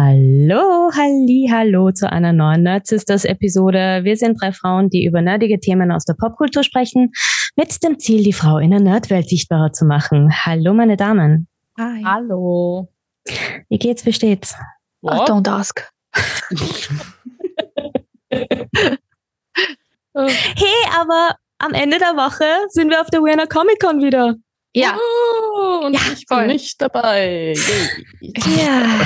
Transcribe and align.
Hallo, 0.00 0.92
halli, 0.94 1.48
hallo 1.50 1.90
zu 1.90 2.08
einer 2.08 2.32
neuen 2.32 2.62
Nerd 2.62 2.86
Sisters 2.86 3.24
Episode. 3.24 4.04
Wir 4.04 4.16
sind 4.16 4.40
drei 4.40 4.52
Frauen, 4.52 4.90
die 4.90 5.04
über 5.04 5.22
nerdige 5.22 5.58
Themen 5.58 5.90
aus 5.90 6.04
der 6.04 6.14
Popkultur 6.14 6.62
sprechen, 6.62 7.10
mit 7.56 7.82
dem 7.82 7.98
Ziel, 7.98 8.22
die 8.22 8.32
Frau 8.32 8.58
in 8.58 8.70
der 8.70 8.78
Nerdwelt 8.78 9.28
sichtbarer 9.28 9.72
zu 9.72 9.86
machen. 9.86 10.32
Hallo, 10.44 10.72
meine 10.72 10.96
Damen. 10.96 11.48
Hi. 11.76 12.04
Hallo. 12.04 12.92
Wie 13.68 13.78
geht's, 13.78 14.06
wie 14.06 14.12
steht's? 14.12 14.54
Oh, 15.02 15.08
don't 15.08 15.50
ask. 15.50 15.90
hey, 20.14 20.76
aber 20.96 21.34
am 21.58 21.74
Ende 21.74 21.98
der 21.98 22.14
Woche 22.14 22.44
sind 22.68 22.88
wir 22.90 23.00
auf 23.00 23.10
der 23.10 23.18
Wiener 23.22 23.48
Comic 23.48 23.80
Con 23.80 24.00
wieder. 24.00 24.36
Ja. 24.74 24.96
Oh, 24.96 25.86
und 25.86 25.94
Ja, 25.94 26.00
ich 26.12 26.24
bin 26.24 26.36
voll. 26.38 26.46
nicht 26.46 26.80
dabei. 26.80 27.52
Yay. 28.20 28.32
Ja. 28.64 29.02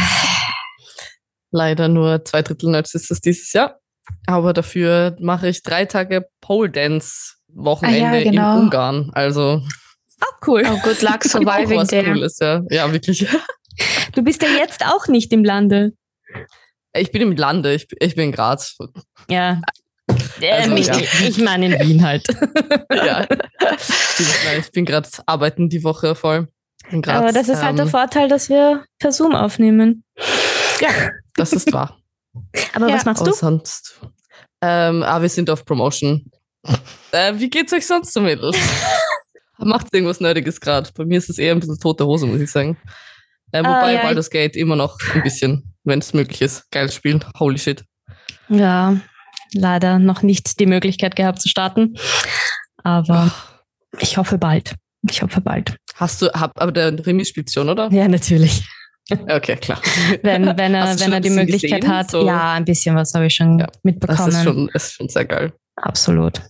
Leider 1.53 1.89
nur 1.89 2.25
zwei 2.25 2.43
Drittel 2.43 2.71
Nerds 2.71 2.95
ist 2.95 3.11
es 3.11 3.21
dieses 3.21 3.53
Jahr. 3.53 3.79
Aber 4.27 4.53
dafür 4.53 5.17
mache 5.21 5.49
ich 5.49 5.63
drei 5.63 5.85
Tage 5.85 6.27
Pole 6.41 6.71
Dance 6.71 7.35
Wochenende 7.55 8.07
Ah 8.09 8.15
ja, 8.17 8.23
genau. 8.25 8.57
in 8.57 8.63
Ungarn. 8.65 9.11
Also 9.13 9.63
Auch 10.21 10.47
cool. 10.47 10.63
Oh, 10.67 10.79
good 10.83 11.01
luck 11.03 11.23
surviving 11.25 11.79
was 11.79 11.89
there. 11.89 12.05
Cooles, 12.11 12.39
ja. 12.41 12.63
Ja, 12.71 12.91
wirklich. 12.93 13.27
Du 14.15 14.23
bist 14.23 14.43
ja 14.43 14.49
jetzt 14.59 14.85
auch 14.87 15.07
nicht 15.09 15.33
im 15.33 15.45
Lande. 15.45 15.93
Ich 16.95 17.11
bin 17.13 17.23
im 17.23 17.33
Lande, 17.37 17.75
ich, 17.75 17.87
ich 18.01 18.15
bin 18.15 18.25
in 18.27 18.33
Graz. 18.33 18.77
Ja. 19.29 19.61
Äh, 20.41 20.51
Also, 20.51 20.71
nicht, 20.71 20.89
ja. 20.89 20.99
Ich 21.27 21.39
meine 21.39 21.67
in 21.75 21.89
Wien 21.89 22.05
halt. 22.05 22.27
ja. 22.93 23.27
Ich 24.59 24.73
bin 24.73 24.85
gerade 24.85 25.09
arbeiten 25.27 25.69
die 25.69 25.85
Woche 25.85 26.15
voll. 26.15 26.49
In 26.91 27.01
Graz. 27.03 27.17
Aber 27.17 27.33
das 27.33 27.49
ist 27.49 27.63
halt 27.63 27.79
der 27.79 27.85
Ähm, 27.87 27.91
Vorteil, 27.91 28.29
dass 28.29 28.49
wir 28.49 28.85
per 28.99 29.13
Zoom 29.13 29.35
aufnehmen. 29.35 30.05
Ja, 30.81 30.89
das 31.37 31.53
ist 31.53 31.73
wahr. 31.73 31.99
Aber 32.75 32.89
Ja. 32.89 32.95
was 32.97 33.05
machst 33.05 33.23
Aber 33.23 33.31
du? 33.31 33.37
sonst. 33.37 34.01
Ähm, 34.61 35.03
ah, 35.03 35.21
wir 35.21 35.29
sind 35.29 35.51
auf 35.51 35.65
Promotion. 35.65 36.31
Äh, 37.15 37.35
wie 37.39 37.51
geht's 37.51 37.73
euch 37.75 37.87
sonst 37.87 38.15
so, 38.15 38.23
Mädels? 38.23 38.57
Macht 39.59 39.89
irgendwas 39.93 40.21
Nerdiges 40.21 40.59
gerade? 40.61 40.89
Bei 40.97 41.05
mir 41.05 41.19
ist 41.19 41.29
es 41.29 41.37
eher 41.39 41.53
ein 41.53 41.61
bisschen 41.61 41.79
tote 41.79 42.07
Hose, 42.07 42.27
muss 42.27 42.41
ich 42.41 42.51
sagen. 42.51 42.79
Äh, 43.53 43.61
wobei 43.61 43.95
ja, 43.95 44.03
Baldur's 44.03 44.31
Gate 44.31 44.57
immer 44.57 44.77
noch 44.77 44.97
ein 45.13 45.23
bisschen, 45.23 45.75
wenn 45.85 45.99
es 45.99 46.15
möglich 46.15 46.41
ist. 46.41 46.71
Geiles 46.71 46.95
Spiel. 46.95 47.21
Holy 47.39 47.59
shit. 47.59 47.85
Ja, 48.49 48.97
leider 49.53 49.99
noch 49.99 50.23
nicht 50.23 50.59
die 50.59 50.65
Möglichkeit 50.67 51.15
gehabt 51.17 51.43
zu 51.43 51.51
starten. 51.51 51.97
Aber 52.83 53.31
ich 54.01 54.17
hoffe 54.17 54.39
bald. 54.39 54.75
Ich 55.11 55.21
hoffe 55.21 55.43
bald. 55.43 55.77
Hast 55.97 56.23
du, 56.23 56.33
hab, 56.33 56.59
aber 56.61 56.73
der 56.73 57.07
Remy 57.07 57.27
spielt 57.27 57.53
schon, 57.53 57.69
oder? 57.69 57.91
Ja, 57.93 58.09
natürlich. 58.09 58.65
Okay, 59.29 59.57
klar. 59.57 59.81
Wenn, 60.23 60.47
wenn 60.57 60.75
er, 60.75 60.99
wenn 61.01 61.13
er 61.13 61.21
die 61.21 61.31
Möglichkeit 61.31 61.81
gesehen? 61.83 61.97
hat. 61.97 62.11
So- 62.11 62.27
Ja, 62.27 62.53
ein 62.53 62.65
bisschen 62.65 62.95
was 62.97 63.13
habe 63.15 63.27
ich 63.27 63.35
schon 63.35 63.59
Ja, 63.59 63.67
mitbekommen. 63.83 64.19
Das 64.31 64.35
ist 64.37 64.43
schon, 64.45 64.69
ist 64.75 64.93
schon 64.95 65.09
sehr 65.09 65.25
geil. 65.25 65.53
Absolut. 65.77 66.41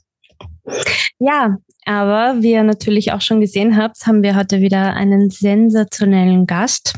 Ja, 1.18 1.56
aber 1.86 2.36
wie 2.40 2.52
ihr 2.52 2.62
natürlich 2.62 3.12
auch 3.12 3.20
schon 3.20 3.40
gesehen 3.40 3.76
habt, 3.76 4.06
haben 4.06 4.22
wir 4.22 4.36
heute 4.36 4.60
wieder 4.60 4.94
einen 4.94 5.30
sensationellen 5.30 6.46
Gast. 6.46 6.94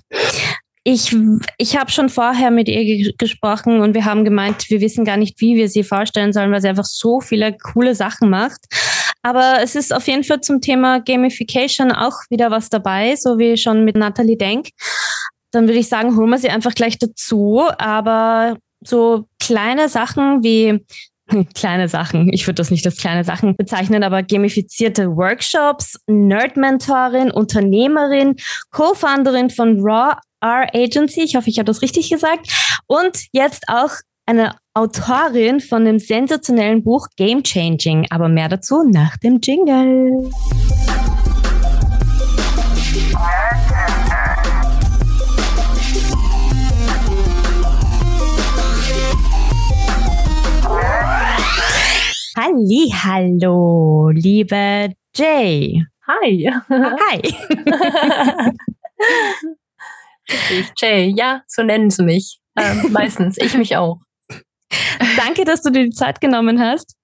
Ich, 0.87 1.17
ich 1.56 1.78
habe 1.78 1.91
schon 1.91 2.11
vorher 2.11 2.51
mit 2.51 2.69
ihr 2.69 2.84
ge 2.84 3.15
gesprochen 3.17 3.81
und 3.81 3.95
wir 3.95 4.05
haben 4.05 4.25
gemeint, 4.25 4.69
wir 4.69 4.83
wissen 4.83 5.06
gar 5.06 5.17
nicht, 5.17 5.41
wie 5.41 5.56
wir 5.56 5.69
sie 5.71 5.83
vorstellen 5.83 6.34
sollen, 6.34 6.53
weil 6.53 6.61
sie 6.61 6.69
einfach 6.69 6.84
so 6.84 7.21
viele 7.21 7.56
coole 7.56 7.95
Sachen 7.95 8.28
macht. 8.28 8.61
Aber 9.23 9.61
es 9.62 9.75
ist 9.77 9.95
auf 9.95 10.06
jeden 10.09 10.25
Fall 10.25 10.43
zum 10.43 10.61
Thema 10.61 11.01
Gamification 11.01 11.91
auch 11.91 12.19
wieder 12.28 12.51
was 12.51 12.69
dabei, 12.69 13.17
so 13.17 13.39
wie 13.39 13.56
schon 13.56 13.83
mit 13.87 13.97
Natalie 13.97 14.37
Denk. 14.37 14.69
Dann 15.55 15.66
würde 15.66 15.78
ich 15.78 15.88
sagen, 15.88 16.16
holen 16.16 16.30
wir 16.30 16.38
sie 16.38 16.50
einfach 16.50 16.74
gleich 16.74 16.98
dazu. 16.98 17.62
Aber 17.78 18.56
so 18.84 19.27
kleine 19.41 19.88
Sachen 19.88 20.42
wie 20.42 20.84
kleine 21.55 21.88
Sachen. 21.88 22.33
Ich 22.33 22.47
würde 22.47 22.56
das 22.56 22.70
nicht 22.70 22.84
als 22.86 22.97
kleine 22.97 23.24
Sachen 23.24 23.56
bezeichnen, 23.56 24.02
aber 24.02 24.22
gamifizierte 24.22 25.16
Workshops, 25.16 25.98
Nerd-Mentorin, 26.06 27.31
Unternehmerin, 27.31 28.37
Co-Founderin 28.70 29.50
von 29.50 29.81
Raw 29.81 30.16
R 30.41 30.69
Agency. 30.75 31.22
Ich 31.22 31.37
hoffe, 31.37 31.48
ich 31.48 31.59
habe 31.59 31.66
das 31.66 31.82
richtig 31.82 32.10
gesagt. 32.10 32.48
Und 32.87 33.26
jetzt 33.32 33.64
auch 33.69 33.91
eine 34.26 34.56
Autorin 34.75 35.60
von 35.60 35.84
dem 35.84 35.98
sensationellen 35.98 36.82
Buch 36.82 37.09
Game 37.16 37.43
Changing. 37.43 38.06
Aber 38.10 38.28
mehr 38.28 38.48
dazu 38.48 38.82
nach 38.84 39.16
dem 39.19 39.41
Jingle. 39.43 40.31
Halli, 52.37 52.91
hallo, 52.93 54.11
liebe 54.12 54.93
Jay. 55.15 55.84
Hi. 56.06 56.50
Hi. 56.69 57.22
Ich, 60.27 60.73
Jay, 60.78 61.12
ja, 61.15 61.43
so 61.47 61.62
nennen 61.62 61.91
sie 61.91 62.03
mich. 62.03 62.41
Ähm, 62.59 62.87
meistens. 62.93 63.37
Ich 63.37 63.55
mich 63.55 63.77
auch. 63.77 64.00
Danke, 65.19 65.44
dass 65.44 65.61
du 65.61 65.71
dir 65.71 65.84
die 65.84 65.91
Zeit 65.91 66.19
genommen 66.23 66.61
hast. 66.61 66.97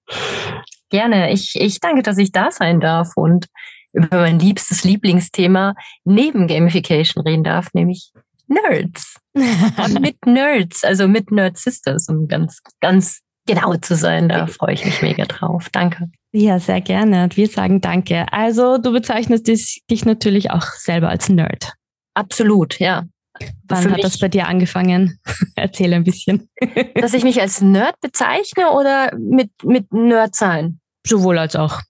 Gerne. 0.89 1.31
Ich, 1.31 1.53
ich 1.55 1.79
danke, 1.79 2.01
dass 2.01 2.17
ich 2.17 2.31
da 2.31 2.49
sein 2.51 2.79
darf 2.79 3.11
und 3.15 3.45
über 3.93 4.21
mein 4.21 4.39
liebstes 4.39 4.83
Lieblingsthema 4.83 5.75
neben 6.03 6.47
Gamification 6.47 7.23
reden 7.23 7.43
darf, 7.43 7.67
nämlich 7.73 8.11
Nerds. 8.47 9.17
Und 9.33 9.99
mit 10.01 10.25
Nerds, 10.25 10.83
also 10.83 11.07
mit 11.07 11.29
Nerd 11.29 11.57
Sisters, 11.57 12.09
um 12.09 12.27
ganz, 12.27 12.61
ganz 12.79 13.21
genau 13.47 13.75
zu 13.75 13.95
sein. 13.95 14.29
Da 14.29 14.47
freue 14.47 14.73
ich 14.73 14.85
mich 14.85 15.01
mega 15.01 15.25
drauf. 15.25 15.69
Danke. 15.71 16.09
Ja, 16.33 16.59
sehr 16.59 16.81
gerne. 16.81 17.29
Wir 17.33 17.47
sagen 17.47 17.81
Danke. 17.81 18.25
Also, 18.31 18.77
du 18.77 18.91
bezeichnest 18.93 19.47
dich, 19.47 19.81
dich 19.89 20.05
natürlich 20.05 20.51
auch 20.51 20.63
selber 20.63 21.09
als 21.09 21.29
Nerd. 21.29 21.73
Absolut, 22.13 22.79
ja. 22.79 23.03
Wann 23.67 23.83
Für 23.83 23.91
hat 23.91 24.03
das 24.03 24.19
bei 24.19 24.27
dir 24.27 24.47
angefangen? 24.47 25.19
Erzähl 25.55 25.93
ein 25.93 26.03
bisschen. 26.03 26.49
Dass 26.95 27.13
ich 27.13 27.23
mich 27.23 27.41
als 27.41 27.61
Nerd 27.61 27.95
bezeichne 28.01 28.71
oder 28.71 29.15
mit, 29.17 29.49
mit 29.63 29.91
Nerd 29.91 30.35
sein? 30.35 30.79
Sowohl 31.05 31.37
als 31.39 31.55
auch. 31.55 31.81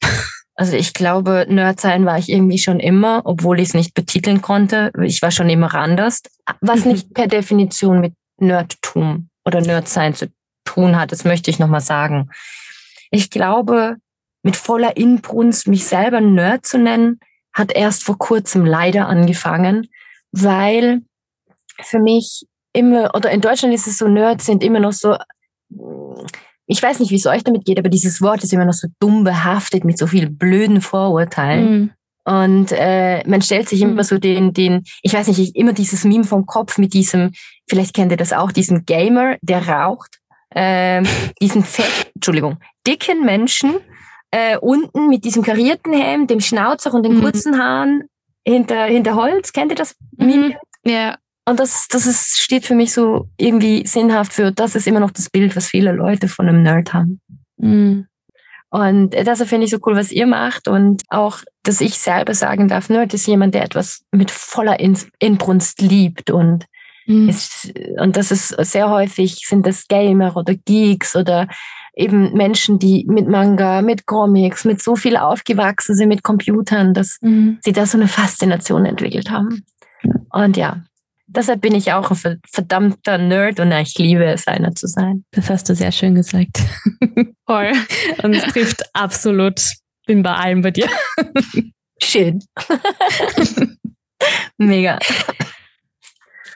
Also 0.55 0.75
ich 0.77 0.93
glaube, 0.93 1.47
Nerd 1.49 1.79
sein 1.79 2.05
war 2.05 2.17
ich 2.19 2.29
irgendwie 2.29 2.59
schon 2.59 2.79
immer, 2.79 3.21
obwohl 3.25 3.59
ich 3.59 3.69
es 3.69 3.73
nicht 3.73 3.93
betiteln 3.93 4.41
konnte. 4.41 4.91
Ich 5.03 5.21
war 5.21 5.31
schon 5.31 5.49
immer 5.49 5.73
anders. 5.73 6.21
Was 6.61 6.85
Mhm. 6.85 6.91
nicht 6.91 7.13
per 7.13 7.27
Definition 7.27 7.99
mit 7.99 8.13
Nerdtum 8.39 9.29
oder 9.45 9.61
Nerdsein 9.61 10.13
zu 10.13 10.27
tun 10.73 10.99
hat, 10.99 11.11
das 11.11 11.23
möchte 11.23 11.49
ich 11.51 11.59
nochmal 11.59 11.81
sagen. 11.81 12.29
Ich 13.11 13.29
glaube, 13.29 13.97
mit 14.43 14.55
voller 14.55 14.97
Inbrunst 14.97 15.67
mich 15.67 15.85
selber 15.85 16.21
Nerd 16.21 16.65
zu 16.65 16.77
nennen, 16.77 17.19
hat 17.53 17.71
erst 17.73 18.03
vor 18.03 18.17
kurzem 18.17 18.65
leider 18.65 19.07
angefangen, 19.07 19.87
weil 20.31 21.01
für 21.81 21.99
mich 21.99 22.45
immer, 22.73 23.13
oder 23.15 23.31
in 23.31 23.41
Deutschland 23.41 23.73
ist 23.73 23.87
es 23.87 23.97
so, 23.97 24.07
Nerds 24.07 24.45
sind 24.45 24.63
immer 24.63 24.79
noch 24.79 24.93
so, 24.93 25.17
ich 26.65 26.81
weiß 26.81 26.99
nicht, 26.99 27.11
wie 27.11 27.15
es 27.15 27.25
euch 27.25 27.43
damit 27.43 27.65
geht, 27.65 27.79
aber 27.79 27.89
dieses 27.89 28.21
Wort 28.21 28.43
ist 28.43 28.53
immer 28.53 28.65
noch 28.65 28.73
so 28.73 28.87
dumm 28.99 29.23
behaftet 29.23 29.83
mit 29.83 29.97
so 29.97 30.07
vielen 30.07 30.37
blöden 30.37 30.79
Vorurteilen. 30.81 31.71
Mhm. 31.71 31.91
Und 32.23 32.71
äh, 32.71 33.27
man 33.27 33.41
stellt 33.41 33.67
sich 33.67 33.81
Mhm. 33.81 33.91
immer 33.91 34.03
so 34.03 34.17
den, 34.17 34.53
den, 34.53 34.83
ich 35.01 35.13
weiß 35.13 35.27
nicht, 35.27 35.39
ich, 35.39 35.55
immer 35.55 35.73
dieses 35.73 36.05
Meme 36.05 36.23
vom 36.23 36.45
Kopf 36.45 36.77
mit 36.77 36.93
diesem, 36.93 37.31
vielleicht 37.67 37.93
kennt 37.93 38.11
ihr 38.11 38.17
das 38.17 38.31
auch, 38.31 38.51
diesen 38.51 38.85
Gamer, 38.85 39.37
der 39.41 39.67
raucht, 39.67 40.20
ähm, 40.55 41.05
diesen 41.41 41.63
fett, 41.63 42.11
Entschuldigung, 42.15 42.57
dicken 42.85 43.23
Menschen 43.25 43.75
äh, 44.31 44.57
unten 44.57 45.07
mit 45.09 45.25
diesem 45.25 45.43
karierten 45.43 45.93
Hemd, 45.93 46.29
dem 46.29 46.39
Schnauzer 46.39 46.93
und 46.93 47.03
den 47.03 47.15
Mhm. 47.17 47.21
kurzen 47.21 47.57
Haaren 47.61 48.03
hinter, 48.45 48.85
hinter 48.85 49.15
Holz. 49.15 49.51
Kennt 49.53 49.71
ihr 49.71 49.75
das? 49.75 49.95
Mhm. 50.17 50.55
Ja. 50.85 51.17
Und 51.45 51.59
das, 51.59 51.87
das 51.89 52.05
ist, 52.05 52.39
steht 52.39 52.65
für 52.65 52.75
mich 52.75 52.93
so 52.93 53.27
irgendwie 53.37 53.85
sinnhaft 53.85 54.31
für, 54.33 54.51
das 54.51 54.75
ist 54.75 54.87
immer 54.87 54.99
noch 54.99 55.11
das 55.11 55.29
Bild, 55.29 55.55
was 55.55 55.67
viele 55.67 55.91
Leute 55.91 56.27
von 56.27 56.47
einem 56.47 56.61
Nerd 56.63 56.93
haben. 56.93 57.19
Mhm. 57.57 58.07
Und 58.69 59.09
das 59.13 59.43
finde 59.43 59.65
ich 59.65 59.71
so 59.71 59.79
cool, 59.85 59.97
was 59.97 60.11
ihr 60.13 60.27
macht. 60.27 60.69
Und 60.69 61.03
auch, 61.09 61.39
dass 61.63 61.81
ich 61.81 61.95
selber 61.95 62.33
sagen 62.33 62.69
darf, 62.69 62.87
Nerd 62.89 63.13
ist 63.13 63.27
jemand, 63.27 63.53
der 63.53 63.63
etwas 63.65 64.03
mit 64.11 64.31
voller 64.31 64.79
In- 64.79 64.97
Inbrunst 65.19 65.81
liebt. 65.81 66.31
Und, 66.31 66.65
Mhm. 67.05 67.29
ist, 67.29 67.73
und 67.99 68.15
das 68.17 68.31
ist 68.31 68.49
sehr 68.49 68.89
häufig, 68.89 69.43
sind 69.47 69.65
das 69.65 69.87
Gamer 69.87 70.35
oder 70.37 70.53
Geeks 70.55 71.15
oder 71.15 71.47
eben 71.95 72.33
Menschen, 72.33 72.79
die 72.79 73.05
mit 73.09 73.27
Manga, 73.27 73.81
mit 73.81 74.05
Comics, 74.05 74.63
mit 74.65 74.81
so 74.81 74.95
viel 74.95 75.17
aufgewachsen 75.17 75.95
sind, 75.95 76.09
mit 76.09 76.23
Computern, 76.23 76.93
dass 76.93 77.17
Mhm. 77.21 77.59
sie 77.63 77.73
da 77.73 77.85
so 77.85 77.97
eine 77.97 78.07
Faszination 78.07 78.85
entwickelt 78.85 79.29
haben. 79.29 79.63
Und 80.31 80.55
ja, 80.57 80.83
deshalb 81.27 81.61
bin 81.61 81.75
ich 81.75 81.91
auch 81.91 82.09
ein 82.11 82.15
ver- 82.17 82.37
verdammter 82.49 83.17
Nerd 83.17 83.59
und 83.59 83.71
ich 83.73 83.97
liebe 83.97 84.25
es, 84.25 84.47
einer 84.47 84.73
zu 84.73 84.87
sein. 84.87 85.25
Das 85.31 85.49
hast 85.49 85.67
du 85.69 85.75
sehr 85.75 85.91
schön 85.91 86.15
gesagt. 86.15 86.59
Voll. 87.45 87.71
Und 88.23 88.33
es 88.33 88.43
trifft 88.53 88.83
absolut. 88.93 89.59
Bin 90.07 90.23
bei 90.23 90.33
allem 90.33 90.61
bei 90.61 90.71
dir. 90.71 90.87
Schön. 92.01 92.39
Mega. 94.57 94.97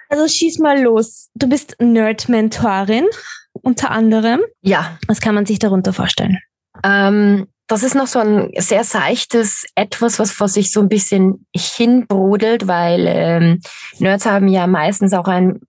Also 0.10 0.28
schieß 0.28 0.60
mal 0.60 0.82
los. 0.82 1.30
Du 1.36 1.48
bist 1.48 1.76
Nerd-Mentorin 1.80 3.06
unter 3.54 3.92
anderem. 3.92 4.42
Ja. 4.62 4.98
Was 5.08 5.22
kann 5.22 5.36
man 5.36 5.46
sich 5.46 5.60
darunter 5.60 5.94
vorstellen? 5.94 6.38
Ähm, 6.84 7.48
das 7.68 7.84
ist 7.84 7.96
noch 7.96 8.08
so 8.08 8.20
ein 8.20 8.52
sehr 8.58 8.84
seichtes 8.84 9.66
Etwas, 9.74 10.20
was 10.20 10.32
vor 10.32 10.48
sich 10.48 10.72
so 10.72 10.82
ein 10.82 10.90
bisschen 10.90 11.48
hinbrodelt, 11.56 12.68
weil 12.68 13.06
ähm, 13.08 13.62
Nerds 13.98 14.26
haben 14.26 14.48
ja 14.48 14.68
meistens 14.68 15.14
auch 15.14 15.28
ein, 15.28 15.62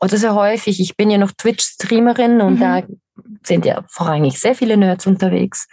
oder 0.00 0.16
sehr 0.16 0.34
häufig, 0.34 0.80
ich 0.80 0.96
bin 0.96 1.10
ja 1.10 1.18
noch 1.18 1.32
Twitch-Streamerin 1.32 2.40
und 2.42 2.56
mhm. 2.56 2.60
da 2.60 2.82
sind 3.42 3.64
ja 3.64 3.84
vorrangig 3.88 4.38
sehr 4.38 4.54
viele 4.54 4.76
Nerds 4.76 5.06
unterwegs. 5.06 5.66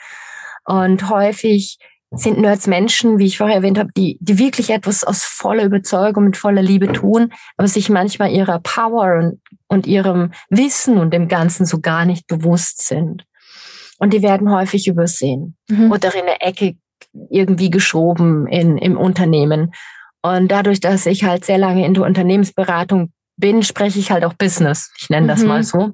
Und 0.64 1.10
häufig 1.10 1.80
sind 2.12 2.40
Nerds 2.40 2.68
Menschen, 2.68 3.20
wie 3.20 3.26
ich 3.26 3.38
vorher 3.38 3.58
erwähnt 3.58 3.78
habe, 3.78 3.90
die, 3.96 4.18
die 4.22 4.40
wirklich 4.40 4.70
etwas 4.70 5.04
aus 5.04 5.24
voller 5.24 5.64
Überzeugung, 5.64 6.24
mit 6.24 6.38
voller 6.38 6.62
Liebe 6.62 6.92
tun, 6.94 7.34
aber 7.58 7.68
sich 7.68 7.90
manchmal 7.90 8.32
ihrer 8.32 8.60
Power 8.60 9.20
und, 9.20 9.42
und 9.68 9.88
ihrem 9.88 10.32
Wissen 10.50 10.98
und 10.98 11.14
dem 11.14 11.28
Ganzen 11.28 11.66
so 11.66 11.82
gar 11.82 12.06
nicht 12.06 12.28
bewusst 12.28 12.88
sind. 12.88 13.26
Und 14.00 14.14
die 14.14 14.22
werden 14.22 14.52
häufig 14.52 14.88
übersehen 14.88 15.58
mhm. 15.70 15.92
oder 15.92 16.14
in 16.16 16.22
eine 16.22 16.42
Ecke 16.42 16.76
irgendwie 17.30 17.70
geschoben 17.70 18.48
in, 18.48 18.78
im 18.78 18.96
Unternehmen. 18.96 19.74
Und 20.22 20.50
dadurch, 20.50 20.80
dass 20.80 21.06
ich 21.06 21.24
halt 21.24 21.46
sehr 21.46 21.58
lange 21.58 21.86
in 21.86 21.94
der 21.94 22.04
Unternehmensberatung 22.04 23.12
bin, 23.38 23.64
spreche 23.64 24.00
ich 24.00 24.12
halt 24.12 24.24
auch 24.24 24.34
Business. 24.34 24.92
Ich 25.00 25.10
nenne 25.10 25.28
das 25.28 25.42
mhm. 25.42 25.48
mal 25.48 25.64
so. 25.64 25.94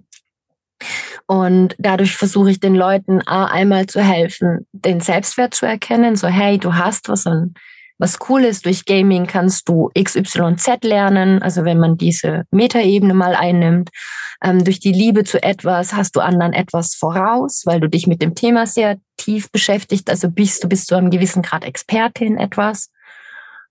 Und 1.25 1.75
dadurch 1.79 2.15
versuche 2.15 2.51
ich 2.51 2.59
den 2.59 2.75
Leuten 2.75 3.21
einmal 3.21 3.85
zu 3.87 4.01
helfen, 4.01 4.67
den 4.71 4.99
Selbstwert 4.99 5.53
zu 5.53 5.65
erkennen. 5.65 6.15
So, 6.15 6.27
hey, 6.27 6.57
du 6.57 6.75
hast 6.75 7.09
was 7.09 7.25
und 7.25 7.55
was 7.97 8.17
cool 8.27 8.43
ist. 8.43 8.65
Durch 8.65 8.85
Gaming 8.85 9.25
kannst 9.25 9.69
du 9.69 9.89
XYZ 9.97 10.83
lernen. 10.83 11.41
Also 11.41 11.63
wenn 11.63 11.79
man 11.79 11.97
diese 11.97 12.43
Metaebene 12.51 13.13
mal 13.13 13.35
einnimmt. 13.35 13.89
Ähm, 14.43 14.63
durch 14.65 14.79
die 14.81 14.91
Liebe 14.91 15.23
zu 15.23 15.41
etwas 15.41 15.93
hast 15.93 16.15
du 16.17 16.19
anderen 16.19 16.51
etwas 16.51 16.95
voraus, 16.95 17.63
weil 17.65 17.79
du 17.79 17.87
dich 17.87 18.07
mit 18.07 18.21
dem 18.21 18.35
Thema 18.35 18.67
sehr 18.67 18.97
tief 19.15 19.49
beschäftigt. 19.51 20.09
Also 20.09 20.29
bist 20.29 20.63
du 20.63 20.67
bis 20.67 20.85
zu 20.85 20.95
einem 20.95 21.09
gewissen 21.09 21.41
Grad 21.41 21.63
Expertin 21.63 22.37
etwas. 22.37 22.89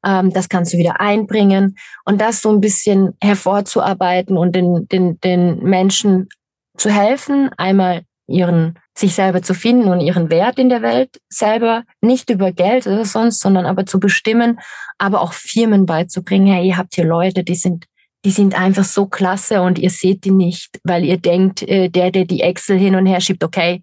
Ähm, 0.05 0.33
das 0.33 0.49
kannst 0.49 0.73
du 0.73 0.79
wieder 0.79 1.01
einbringen 1.01 1.77
und 2.07 2.21
das 2.21 2.41
so 2.41 2.51
ein 2.51 2.61
bisschen 2.61 3.15
hervorzuarbeiten 3.21 4.39
und 4.39 4.57
den, 4.57 4.89
den, 4.89 5.21
den 5.21 5.59
Menschen 5.59 6.29
zu 6.77 6.91
helfen, 6.91 7.51
einmal 7.57 8.03
ihren 8.27 8.79
sich 8.97 9.15
selber 9.15 9.43
zu 9.43 9.55
finden 9.55 9.89
und 9.89 10.01
ihren 10.01 10.31
Wert 10.31 10.59
in 10.59 10.69
der 10.69 10.83
Welt 10.83 11.21
selber, 11.29 11.85
nicht 12.01 12.31
über 12.31 12.53
Geld 12.53 12.87
oder 12.87 13.05
sonst, 13.05 13.41
sondern 13.41 13.67
aber 13.67 13.87
zu 13.87 14.01
bestimmen, 14.01 14.59
aber 14.99 15.21
auch 15.21 15.33
Firmen 15.33 15.87
beizubringen, 15.87 16.47
hey, 16.47 16.69
ihr 16.69 16.77
habt 16.77 16.95
hier 16.95 17.05
Leute, 17.05 17.43
die 17.45 17.55
sind, 17.55 17.87
die 18.25 18.31
sind 18.31 18.59
einfach 18.59 18.85
so 18.85 19.07
klasse 19.07 19.63
und 19.63 19.79
ihr 19.79 19.91
seht 19.91 20.25
die 20.25 20.31
nicht, 20.31 20.79
weil 20.85 21.05
ihr 21.05 21.19
denkt, 21.19 21.63
äh, 21.63 21.89
der, 21.89 22.11
der 22.11 22.25
die 22.25 22.43
Excel 22.43 22.79
hin 22.79 22.95
und 22.95 23.07
her 23.07 23.21
schiebt, 23.21 23.45
okay, 23.45 23.83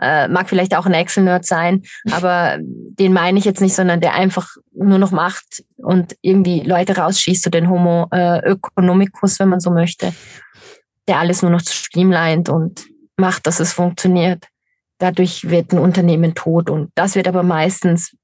äh, 0.00 0.28
mag 0.28 0.48
vielleicht 0.48 0.76
auch 0.76 0.86
ein 0.86 0.94
Excel-Nerd 0.94 1.44
sein, 1.44 1.82
aber 2.12 2.58
den 2.60 3.12
meine 3.12 3.38
ich 3.38 3.44
jetzt 3.44 3.60
nicht, 3.60 3.74
sondern 3.74 4.00
der 4.00 4.14
einfach 4.14 4.48
nur 4.72 4.98
noch 4.98 5.12
macht 5.12 5.64
und 5.76 6.16
irgendwie 6.20 6.60
Leute 6.60 6.96
rausschießt, 6.96 7.44
so 7.44 7.50
den 7.50 7.70
Homo 7.70 8.08
äh, 8.12 8.40
Ökonomicus, 8.48 9.38
wenn 9.40 9.48
man 9.48 9.60
so 9.60 9.70
möchte 9.70 10.12
der 11.08 11.18
alles 11.18 11.42
nur 11.42 11.50
noch 11.50 11.60
streamlined 11.60 12.48
und 12.48 12.86
macht, 13.16 13.46
dass 13.46 13.60
es 13.60 13.72
funktioniert. 13.72 14.46
Dadurch 14.98 15.48
wird 15.48 15.72
ein 15.72 15.78
Unternehmen 15.78 16.34
tot 16.34 16.70
und 16.70 16.90
das 16.94 17.14
wird 17.14 17.26
aber 17.26 17.42
meistens 17.42 18.14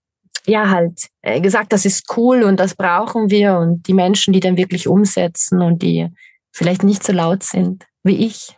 ja 0.47 0.71
halt 0.71 1.09
äh, 1.23 1.41
gesagt, 1.41 1.73
das 1.73 1.85
ist 1.85 2.05
cool 2.17 2.43
und 2.43 2.61
das 2.61 2.75
brauchen 2.75 3.31
wir 3.31 3.57
und 3.57 3.87
die 3.89 3.95
Menschen, 3.95 4.33
die 4.33 4.41
dann 4.41 4.57
wirklich 4.57 4.87
umsetzen 4.87 5.63
und 5.63 5.83
die 5.83 6.09
vielleicht 6.53 6.83
nicht 6.83 7.03
so 7.03 7.13
laut 7.13 7.43
sind 7.43 7.85
wie 8.05 8.27
ich, 8.27 8.57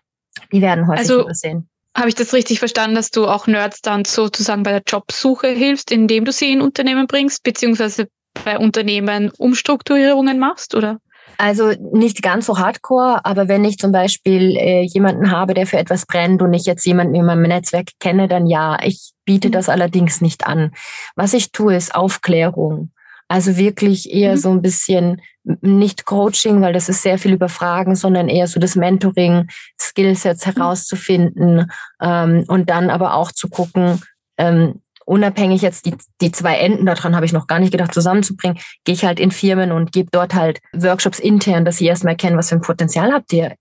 die 0.53 0.61
werden 0.61 0.89
häufig 0.89 1.11
also, 1.11 1.23
übersehen. 1.23 1.69
Habe 1.97 2.09
ich 2.09 2.15
das 2.15 2.35
richtig 2.35 2.59
verstanden, 2.59 2.97
dass 2.97 3.11
du 3.11 3.27
auch 3.27 3.47
Nerds 3.47 3.81
dann 3.81 4.05
sozusagen 4.05 4.65
bei 4.65 4.73
der 4.73 4.83
Jobsuche 4.87 5.49
hilfst, 5.49 5.91
indem 5.91 6.25
du 6.25 6.33
sie 6.33 6.53
in 6.53 6.61
Unternehmen 6.61 7.07
bringst, 7.07 7.43
beziehungsweise 7.43 8.09
bei 8.45 8.59
Unternehmen 8.59 9.31
Umstrukturierungen 9.39 10.39
machst, 10.39 10.75
oder? 10.75 10.99
Also 11.39 11.73
nicht 11.93 12.23
ganz 12.23 12.47
so 12.47 12.59
hardcore, 12.59 13.25
aber 13.25 13.49
wenn 13.49 13.65
ich 13.65 13.79
zum 13.79 13.93
Beispiel 13.93 14.57
äh, 14.57 14.83
jemanden 14.83 15.31
habe, 15.31 15.55
der 15.55 15.67
für 15.67 15.79
etwas 15.79 16.07
brennt 16.07 16.43
und 16.43 16.53
ich 16.55 16.67
jetzt 16.67 16.87
jemanden 16.87 17.15
in 17.15 17.27
meinem 17.27 17.43
Netzwerk 17.43 17.91
kenne, 18.01 18.29
dann 18.29 18.47
ja, 18.47 18.79
ich 18.83 19.13
biete 19.25 19.49
mhm. 19.49 19.53
das 19.53 19.69
allerdings 19.69 20.21
nicht 20.21 20.47
an. 20.47 20.73
Was 21.15 21.35
ich 21.35 21.53
tue, 21.53 21.77
ist 21.77 21.95
Aufklärung. 21.95 22.91
Also 23.29 23.57
wirklich 23.57 24.13
eher 24.13 24.33
mhm. 24.33 24.39
so 24.39 24.51
ein 24.51 24.63
bisschen 24.63 25.21
nicht 25.61 26.07
Coaching, 26.07 26.61
weil 26.61 26.73
das 26.73 26.89
ist 26.89 27.03
sehr 27.03 27.19
viel 27.19 27.33
über 27.33 27.49
Fragen, 27.49 27.95
sondern 27.95 28.29
eher 28.29 28.47
so 28.47 28.61
das 28.61 28.77
Mentoring, 28.77 29.49
Skillsets 29.81 30.47
mhm. 30.47 30.53
herauszufinden 30.53 31.71
ähm, 32.01 32.45
und 32.49 32.71
dann 32.71 32.91
aber 32.91 33.15
auch 33.15 33.33
zu 33.33 33.49
gucken, 33.49 34.01
ähm, 34.39 34.81
unabhängig 35.07 35.63
jetzt 35.63 35.87
die, 35.87 35.95
die 36.21 36.33
zwei 36.33 36.59
Enden, 36.59 36.85
daran 36.85 37.17
habe 37.17 37.25
ich 37.25 37.33
noch 37.33 37.47
gar 37.47 37.59
nicht 37.59 37.73
gedacht, 37.73 37.95
zusammenzubringen, 37.95 38.59
gehe 38.85 38.95
ich 38.95 39.05
halt 39.05 39.19
in 39.19 39.31
Firmen 39.31 39.73
und 39.73 39.93
gebe 39.93 40.11
dort 40.11 40.35
halt 40.35 40.61
Workshops 40.75 41.19
intern, 41.19 41.65
dass 41.65 41.79
sie 41.79 41.87
erstmal 41.87 42.13
erkennen, 42.13 42.37
was 42.37 42.51
für 42.51 42.57
ein 42.57 42.61
Potenzial 42.61 43.13
habt 43.13 43.33
ihr 43.33 43.55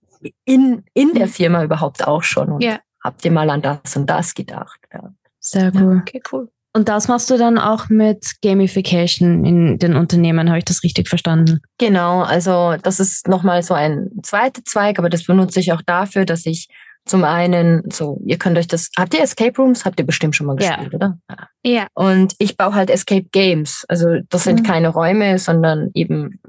in, 0.44 0.84
in 0.92 1.14
der 1.14 1.28
Firma 1.28 1.62
überhaupt 1.62 2.06
auch 2.06 2.22
schon 2.22 2.50
und 2.50 2.62
yeah. 2.62 2.80
habt 3.02 3.24
ihr 3.24 3.30
mal 3.30 3.48
an 3.50 3.62
das 3.62 3.96
und 3.96 4.10
das 4.10 4.34
gedacht. 4.34 4.80
Ja. 4.92 5.12
Sehr 5.40 5.72
cool. 5.74 5.94
Ja, 5.94 6.00
okay, 6.00 6.22
cool. 6.32 6.48
Und 6.72 6.90
das 6.90 7.08
machst 7.08 7.30
du 7.30 7.38
dann 7.38 7.56
auch 7.56 7.88
mit 7.88 8.34
Gamification 8.42 9.46
in 9.46 9.78
den 9.78 9.96
Unternehmen, 9.96 10.50
habe 10.50 10.58
ich 10.58 10.66
das 10.66 10.82
richtig 10.82 11.08
verstanden? 11.08 11.60
Genau, 11.78 12.20
also 12.20 12.76
das 12.82 13.00
ist 13.00 13.28
nochmal 13.28 13.62
so 13.62 13.72
ein 13.72 14.10
zweiter 14.22 14.62
Zweig, 14.62 14.98
aber 14.98 15.08
das 15.08 15.24
benutze 15.24 15.60
ich 15.60 15.72
auch 15.72 15.80
dafür, 15.80 16.26
dass 16.26 16.44
ich 16.44 16.68
zum 17.06 17.24
einen, 17.24 17.88
so, 17.90 18.20
ihr 18.24 18.36
könnt 18.36 18.58
euch 18.58 18.66
das, 18.66 18.90
habt 18.98 19.14
ihr 19.14 19.22
Escape 19.22 19.56
Rooms? 19.56 19.84
Habt 19.84 19.98
ihr 20.00 20.06
bestimmt 20.06 20.34
schon 20.34 20.46
mal 20.46 20.56
gespielt, 20.56 20.92
ja. 20.92 20.96
oder? 20.96 21.18
Ja. 21.62 21.86
Und 21.94 22.34
ich 22.38 22.56
baue 22.56 22.74
halt 22.74 22.90
Escape 22.90 23.26
Games. 23.30 23.84
Also 23.88 24.18
das 24.28 24.44
sind 24.44 24.60
mhm. 24.60 24.64
keine 24.64 24.88
Räume, 24.88 25.38
sondern 25.38 25.90
eben, 25.94 26.40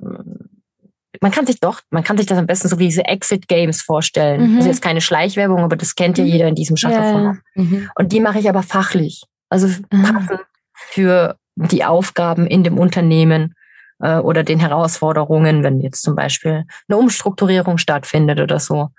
man 1.21 1.31
kann 1.31 1.45
sich 1.45 1.59
doch, 1.59 1.81
man 1.91 2.03
kann 2.03 2.17
sich 2.17 2.25
das 2.25 2.39
am 2.39 2.47
besten 2.47 2.67
so 2.67 2.79
wie 2.79 2.87
diese 2.87 3.05
Exit 3.05 3.47
Games 3.47 3.83
vorstellen. 3.83 4.51
Mhm. 4.51 4.57
Also 4.57 4.69
jetzt 4.69 4.81
keine 4.81 5.01
Schleichwerbung, 5.01 5.59
aber 5.59 5.75
das 5.75 5.93
kennt 5.93 6.17
ja 6.17 6.23
mhm. 6.23 6.29
jeder 6.31 6.47
in 6.47 6.55
diesem 6.55 6.75
Shutterformat. 6.75 7.37
Ja. 7.55 7.63
Mhm. 7.63 7.89
Und 7.95 8.11
die 8.11 8.19
mache 8.19 8.39
ich 8.39 8.49
aber 8.49 8.63
fachlich. 8.63 9.23
Also 9.49 9.67
mhm. 9.67 10.01
passend 10.01 10.39
für 10.73 11.37
die 11.55 11.85
Aufgaben 11.85 12.47
in 12.47 12.63
dem 12.63 12.79
Unternehmen 12.79 13.53
äh, 13.99 14.17
oder 14.17 14.43
den 14.43 14.59
Herausforderungen, 14.59 15.63
wenn 15.63 15.81
jetzt 15.81 16.01
zum 16.01 16.15
Beispiel 16.15 16.65
eine 16.87 16.97
Umstrukturierung 16.97 17.77
stattfindet 17.77 18.39
oder 18.39 18.59
so. 18.59 18.89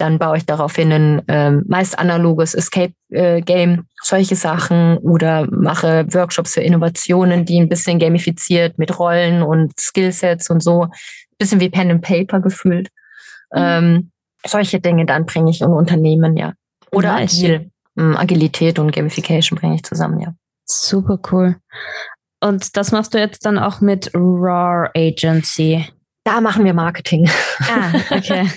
Dann 0.00 0.18
baue 0.18 0.38
ich 0.38 0.46
daraufhin 0.46 0.92
ein 0.92 1.22
ähm, 1.28 1.64
meist 1.68 1.98
analoges 1.98 2.54
Escape-Game, 2.54 3.70
äh, 3.70 3.82
solche 4.02 4.34
Sachen 4.34 4.96
oder 4.98 5.46
mache 5.50 6.06
Workshops 6.12 6.54
für 6.54 6.62
Innovationen, 6.62 7.44
die 7.44 7.60
ein 7.60 7.68
bisschen 7.68 7.98
gamifiziert 7.98 8.78
mit 8.78 8.98
Rollen 8.98 9.42
und 9.42 9.78
Skillsets 9.78 10.48
und 10.48 10.62
so. 10.62 10.88
Bisschen 11.38 11.60
wie 11.60 11.68
Pen 11.68 11.90
and 11.90 12.02
Paper 12.02 12.40
gefühlt. 12.40 12.88
Mhm. 13.52 13.60
Ähm, 13.60 14.10
solche 14.46 14.80
Dinge 14.80 15.04
dann 15.04 15.26
bringe 15.26 15.50
ich 15.50 15.60
in 15.60 15.68
Unternehmen, 15.68 16.36
ja. 16.38 16.54
Oder 16.92 17.12
nice. 17.12 17.38
agil. 17.38 17.70
Ähm, 17.98 18.16
Agilität 18.16 18.78
und 18.78 18.92
Gamification 18.92 19.58
bringe 19.58 19.74
ich 19.74 19.82
zusammen, 19.82 20.20
ja. 20.20 20.34
Super 20.64 21.18
cool. 21.30 21.56
Und 22.40 22.74
das 22.78 22.90
machst 22.90 23.12
du 23.12 23.18
jetzt 23.18 23.44
dann 23.44 23.58
auch 23.58 23.82
mit 23.82 24.10
Raw 24.14 24.88
Agency. 24.96 25.84
Da 26.30 26.40
machen 26.40 26.64
wir 26.64 26.74
Marketing. 26.74 27.28
Ah, 27.58 27.92
okay. 28.16 28.48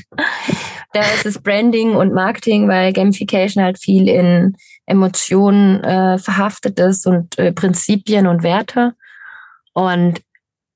da 0.93 1.01
ist 1.15 1.25
es 1.25 1.41
Branding 1.41 1.95
und 1.95 2.13
Marketing, 2.13 2.67
weil 2.67 2.93
Gamification 2.93 3.63
halt 3.63 3.79
viel 3.79 4.07
in 4.07 4.55
Emotionen 4.85 5.83
äh, 5.83 6.19
verhaftet 6.19 6.77
ist 6.77 7.07
und 7.07 7.39
äh, 7.39 7.51
Prinzipien 7.51 8.27
und 8.27 8.43
Werte. 8.43 8.93
Und 9.73 10.21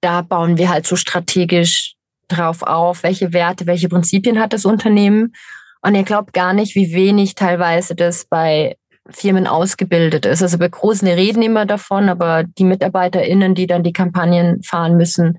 da 0.02 0.24
bauen 0.24 0.58
wir 0.58 0.70
halt 0.70 0.88
so 0.88 0.96
strategisch 0.96 1.94
drauf 2.30 2.64
auf, 2.64 3.04
welche 3.04 3.32
Werte, 3.32 3.68
welche 3.68 3.90
Prinzipien 3.90 4.40
hat 4.40 4.52
das 4.52 4.66
Unternehmen. 4.66 5.36
Und 5.84 5.94
ihr 5.94 6.04
glaubt 6.04 6.34
gar 6.34 6.54
nicht, 6.54 6.74
wie 6.74 6.96
wenig 6.96 7.36
teilweise 7.36 7.94
das 7.94 8.26
bei 8.26 8.76
Firmen 9.08 9.46
ausgebildet 9.46 10.26
ist. 10.26 10.42
Also 10.42 10.58
bei 10.58 10.68
Großen, 10.68 11.08
reden 11.08 11.44
immer 11.44 11.68
davon, 11.68 12.10
aber 12.10 12.44
die 12.44 12.64
MitarbeiterInnen, 12.64 13.54
die 13.54 13.68
dann 13.68 13.84
die 13.84 13.94
Kampagnen 13.94 14.64
fahren 14.64 14.98
müssen, 14.98 15.38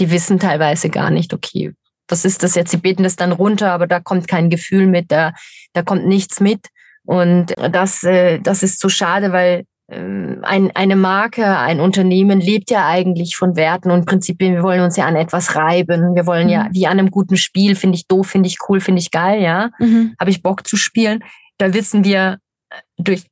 die 0.00 0.10
wissen 0.10 0.38
teilweise 0.38 0.90
gar 0.90 1.10
nicht, 1.10 1.32
okay, 1.32 1.72
was 2.08 2.24
ist 2.24 2.42
das 2.42 2.54
jetzt? 2.54 2.70
Sie 2.70 2.78
beten 2.78 3.04
das 3.04 3.16
dann 3.16 3.32
runter, 3.32 3.70
aber 3.70 3.86
da 3.86 4.00
kommt 4.00 4.26
kein 4.26 4.50
Gefühl 4.50 4.86
mit, 4.86 5.12
da, 5.12 5.32
da 5.72 5.82
kommt 5.82 6.06
nichts 6.06 6.40
mit. 6.40 6.66
Und 7.04 7.54
das, 7.56 8.02
äh, 8.02 8.40
das 8.40 8.62
ist 8.62 8.80
so 8.80 8.88
schade, 8.88 9.32
weil 9.32 9.64
ähm, 9.90 10.40
ein, 10.42 10.70
eine 10.74 10.96
Marke, 10.96 11.58
ein 11.58 11.80
Unternehmen 11.80 12.40
lebt 12.40 12.70
ja 12.70 12.86
eigentlich 12.86 13.36
von 13.36 13.56
Werten 13.56 13.90
und 13.90 14.06
Prinzipien. 14.06 14.54
Wir 14.54 14.62
wollen 14.62 14.82
uns 14.82 14.96
ja 14.96 15.06
an 15.06 15.16
etwas 15.16 15.56
reiben. 15.56 16.14
Wir 16.14 16.26
wollen 16.26 16.46
mhm. 16.46 16.52
ja, 16.52 16.68
wie 16.72 16.86
an 16.86 16.98
einem 16.98 17.10
guten 17.10 17.36
Spiel, 17.36 17.74
finde 17.74 17.96
ich 17.96 18.06
doof, 18.06 18.28
finde 18.28 18.48
ich 18.48 18.58
cool, 18.68 18.80
finde 18.80 19.00
ich 19.00 19.10
geil, 19.10 19.42
ja. 19.42 19.70
Mhm. 19.78 20.14
Habe 20.18 20.30
ich 20.30 20.42
Bock 20.42 20.66
zu 20.66 20.76
spielen. 20.76 21.24
Da 21.58 21.74
wissen 21.74 22.04
wir 22.04 22.38
äh, 22.70 22.76
durch 22.98 23.24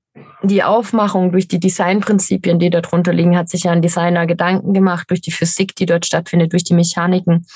die 0.42 0.62
Aufmachung, 0.62 1.32
durch 1.32 1.48
die 1.48 1.60
Designprinzipien, 1.60 2.58
die 2.58 2.70
darunter 2.70 3.12
liegen, 3.12 3.36
hat 3.36 3.48
sich 3.48 3.64
ja 3.64 3.72
ein 3.72 3.82
Designer 3.82 4.26
Gedanken 4.26 4.72
gemacht, 4.72 5.10
durch 5.10 5.20
die 5.20 5.32
Physik, 5.32 5.74
die 5.76 5.86
dort 5.86 6.06
stattfindet, 6.06 6.52
durch 6.52 6.64
die 6.64 6.74
Mechaniken 6.74 7.46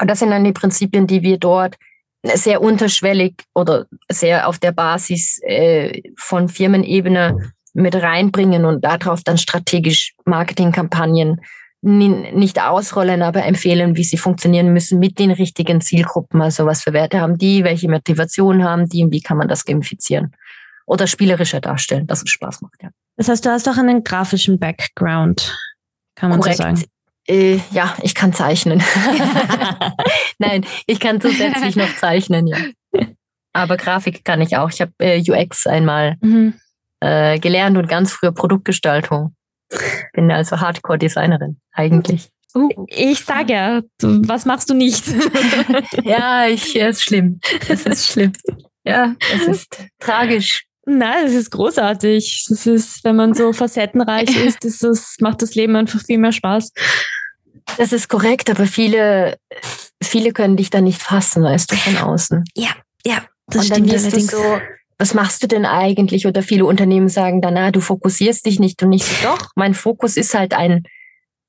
Und 0.00 0.10
das 0.10 0.18
sind 0.18 0.30
dann 0.30 0.44
die 0.44 0.52
Prinzipien, 0.52 1.06
die 1.06 1.22
wir 1.22 1.38
dort 1.38 1.76
sehr 2.22 2.62
unterschwellig 2.62 3.34
oder 3.54 3.86
sehr 4.10 4.48
auf 4.48 4.58
der 4.58 4.72
Basis 4.72 5.40
äh, 5.42 6.02
von 6.16 6.48
Firmenebene 6.48 7.52
mit 7.74 7.94
reinbringen 7.96 8.64
und 8.64 8.84
darauf 8.84 9.22
dann 9.24 9.36
strategisch 9.36 10.14
Marketingkampagnen 10.24 11.40
nicht 11.86 12.62
ausrollen, 12.62 13.20
aber 13.20 13.44
empfehlen, 13.44 13.94
wie 13.94 14.04
sie 14.04 14.16
funktionieren 14.16 14.72
müssen 14.72 14.98
mit 14.98 15.18
den 15.18 15.30
richtigen 15.30 15.82
Zielgruppen. 15.82 16.40
Also 16.40 16.64
was 16.64 16.82
für 16.82 16.94
Werte 16.94 17.20
haben 17.20 17.36
die, 17.36 17.62
welche 17.62 17.90
Motivation 17.90 18.64
haben 18.64 18.88
die 18.88 19.04
und 19.04 19.12
wie 19.12 19.20
kann 19.20 19.36
man 19.36 19.48
das 19.48 19.66
gamifizieren 19.66 20.34
oder 20.86 21.06
spielerischer 21.06 21.60
darstellen, 21.60 22.06
dass 22.06 22.22
es 22.22 22.30
Spaß 22.30 22.60
macht. 22.62 22.82
Ja. 22.82 22.90
Das 23.16 23.28
heißt, 23.28 23.44
du 23.44 23.50
hast 23.50 23.68
auch 23.68 23.76
einen 23.76 24.04
grafischen 24.04 24.58
Background, 24.58 25.56
kann 26.14 26.30
man 26.30 26.40
Korrekt. 26.40 26.56
so 26.56 26.62
sagen. 26.62 26.84
Äh, 27.26 27.60
ja, 27.70 27.96
ich 28.02 28.14
kann 28.14 28.32
zeichnen. 28.32 28.82
Nein, 30.38 30.66
ich 30.86 31.00
kann 31.00 31.20
zusätzlich 31.20 31.74
noch 31.74 31.94
zeichnen, 31.96 32.46
ja. 32.46 32.58
Aber 33.54 33.76
Grafik 33.76 34.24
kann 34.24 34.40
ich 34.40 34.56
auch. 34.56 34.68
Ich 34.70 34.80
habe 34.80 34.92
äh, 34.98 35.22
UX 35.26 35.66
einmal 35.66 36.16
mhm. 36.20 36.54
äh, 37.00 37.38
gelernt 37.38 37.78
und 37.78 37.88
ganz 37.88 38.12
früher 38.12 38.32
Produktgestaltung. 38.32 39.34
Bin 40.12 40.30
also 40.30 40.60
Hardcore-Designerin 40.60 41.60
eigentlich. 41.72 42.28
Uh, 42.54 42.68
ich 42.86 43.24
sage 43.24 43.52
ja, 43.52 43.82
was 44.00 44.44
machst 44.44 44.70
du 44.70 44.74
nicht? 44.74 45.04
ja, 46.04 46.46
ich, 46.46 46.76
es 46.76 46.98
ist 46.98 47.02
schlimm. 47.02 47.40
Es 47.68 47.84
ist 47.86 48.12
schlimm. 48.12 48.32
Ja, 48.84 49.14
es 49.32 49.48
ist 49.48 49.84
tragisch. 49.98 50.64
Nein, 50.86 51.26
es 51.26 51.34
ist 51.34 51.50
großartig. 51.50 52.46
Es 52.50 52.66
ist, 52.66 53.04
wenn 53.04 53.16
man 53.16 53.34
so 53.34 53.52
facettenreich 53.52 54.36
ist, 54.44 54.64
ist 54.64 54.82
das, 54.82 55.16
macht 55.20 55.42
das 55.42 55.54
Leben 55.54 55.76
einfach 55.76 56.00
viel 56.00 56.18
mehr 56.18 56.32
Spaß. 56.32 56.72
Das 57.78 57.92
ist 57.92 58.08
korrekt, 58.08 58.50
aber 58.50 58.66
viele, 58.66 59.38
viele 60.02 60.32
können 60.32 60.56
dich 60.56 60.70
da 60.70 60.80
nicht 60.80 61.02
fassen, 61.02 61.42
weißt 61.42 61.72
du, 61.72 61.76
von 61.76 61.96
außen. 61.96 62.44
Ja, 62.54 62.70
ja, 63.06 63.24
das 63.46 63.62
Und 63.62 63.72
stimmt 63.72 63.92
allerdings. 63.92 64.30
so, 64.30 64.60
was 64.98 65.14
machst 65.14 65.42
du 65.42 65.48
denn 65.48 65.64
eigentlich? 65.64 66.26
Oder 66.26 66.42
viele 66.42 66.66
Unternehmen 66.66 67.08
sagen 67.08 67.40
dann, 67.40 67.54
na, 67.54 67.70
du 67.70 67.80
fokussierst 67.80 68.44
dich 68.44 68.60
nicht 68.60 68.82
und 68.82 68.90
nicht 68.90 69.06
so, 69.06 69.28
doch, 69.28 69.50
mein 69.56 69.74
Fokus 69.74 70.16
ist 70.16 70.34
halt 70.34 70.52
ein, 70.52 70.82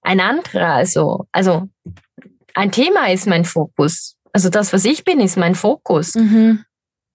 ein 0.02 0.22
anderer. 0.22 0.74
Also, 0.74 1.26
also 1.34 1.68
ein 2.54 2.72
Thema 2.72 3.12
ist 3.12 3.28
mein 3.28 3.44
Fokus. 3.44 4.16
Also 4.32 4.50
das, 4.50 4.72
was 4.72 4.86
ich 4.86 5.04
bin, 5.04 5.20
ist 5.20 5.38
mein 5.38 5.56
Fokus. 5.56 6.16
Mhm 6.16 6.64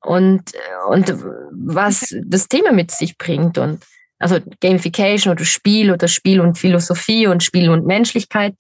und, 0.03 0.43
und 0.89 1.15
was 1.65 2.15
das 2.25 2.49
Thema 2.49 2.73
mit 2.73 2.91
sich 2.91 3.19
bringt. 3.19 3.59
Und 3.59 3.83
also 4.19 4.39
Gamification 4.61 5.33
oder 5.33 5.45
Spiel 5.45 5.91
oder 5.91 6.09
Spiel 6.09 6.41
und 6.41 6.59
Philosophie 6.59 7.27
und 7.27 7.43
Spiel 7.43 7.71
und 7.71 7.87
Menschlichkeit. 7.87 8.55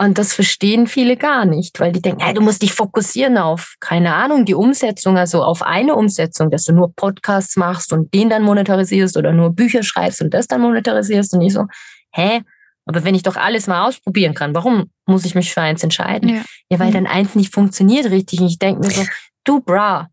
Und 0.00 0.16
das 0.16 0.32
verstehen 0.32 0.86
viele 0.86 1.16
gar 1.16 1.44
nicht, 1.44 1.80
weil 1.80 1.90
die 1.90 2.00
denken, 2.00 2.22
hey, 2.22 2.32
du 2.32 2.40
musst 2.40 2.62
dich 2.62 2.72
fokussieren 2.72 3.36
auf, 3.36 3.74
keine 3.80 4.14
Ahnung, 4.14 4.44
die 4.44 4.54
Umsetzung, 4.54 5.18
also 5.18 5.42
auf 5.42 5.62
eine 5.62 5.96
Umsetzung, 5.96 6.52
dass 6.52 6.64
du 6.64 6.72
nur 6.72 6.94
Podcasts 6.94 7.56
machst 7.56 7.92
und 7.92 8.14
den 8.14 8.30
dann 8.30 8.44
monetarisierst 8.44 9.16
oder 9.16 9.32
nur 9.32 9.50
Bücher 9.50 9.82
schreibst 9.82 10.22
und 10.22 10.32
das 10.34 10.46
dann 10.46 10.60
monetarisierst. 10.60 11.34
Und 11.34 11.40
ich 11.40 11.52
so, 11.52 11.66
hä? 12.12 12.42
Aber 12.86 13.02
wenn 13.02 13.16
ich 13.16 13.24
doch 13.24 13.36
alles 13.36 13.66
mal 13.66 13.86
ausprobieren 13.86 14.34
kann, 14.34 14.54
warum 14.54 14.90
muss 15.04 15.24
ich 15.24 15.34
mich 15.34 15.52
für 15.52 15.60
eins 15.60 15.82
entscheiden? 15.82 16.28
Ja, 16.28 16.42
ja 16.70 16.78
weil 16.78 16.90
mhm. 16.90 16.94
dann 16.94 17.06
eins 17.08 17.34
nicht 17.34 17.52
funktioniert 17.52 18.08
richtig. 18.10 18.40
Und 18.40 18.46
ich 18.46 18.58
denke 18.58 18.86
mir 18.86 18.92
so, 18.92 19.02
du 19.44 19.60
bra, 19.60 20.08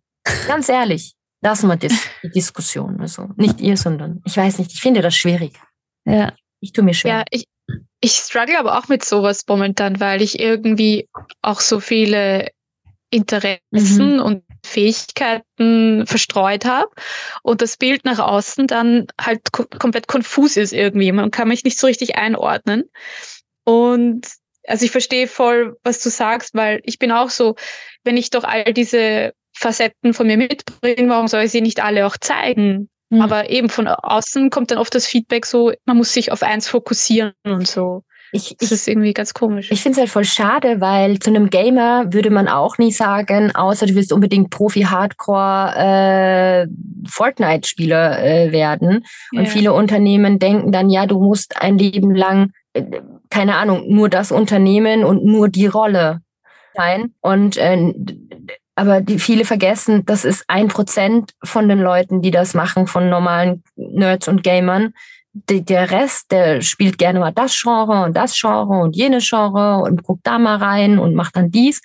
Ganz 0.47 0.69
ehrlich, 0.69 1.14
lassen 1.45 1.67
wir 1.67 1.77
das, 1.77 1.93
die 2.23 2.29
Diskussion. 2.29 2.99
Also 2.99 3.29
nicht 3.37 3.61
ihr, 3.61 3.77
sondern 3.77 4.21
ich 4.25 4.35
weiß 4.35 4.57
nicht, 4.57 4.73
ich 4.73 4.81
finde 4.81 5.01
das 5.01 5.15
schwierig. 5.15 5.53
Ja. 6.05 6.33
Ich 6.59 6.73
tue 6.73 6.83
mir 6.83 6.95
schwer. 6.95 7.19
Ja, 7.19 7.23
ich, 7.29 7.45
ich 8.01 8.13
struggle 8.13 8.57
aber 8.57 8.79
auch 8.79 8.87
mit 8.87 9.05
sowas 9.05 9.43
momentan, 9.47 9.99
weil 9.99 10.23
ich 10.23 10.39
irgendwie 10.39 11.07
auch 11.43 11.59
so 11.59 11.79
viele 11.79 12.49
Interessen 13.11 14.15
mhm. 14.15 14.21
und 14.21 14.43
Fähigkeiten 14.65 16.07
verstreut 16.07 16.65
habe 16.65 16.89
und 17.43 17.61
das 17.61 17.77
Bild 17.77 18.03
nach 18.03 18.17
außen 18.17 18.65
dann 18.65 19.05
halt 19.21 19.51
komplett 19.51 20.07
konfus 20.07 20.57
ist 20.57 20.73
irgendwie. 20.73 21.11
Man 21.11 21.29
kann 21.29 21.47
mich 21.47 21.63
nicht 21.63 21.77
so 21.77 21.85
richtig 21.85 22.15
einordnen. 22.15 22.89
Und 23.63 24.27
also 24.67 24.83
ich 24.83 24.91
verstehe 24.91 25.27
voll, 25.27 25.77
was 25.83 26.01
du 26.01 26.09
sagst, 26.09 26.55
weil 26.55 26.81
ich 26.85 26.97
bin 26.97 27.11
auch 27.11 27.29
so, 27.29 27.55
wenn 28.03 28.17
ich 28.17 28.31
doch 28.31 28.43
all 28.43 28.73
diese 28.73 29.33
Facetten 29.55 30.13
von 30.13 30.27
mir 30.27 30.37
mitbringen, 30.37 31.09
warum 31.09 31.27
soll 31.27 31.43
ich 31.43 31.51
sie 31.51 31.61
nicht 31.61 31.83
alle 31.83 32.05
auch 32.05 32.17
zeigen? 32.17 32.89
Mhm. 33.09 33.21
Aber 33.21 33.49
eben 33.49 33.69
von 33.69 33.87
außen 33.87 34.49
kommt 34.49 34.71
dann 34.71 34.77
oft 34.77 34.93
das 34.95 35.07
Feedback 35.07 35.45
so, 35.45 35.71
man 35.85 35.97
muss 35.97 36.13
sich 36.13 36.31
auf 36.31 36.43
eins 36.43 36.67
fokussieren 36.67 37.33
und 37.43 37.67
so. 37.67 38.03
Ich, 38.31 38.55
das 38.59 38.69
ich, 38.69 38.71
ist 38.73 38.87
irgendwie 38.87 39.13
ganz 39.13 39.33
komisch. 39.33 39.71
Ich 39.71 39.81
finde 39.81 39.93
es 39.95 39.99
halt 39.99 40.09
voll 40.09 40.25
schade, 40.25 40.81
weil 40.81 41.19
zu 41.19 41.29
einem 41.29 41.49
Gamer 41.49 42.11
würde 42.11 42.31
man 42.31 42.47
auch 42.49 42.77
nie 42.77 42.91
sagen, 42.91 43.55
außer 43.55 43.85
du 43.85 43.95
willst 43.95 44.11
unbedingt 44.11 44.49
Profi-Hardcore 44.49 45.73
äh, 45.77 46.67
Fortnite-Spieler 47.07 48.23
äh, 48.23 48.51
werden. 48.51 49.05
Und 49.31 49.43
yeah. 49.43 49.49
viele 49.49 49.73
Unternehmen 49.73 50.39
denken 50.39 50.71
dann, 50.73 50.89
ja, 50.89 51.05
du 51.05 51.19
musst 51.19 51.61
ein 51.61 51.77
Leben 51.77 52.13
lang, 52.13 52.51
äh, 52.73 52.83
keine 53.29 53.55
Ahnung, 53.55 53.85
nur 53.87 54.09
das 54.09 54.31
Unternehmen 54.33 55.05
und 55.05 55.23
nur 55.23 55.47
die 55.47 55.67
Rolle 55.67 56.21
sein. 56.73 57.13
Und 57.21 57.55
äh, 57.55 57.93
aber 58.75 59.01
die 59.01 59.19
viele 59.19 59.45
vergessen, 59.45 60.05
das 60.05 60.25
ist 60.25 60.43
ein 60.47 60.67
Prozent 60.67 61.33
von 61.43 61.69
den 61.69 61.79
Leuten, 61.79 62.21
die 62.21 62.31
das 62.31 62.53
machen, 62.53 62.87
von 62.87 63.09
normalen 63.09 63.63
Nerds 63.75 64.27
und 64.27 64.43
Gamern. 64.43 64.93
Die, 65.33 65.63
der 65.63 65.91
Rest, 65.91 66.31
der 66.31 66.61
spielt 66.61 66.97
gerne 66.97 67.19
mal 67.19 67.31
das 67.31 67.59
Genre 67.59 68.03
und 68.03 68.15
das 68.15 68.39
Genre 68.39 68.81
und 68.81 68.95
jenes 68.95 69.29
Genre 69.29 69.81
und 69.81 70.03
guckt 70.03 70.27
da 70.27 70.39
mal 70.39 70.57
rein 70.57 70.99
und 70.99 71.15
macht 71.15 71.35
dann 71.35 71.51
dies. 71.51 71.81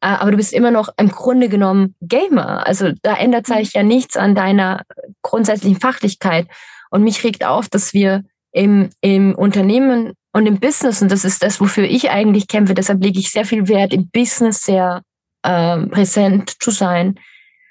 Äh, 0.00 0.08
aber 0.08 0.30
du 0.30 0.36
bist 0.36 0.52
immer 0.52 0.70
noch 0.70 0.90
im 0.98 1.08
Grunde 1.08 1.48
genommen 1.48 1.94
Gamer. 2.00 2.66
Also 2.66 2.92
da 3.02 3.16
ändert 3.16 3.46
sich 3.46 3.72
ja 3.72 3.82
nichts 3.82 4.16
an 4.16 4.34
deiner 4.34 4.82
grundsätzlichen 5.22 5.80
Fachlichkeit. 5.80 6.46
Und 6.90 7.04
mich 7.04 7.24
regt 7.24 7.44
auf, 7.44 7.68
dass 7.68 7.92
wir 7.92 8.24
im, 8.52 8.90
im 9.00 9.34
Unternehmen 9.34 10.12
und 10.32 10.46
im 10.46 10.58
Business, 10.58 11.02
und 11.02 11.10
das 11.10 11.24
ist 11.24 11.42
das, 11.42 11.60
wofür 11.60 11.84
ich 11.84 12.10
eigentlich 12.10 12.48
kämpfe, 12.48 12.74
deshalb 12.74 13.02
lege 13.02 13.18
ich 13.18 13.30
sehr 13.30 13.44
viel 13.44 13.68
Wert 13.68 13.92
im 13.92 14.08
Business 14.08 14.62
sehr 14.62 15.02
äh, 15.48 15.86
präsent 15.86 16.54
zu 16.60 16.70
sein. 16.70 17.18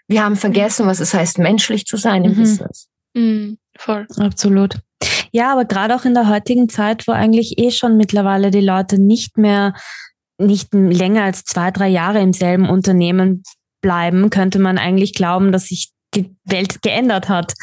Wir 0.07 0.23
haben 0.23 0.35
vergessen, 0.35 0.87
was 0.87 0.99
es 0.99 1.13
heißt, 1.13 1.37
menschlich 1.37 1.85
zu 1.85 1.97
sein 1.97 2.23
im 2.25 2.31
mhm. 2.31 2.37
Business. 2.37 2.87
Mhm, 3.13 3.57
voll. 3.77 4.07
Absolut. 4.17 4.79
Ja, 5.31 5.51
aber 5.51 5.65
gerade 5.65 5.95
auch 5.95 6.05
in 6.05 6.13
der 6.13 6.27
heutigen 6.27 6.69
Zeit, 6.69 7.07
wo 7.07 7.11
eigentlich 7.11 7.59
eh 7.59 7.71
schon 7.71 7.97
mittlerweile 7.97 8.49
die 8.49 8.61
Leute 8.61 8.99
nicht 8.99 9.37
mehr, 9.37 9.73
nicht 10.39 10.73
länger 10.73 11.23
als 11.23 11.43
zwei, 11.43 11.71
drei 11.71 11.87
Jahre 11.87 12.21
im 12.21 12.33
selben 12.33 12.69
Unternehmen 12.69 13.43
bleiben, 13.81 14.29
könnte 14.29 14.59
man 14.59 14.77
eigentlich 14.77 15.13
glauben, 15.13 15.51
dass 15.51 15.67
sich 15.67 15.91
die 16.15 16.35
Welt 16.45 16.81
geändert 16.81 17.29
hat. 17.29 17.53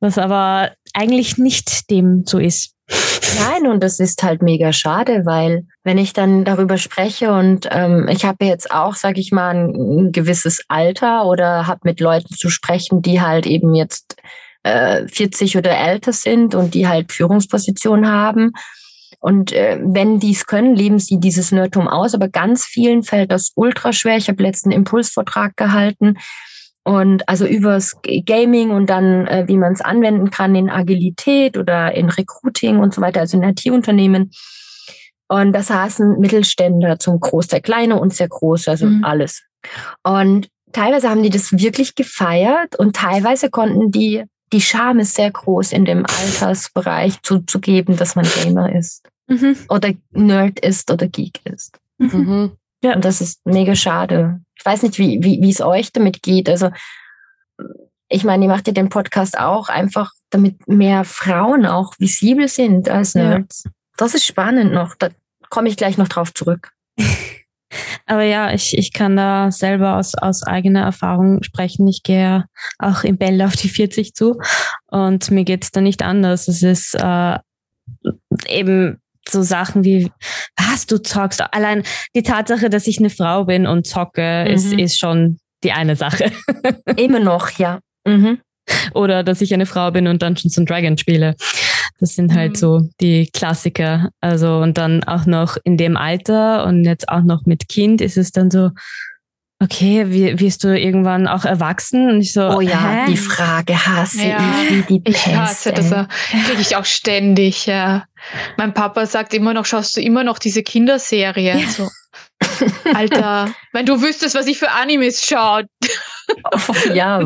Was 0.00 0.18
aber 0.18 0.72
eigentlich 0.92 1.38
nicht 1.38 1.90
dem 1.90 2.24
so 2.26 2.38
ist. 2.38 2.75
Nein, 3.34 3.66
und 3.66 3.82
das 3.82 3.98
ist 4.00 4.22
halt 4.22 4.42
mega 4.42 4.72
schade, 4.72 5.22
weil 5.24 5.66
wenn 5.84 5.98
ich 5.98 6.12
dann 6.12 6.44
darüber 6.44 6.78
spreche 6.78 7.32
und 7.32 7.68
ähm, 7.70 8.08
ich 8.08 8.24
habe 8.24 8.44
jetzt 8.44 8.70
auch, 8.70 8.94
sage 8.94 9.20
ich 9.20 9.32
mal, 9.32 9.54
ein, 9.54 9.74
ein, 9.74 10.12
gewisses 10.12 10.62
Alter 10.68 11.26
oder 11.26 11.66
habe 11.66 11.80
mit 11.84 12.00
Leuten 12.00 12.34
zu 12.34 12.50
sprechen, 12.50 13.02
die 13.02 13.20
halt 13.20 13.46
eben 13.46 13.74
jetzt 13.74 14.16
äh, 14.62 15.06
40 15.08 15.56
oder 15.56 15.76
älter 15.76 16.12
sind 16.12 16.54
und 16.54 16.74
die 16.74 16.88
halt 16.88 17.12
Führungspositionen 17.12 18.10
haben. 18.10 18.52
Und 19.20 19.52
äh, 19.52 19.78
wenn 19.82 20.20
die 20.20 20.32
es 20.32 20.46
können, 20.46 20.76
leben 20.76 20.98
sie 20.98 21.18
dieses 21.18 21.52
Nerdtum 21.52 21.88
aus. 21.88 22.14
Aber 22.14 22.28
ganz 22.28 22.64
vielen 22.64 23.02
fällt 23.02 23.32
das 23.32 23.52
ultra 23.54 23.92
schwer. 23.92 24.16
Ich 24.16 24.28
habe 24.28 24.42
letzten 24.42 24.70
Impulsvortrag 24.70 25.56
gehalten 25.56 26.16
und 26.86 27.28
also 27.28 27.46
übers 27.46 27.96
Gaming 28.26 28.70
und 28.70 28.88
dann, 28.88 29.26
äh, 29.26 29.48
wie 29.48 29.56
man 29.56 29.72
es 29.72 29.80
anwenden 29.80 30.30
kann 30.30 30.54
in 30.54 30.70
Agilität 30.70 31.58
oder 31.58 31.92
in 31.92 32.08
Recruiting 32.08 32.78
und 32.78 32.94
so 32.94 33.00
weiter, 33.02 33.18
also 33.18 33.36
in 33.36 33.42
IT-Unternehmen. 33.42 34.30
Und 35.26 35.52
da 35.52 35.64
saßen 35.64 36.20
Mittelständler 36.20 37.00
zum 37.00 37.18
Großteil, 37.18 37.60
kleine 37.60 37.98
und 37.98 38.14
sehr 38.14 38.28
große, 38.28 38.70
also 38.70 38.86
mhm. 38.86 39.02
alles. 39.02 39.42
Und 40.04 40.46
teilweise 40.70 41.10
haben 41.10 41.24
die 41.24 41.30
das 41.30 41.50
wirklich 41.50 41.96
gefeiert 41.96 42.78
und 42.78 42.94
teilweise 42.94 43.50
konnten 43.50 43.90
die, 43.90 44.22
die 44.52 44.60
Scham 44.60 45.00
ist 45.00 45.16
sehr 45.16 45.32
groß 45.32 45.72
in 45.72 45.86
dem 45.86 46.06
Altersbereich 46.06 47.20
zuzugeben, 47.22 47.96
dass 47.96 48.14
man 48.14 48.26
Gamer 48.44 48.72
ist. 48.72 49.08
Mhm. 49.26 49.56
Oder 49.68 49.90
Nerd 50.12 50.60
ist 50.60 50.88
oder 50.92 51.08
Geek 51.08 51.40
ist. 51.46 51.80
Mhm. 51.98 52.52
Ja. 52.82 52.94
Und 52.94 53.04
das 53.04 53.20
ist 53.20 53.44
mega 53.46 53.74
schade. 53.74 54.40
Ich 54.58 54.64
weiß 54.64 54.82
nicht, 54.82 54.98
wie, 54.98 55.22
wie, 55.22 55.40
wie 55.42 55.50
es 55.50 55.60
euch 55.60 55.92
damit 55.92 56.22
geht. 56.22 56.48
Also, 56.48 56.70
ich 58.08 58.24
meine, 58.24 58.44
ihr 58.44 58.50
macht 58.50 58.66
ja 58.66 58.72
den 58.72 58.88
Podcast 58.88 59.38
auch 59.38 59.68
einfach, 59.68 60.12
damit 60.30 60.68
mehr 60.68 61.04
Frauen 61.04 61.66
auch 61.66 61.94
visibel 61.98 62.48
sind 62.48 62.88
als 62.88 63.14
Nerds. 63.14 63.64
Ja. 63.64 63.70
Das 63.96 64.14
ist 64.14 64.24
spannend 64.24 64.72
noch. 64.72 64.94
Da 64.94 65.08
komme 65.48 65.68
ich 65.68 65.76
gleich 65.76 65.98
noch 65.98 66.08
drauf 66.08 66.32
zurück. 66.34 66.72
Aber 68.06 68.22
ja, 68.22 68.52
ich, 68.52 68.78
ich 68.78 68.92
kann 68.92 69.16
da 69.16 69.50
selber 69.50 69.96
aus, 69.96 70.14
aus 70.14 70.44
eigener 70.44 70.82
Erfahrung 70.82 71.42
sprechen. 71.42 71.88
Ich 71.88 72.02
gehe 72.02 72.44
auch 72.78 73.02
im 73.02 73.18
Bell 73.18 73.42
auf 73.42 73.56
die 73.56 73.68
40 73.68 74.14
zu 74.14 74.38
und 74.86 75.30
mir 75.30 75.44
geht 75.44 75.64
es 75.64 75.72
da 75.72 75.80
nicht 75.80 76.02
anders. 76.02 76.46
Es 76.46 76.62
ist 76.62 76.94
äh, 76.94 77.38
eben 78.48 79.00
so 79.28 79.42
Sachen 79.42 79.84
wie, 79.84 80.10
was, 80.56 80.86
du 80.86 80.98
zockst? 80.98 81.42
Allein 81.52 81.82
die 82.14 82.22
Tatsache, 82.22 82.70
dass 82.70 82.86
ich 82.86 82.98
eine 82.98 83.10
Frau 83.10 83.44
bin 83.44 83.66
und 83.66 83.86
zocke, 83.86 84.44
mhm. 84.46 84.54
ist, 84.54 84.72
ist 84.72 84.98
schon 84.98 85.38
die 85.64 85.72
eine 85.72 85.96
Sache. 85.96 86.30
Immer 86.96 87.20
noch, 87.20 87.50
ja. 87.52 87.80
Mhm. 88.06 88.38
Oder 88.94 89.22
dass 89.22 89.40
ich 89.40 89.54
eine 89.54 89.66
Frau 89.66 89.90
bin 89.90 90.08
und 90.08 90.22
Dungeons 90.22 90.58
and 90.58 90.68
Dragons 90.68 91.00
spiele. 91.00 91.34
Das 91.98 92.14
sind 92.14 92.34
halt 92.34 92.52
mhm. 92.52 92.56
so 92.56 92.88
die 93.00 93.28
Klassiker. 93.32 94.10
Also 94.20 94.58
und 94.58 94.76
dann 94.76 95.04
auch 95.04 95.26
noch 95.26 95.56
in 95.64 95.76
dem 95.76 95.96
Alter 95.96 96.64
und 96.66 96.84
jetzt 96.84 97.08
auch 97.08 97.22
noch 97.22 97.46
mit 97.46 97.68
Kind 97.68 98.00
ist 98.00 98.16
es 98.16 98.32
dann 98.32 98.50
so, 98.50 98.70
okay, 99.62 100.06
wie, 100.08 100.38
wirst 100.38 100.64
du 100.64 100.68
irgendwann 100.68 101.26
auch 101.26 101.44
erwachsen? 101.44 102.10
Und 102.10 102.20
ich 102.20 102.32
so, 102.32 102.48
oh 102.48 102.60
ja, 102.60 103.04
hä? 103.04 103.04
die 103.08 103.16
Frage 103.16 103.74
hasse 103.74 104.26
ja, 104.26 104.38
ich 104.62 104.70
wie 104.70 104.82
die 104.82 105.00
Pest. 105.00 105.26
Ich 105.26 105.34
hasse 105.34 105.72
das, 105.72 105.90
kriege 105.90 106.60
ich 106.60 106.76
auch 106.76 106.84
ständig, 106.84 107.66
ja. 107.66 108.04
Mein 108.56 108.74
Papa 108.74 109.06
sagt 109.06 109.34
immer 109.34 109.54
noch, 109.54 109.66
schaust 109.66 109.96
du 109.96 110.00
immer 110.00 110.24
noch 110.24 110.38
diese 110.38 110.62
Kinderserie? 110.62 111.58
Ja. 111.58 111.68
So, 111.68 111.88
Alter, 112.94 113.54
wenn 113.72 113.86
du 113.86 114.00
wüsstest, 114.00 114.34
was 114.34 114.46
ich 114.46 114.58
für 114.58 114.70
Animes 114.70 115.26
schaue. 115.26 115.64
Oh, 116.52 116.74
ja. 116.94 117.20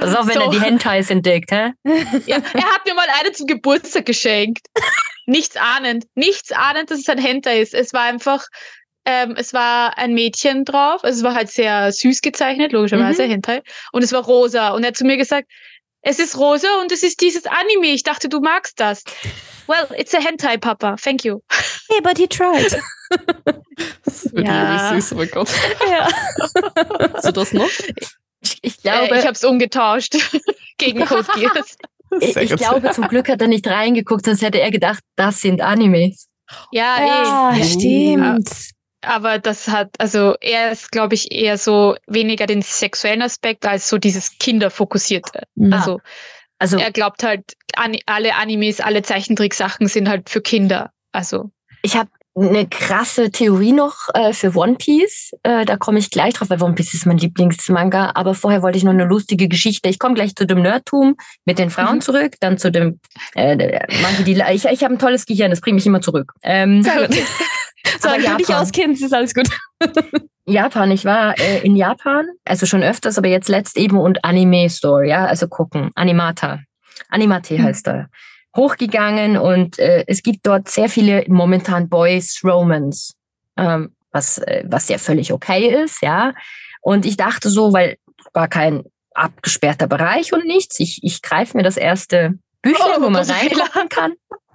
Pass 0.00 0.16
auf, 0.16 0.26
wenn 0.26 0.34
so. 0.34 0.40
er 0.40 0.50
die 0.50 0.60
Hentais 0.60 1.10
entdeckt, 1.10 1.50
hä? 1.52 1.72
Ja, 2.26 2.36
er 2.36 2.64
hat 2.64 2.86
mir 2.86 2.94
mal 2.94 3.06
eine 3.20 3.32
zum 3.32 3.46
Geburtstag 3.46 4.06
geschenkt. 4.06 4.66
Nichts 5.26 5.56
ahnend. 5.56 6.06
Nichts 6.14 6.52
ahnend, 6.52 6.90
dass 6.90 7.00
es 7.00 7.08
ein 7.08 7.18
Hentai 7.18 7.60
ist. 7.60 7.74
Es 7.74 7.92
war 7.92 8.02
einfach, 8.02 8.44
ähm, 9.04 9.34
es 9.36 9.52
war 9.54 9.96
ein 9.98 10.14
Mädchen 10.14 10.64
drauf. 10.64 11.02
Also 11.04 11.18
es 11.18 11.24
war 11.24 11.34
halt 11.34 11.50
sehr 11.50 11.92
süß 11.92 12.20
gezeichnet, 12.20 12.72
logischerweise, 12.72 13.26
mhm. 13.26 13.30
Hentai. 13.30 13.62
Und 13.92 14.02
es 14.02 14.12
war 14.12 14.24
rosa. 14.24 14.70
Und 14.70 14.82
er 14.82 14.88
hat 14.88 14.96
zu 14.96 15.04
mir 15.04 15.16
gesagt, 15.16 15.48
es 16.02 16.18
ist 16.18 16.38
rosa 16.38 16.68
und 16.80 16.92
es 16.92 17.02
ist 17.02 17.20
dieses 17.20 17.44
Anime. 17.46 17.88
Ich 17.88 18.02
dachte, 18.02 18.28
du 18.28 18.40
magst 18.40 18.80
das. 18.80 19.02
Well, 19.66 19.86
it's 19.98 20.14
a 20.14 20.20
hentai, 20.20 20.56
Papa. 20.56 20.96
Thank 20.96 21.24
you. 21.24 21.40
Hey, 21.88 22.00
but 22.02 22.16
he 22.16 22.26
tried. 22.26 22.72
das 24.04 24.24
ist 24.24 24.32
wirklich 24.32 24.46
ja. 24.46 24.94
süß, 24.94 25.12
oh 25.12 25.16
mein 25.16 25.30
Gott. 25.30 25.48
Ja. 25.88 26.08
Hast 27.12 27.26
du 27.26 27.32
das 27.32 27.52
noch? 27.52 27.68
Ich, 28.40 28.58
ich 28.62 28.82
glaube, 28.82 29.14
äh, 29.14 29.18
ich 29.18 29.24
habe 29.24 29.34
es 29.34 29.44
umgetauscht 29.44 30.16
gegen 30.78 31.04
Code 31.06 31.28
Geass. 31.34 31.76
Ich, 32.20 32.36
ich 32.36 32.56
glaube, 32.56 32.90
zum 32.90 33.06
Glück 33.08 33.28
hat 33.28 33.40
er 33.40 33.48
nicht 33.48 33.66
reingeguckt, 33.66 34.24
sonst 34.24 34.42
hätte 34.42 34.60
er 34.60 34.70
gedacht, 34.70 35.04
das 35.16 35.40
sind 35.40 35.60
Animes. 35.60 36.28
Ja, 36.72 36.96
ja 36.98 37.56
eh. 37.56 37.64
stimmt. 37.64 38.50
Aber 39.02 39.38
das 39.38 39.68
hat, 39.68 39.88
also 39.98 40.34
er 40.40 40.72
ist, 40.72 40.92
glaube 40.92 41.14
ich, 41.14 41.32
eher 41.32 41.56
so 41.56 41.96
weniger 42.06 42.46
den 42.46 42.62
sexuellen 42.62 43.22
Aspekt 43.22 43.64
als 43.66 43.88
so 43.88 43.98
dieses 43.98 44.38
Kinderfokussierte. 44.38 45.44
Mhm. 45.54 45.72
Also, 45.72 46.00
also 46.58 46.78
er 46.78 46.92
glaubt 46.92 47.22
halt, 47.22 47.56
alle 47.74 48.34
Animes, 48.34 48.80
alle 48.80 49.02
Zeichentricksachen 49.02 49.86
sind 49.86 50.08
halt 50.08 50.28
für 50.28 50.42
Kinder. 50.42 50.90
Also 51.12 51.50
ich 51.82 51.96
habe 51.96 52.10
eine 52.36 52.66
krasse 52.66 53.30
Theorie 53.30 53.72
noch 53.72 54.08
äh, 54.14 54.32
für 54.32 54.54
One 54.54 54.76
Piece. 54.76 55.32
Äh, 55.42 55.64
da 55.64 55.76
komme 55.76 55.98
ich 55.98 56.10
gleich 56.10 56.34
drauf, 56.34 56.48
weil 56.48 56.62
One 56.62 56.74
Piece 56.74 56.94
ist 56.94 57.06
mein 57.06 57.18
Lieblingsmanga. 57.18 58.12
Aber 58.14 58.34
vorher 58.34 58.62
wollte 58.62 58.78
ich 58.78 58.84
noch 58.84 58.92
eine 58.92 59.04
lustige 59.04 59.48
Geschichte. 59.48 59.88
Ich 59.88 59.98
komme 59.98 60.14
gleich 60.14 60.36
zu 60.36 60.46
dem 60.46 60.62
Nerdtum 60.62 61.16
mit 61.44 61.58
den 61.58 61.70
Frauen 61.70 61.96
mhm. 61.96 62.00
zurück, 62.02 62.34
dann 62.40 62.56
zu 62.56 62.70
dem 62.70 63.00
äh, 63.34 63.80
manche, 64.02 64.22
die 64.22 64.40
ich, 64.52 64.64
ich 64.64 64.84
habe 64.84 64.94
ein 64.94 64.98
tolles 64.98 65.26
Gehirn, 65.26 65.50
das 65.50 65.60
bringt 65.60 65.74
mich 65.74 65.86
immer 65.86 66.00
zurück. 66.00 66.32
Ähm, 66.42 66.84
Sehr 67.98 68.12
gut. 68.12 68.22
so, 68.22 68.28
wenn 68.28 68.36
du 68.36 68.36
dich 68.44 68.54
auskennst, 68.54 69.02
ist 69.02 69.14
alles 69.14 69.34
gut. 69.34 69.48
Japan, 70.46 70.90
ich 70.90 71.04
war 71.04 71.38
äh, 71.38 71.60
in 71.60 71.76
Japan, 71.76 72.26
also 72.44 72.66
schon 72.66 72.82
öfters, 72.82 73.18
aber 73.18 73.28
jetzt 73.28 73.48
letzt 73.48 73.76
eben 73.76 73.98
und 73.98 74.24
Anime 74.24 74.68
Store, 74.68 75.06
ja, 75.06 75.26
also 75.26 75.48
gucken, 75.48 75.90
Animata. 75.94 76.60
Animate 77.08 77.58
mhm. 77.58 77.62
heißt 77.62 77.88
er 77.88 78.08
hochgegangen 78.56 79.36
und 79.36 79.78
äh, 79.78 80.04
es 80.08 80.22
gibt 80.22 80.46
dort 80.46 80.68
sehr 80.68 80.88
viele 80.88 81.24
momentan 81.28 81.88
Boys 81.88 82.40
Romans, 82.42 83.14
ähm, 83.56 83.94
was, 84.10 84.38
äh, 84.38 84.64
was 84.66 84.88
ja 84.88 84.98
völlig 84.98 85.32
okay 85.32 85.68
ist, 85.84 86.02
ja. 86.02 86.34
Und 86.82 87.06
ich 87.06 87.16
dachte 87.16 87.48
so, 87.48 87.72
weil 87.72 87.96
war 88.32 88.48
kein 88.48 88.84
abgesperrter 89.14 89.86
Bereich 89.86 90.32
und 90.32 90.44
nichts, 90.46 90.80
ich, 90.80 91.00
ich 91.02 91.22
greife 91.22 91.56
mir 91.56 91.62
das 91.62 91.76
erste 91.76 92.38
Büchlein, 92.62 92.98
oh, 92.98 93.02
wo 93.02 93.10
man 93.10 93.28
reingucken 93.28 93.88
kann. 93.88 94.14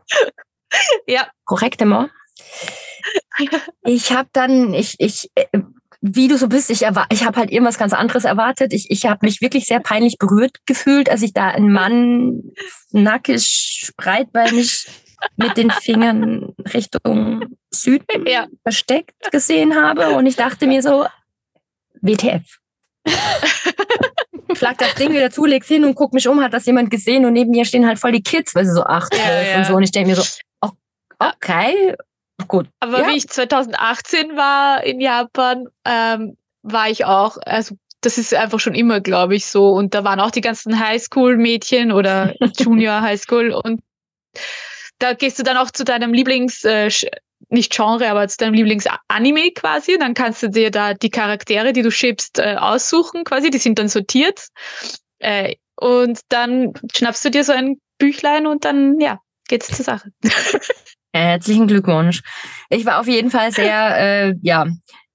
ja. 1.07 1.27
Korrektement. 1.45 2.11
Ich 3.83 4.11
habe 4.11 4.29
dann, 4.33 4.73
ich, 4.73 4.95
ich 4.99 5.29
äh, 5.35 5.45
wie 6.01 6.27
du 6.27 6.37
so 6.37 6.47
bist, 6.47 6.69
ich, 6.69 6.83
ich 6.83 7.25
habe 7.25 7.39
halt 7.39 7.51
irgendwas 7.51 7.79
ganz 7.79 7.93
anderes 7.93 8.25
erwartet. 8.25 8.73
Ich, 8.73 8.91
ich 8.91 9.05
habe 9.05 9.25
mich 9.25 9.41
wirklich 9.41 9.65
sehr 9.65 9.79
peinlich 9.79 10.17
berührt 10.19 10.57
gefühlt, 10.65 11.09
als 11.09 11.23
ich 11.23 11.33
da 11.33 11.49
einen 11.49 11.71
Mann 11.71 12.43
nackig, 12.91 13.91
breitbeinig 13.97 14.87
mit 15.37 15.57
den 15.57 15.71
Fingern 15.71 16.53
Richtung 16.73 17.57
Süden 17.71 18.27
ja. 18.27 18.47
versteckt 18.61 19.31
gesehen 19.31 19.75
habe. 19.75 20.09
Und 20.09 20.27
ich 20.27 20.35
dachte 20.35 20.67
mir 20.67 20.83
so, 20.83 21.07
WTF. 22.01 22.43
Schlag 24.55 24.77
das 24.77 24.95
Ding 24.95 25.11
wieder 25.11 25.31
zu, 25.31 25.45
leg's 25.45 25.67
hin 25.67 25.83
und 25.85 25.95
guck 25.95 26.13
mich 26.13 26.27
um, 26.27 26.41
hat 26.41 26.53
das 26.53 26.65
jemand 26.65 26.91
gesehen 26.91 27.25
und 27.25 27.33
neben 27.33 27.51
mir 27.51 27.65
stehen 27.65 27.87
halt 27.87 27.99
voll 27.99 28.11
die 28.11 28.23
Kids, 28.23 28.53
weil 28.53 28.65
sie 28.65 28.73
so 28.73 28.83
acht, 28.83 29.15
ja, 29.15 29.41
ja. 29.41 29.57
und 29.57 29.65
so. 29.65 29.75
Und 29.75 29.83
ich 29.83 29.91
denke 29.91 30.11
mir 30.11 30.15
so, 30.15 30.23
okay, 31.19 31.95
Gut. 32.47 32.67
Aber 32.79 33.01
ja. 33.01 33.07
wie 33.07 33.17
ich 33.17 33.27
2018 33.27 34.35
war 34.35 34.83
in 34.83 34.99
Japan, 34.99 35.67
ähm, 35.85 36.37
war 36.63 36.89
ich 36.89 37.05
auch, 37.05 37.37
also 37.45 37.75
das 38.01 38.17
ist 38.17 38.33
einfach 38.33 38.59
schon 38.59 38.75
immer, 38.75 39.01
glaube 39.01 39.35
ich, 39.35 39.45
so. 39.45 39.71
Und 39.71 39.93
da 39.93 40.03
waren 40.03 40.19
auch 40.19 40.31
die 40.31 40.41
ganzen 40.41 40.79
Highschool-Mädchen 40.79 41.91
oder 41.91 42.33
Junior 42.59 43.01
Highschool. 43.01 43.51
Und 43.51 43.81
da 44.99 45.13
gehst 45.13 45.39
du 45.39 45.43
dann 45.43 45.57
auch 45.57 45.71
zu 45.71 45.83
deinem 45.83 46.13
Lieblings, 46.13 46.63
äh, 46.63 46.89
nicht 47.49 47.73
Genre, 47.73 48.09
aber 48.09 48.27
zu 48.27 48.37
deinem 48.37 48.53
Lieblings-Anime 48.53 49.51
quasi. 49.51 49.97
Dann 49.97 50.13
kannst 50.13 50.43
du 50.43 50.49
dir 50.49 50.71
da 50.71 50.93
die 50.93 51.09
Charaktere, 51.09 51.73
die 51.73 51.81
du 51.81 51.91
schippst, 51.91 52.39
äh, 52.39 52.55
aussuchen 52.57 53.23
quasi. 53.23 53.49
Die 53.49 53.57
sind 53.57 53.79
dann 53.79 53.87
sortiert. 53.87 54.47
Äh, 55.19 55.55
und 55.77 56.19
dann 56.29 56.73
schnappst 56.95 57.25
du 57.25 57.31
dir 57.31 57.43
so 57.43 57.53
ein 57.53 57.77
Büchlein 57.97 58.45
und 58.45 58.65
dann, 58.65 58.99
ja, 58.99 59.19
geht's 59.47 59.67
zur 59.67 59.85
Sache. 59.85 60.11
Herzlichen 61.15 61.67
Glückwunsch. 61.67 62.21
Ich 62.69 62.85
war 62.85 62.99
auf 62.99 63.07
jeden 63.07 63.31
Fall 63.31 63.51
sehr, 63.51 63.97
äh, 64.27 64.35
ja. 64.41 64.63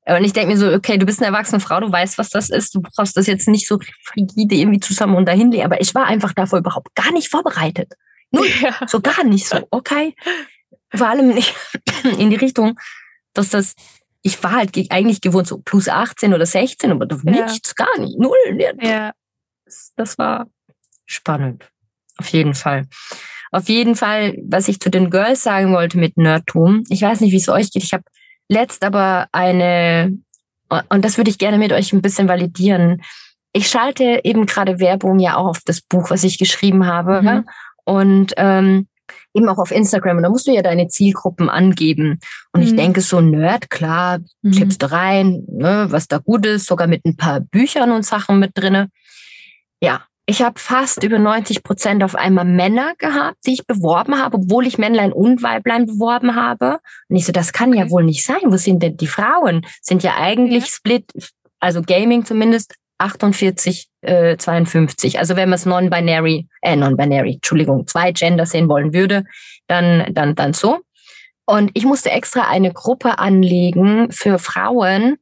Und 0.07 0.25
ich 0.25 0.33
denke 0.33 0.53
mir 0.53 0.57
so, 0.57 0.73
okay, 0.73 0.97
du 0.97 1.05
bist 1.05 1.21
eine 1.21 1.27
erwachsene 1.27 1.61
Frau, 1.61 1.79
du 1.79 1.93
weißt, 1.93 2.17
was 2.17 2.31
das 2.31 2.49
ist. 2.49 2.75
Du 2.75 2.81
brauchst 2.81 3.17
das 3.17 3.27
jetzt 3.27 3.47
nicht 3.49 3.69
so 3.69 3.79
frigide 4.05 4.55
irgendwie 4.55 4.81
zusammen 4.81 5.15
und 5.15 5.27
dahin 5.27 5.51
legen. 5.51 5.65
Aber 5.65 5.81
ich 5.81 5.95
war 5.95 6.07
einfach 6.07 6.33
davor 6.33 6.59
überhaupt 6.59 6.95
gar 6.95 7.13
nicht 7.13 7.29
vorbereitet. 7.29 7.93
Nur 8.31 8.47
ja. 8.63 8.75
so 8.87 9.01
gar 9.01 9.25
nicht 9.25 9.47
so, 9.47 9.59
okay. 9.71 10.15
Vor 10.95 11.07
allem 11.07 11.29
nicht 11.29 11.55
in 12.19 12.31
die 12.31 12.37
Richtung, 12.37 12.81
dass 13.35 13.51
das, 13.51 13.75
ich 14.23 14.43
war 14.43 14.53
halt 14.53 14.75
eigentlich 14.91 15.21
gewohnt 15.21 15.47
so 15.47 15.59
plus 15.59 15.89
18 15.89 16.33
oder 16.33 16.47
16, 16.47 16.93
aber 16.93 17.07
ja. 17.25 17.45
nichts, 17.45 17.75
gar 17.75 17.99
nicht, 17.99 18.19
null. 18.19 18.59
Ja. 18.81 19.13
Das 19.97 20.17
war 20.19 20.49
spannend. 21.05 21.71
Auf 22.17 22.29
jeden 22.29 22.55
Fall. 22.55 22.89
Auf 23.51 23.69
jeden 23.69 23.97
Fall, 23.97 24.37
was 24.47 24.69
ich 24.69 24.81
zu 24.81 24.91
den 24.91 25.11
Girls 25.11 25.43
sagen 25.43 25.73
wollte 25.73 25.99
mit 25.99 26.17
Nerdtum, 26.17 26.85
ich 26.89 27.03
weiß 27.03 27.21
nicht, 27.21 27.33
wie 27.33 27.37
es 27.39 27.49
euch 27.49 27.73
geht. 27.73 27.83
Ich 27.83 27.93
habe 27.93 28.05
letzt 28.49 28.85
aber 28.85 29.29
eine, 29.33 30.17
und 30.89 31.05
das 31.05 31.17
würde 31.17 31.31
ich 31.31 31.39
gerne 31.39 31.59
mit 31.59 31.73
euch 31.73 31.93
ein 31.93 32.03
bisschen 32.03 32.29
validieren. 32.29 33.03
Ich 33.53 33.69
schalte 33.69 34.21
eben 34.23 34.47
gerade 34.47 34.79
Werbung 34.79 35.19
ja 35.19 35.37
auch 35.37 35.49
auf 35.49 35.61
das 35.65 35.81
Buch, 35.81 36.11
was 36.11 36.23
ich 36.23 36.39
geschrieben 36.39 36.87
habe. 36.87 37.23
Mhm. 37.23 37.49
Und 37.85 38.33
ähm, 38.37 38.87
eben 39.35 39.49
auch 39.49 39.59
auf 39.59 39.71
Instagram. 39.71 40.19
Und 40.19 40.23
da 40.23 40.29
musst 40.29 40.47
du 40.47 40.53
ja 40.53 40.63
deine 40.63 40.89
Zielgruppen 40.89 41.49
angeben. 41.49 42.21
Und 42.53 42.61
mhm. 42.61 42.67
ich 42.67 42.77
denke, 42.77 43.01
so 43.01 43.21
Nerd, 43.21 43.71
klar, 43.71 44.19
mhm. 44.43 44.53
klippst 44.53 44.83
du 44.83 44.91
rein, 44.91 45.45
ne, 45.49 45.87
was 45.91 46.09
da 46.09 46.19
gut 46.19 46.47
ist, 46.47 46.67
sogar 46.67 46.87
mit 46.87 47.05
ein 47.05 47.17
paar 47.17 47.41
Büchern 47.41 47.93
und 47.93 48.05
Sachen 48.05 48.39
mit 48.39 48.53
drinne. 48.55 48.89
Ja, 49.81 50.03
ich 50.31 50.43
habe 50.43 50.61
fast 50.61 51.03
über 51.03 51.19
90 51.19 51.65
Prozent 51.65 52.05
auf 52.05 52.15
einmal 52.15 52.45
Männer 52.45 52.95
gehabt, 52.99 53.39
die 53.47 53.55
ich 53.55 53.67
beworben 53.67 54.17
habe, 54.17 54.37
obwohl 54.37 54.65
ich 54.65 54.79
Männlein 54.79 55.13
und 55.13 55.43
Weiblein 55.43 55.87
beworben 55.87 56.37
habe. 56.37 56.79
Und 57.09 57.17
ich 57.17 57.27
so, 57.27 57.33
das 57.33 57.53
kann 57.53 57.73
ja 57.73 57.91
wohl 57.91 58.05
nicht 58.05 58.25
sein. 58.25 58.39
Wo 58.45 58.57
sind 58.57 58.81
denn 58.81 58.97
die 58.97 59.09
Frauen? 59.09 59.67
Sind 59.83 60.05
ja 60.05 60.15
eigentlich. 60.17 60.67
Split, 60.67 61.11
also 61.59 61.83
Gaming 61.83 62.25
zumindest 62.25 62.77
48, 62.99 63.89
äh, 64.03 64.37
52. 64.37 65.19
Also 65.19 65.35
wenn 65.35 65.49
man 65.49 65.57
es 65.57 65.67
non-binary, 65.67 66.47
äh, 66.63 66.77
non-binary, 66.77 67.35
Entschuldigung, 67.35 67.89
zwei 67.89 68.13
Gender 68.13 68.47
sehen 68.47 68.69
wollen 68.69 68.95
würde, 68.95 69.25
dann, 69.67 70.15
dann, 70.15 70.37
dann 70.37 70.53
so. 70.53 70.79
Und 71.45 71.73
ich 71.75 71.85
musste 71.85 72.13
extra 72.13 72.43
eine 72.43 72.73
Gruppe 72.73 73.19
anlegen 73.19 74.13
für 74.13 74.39
Frauen, 74.39 75.17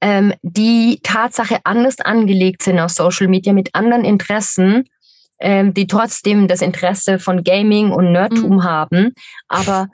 ähm, 0.00 0.32
die 0.42 1.00
Tatsache 1.02 1.58
anders 1.64 2.00
angelegt 2.00 2.62
sind 2.62 2.78
auf 2.78 2.90
Social 2.90 3.28
Media 3.28 3.52
mit 3.52 3.74
anderen 3.74 4.04
Interessen, 4.04 4.84
ähm, 5.38 5.74
die 5.74 5.86
trotzdem 5.86 6.48
das 6.48 6.62
Interesse 6.62 7.18
von 7.18 7.44
Gaming 7.44 7.90
und 7.90 8.12
Nerdtum 8.12 8.56
mhm. 8.56 8.64
haben, 8.64 9.12
aber 9.48 9.88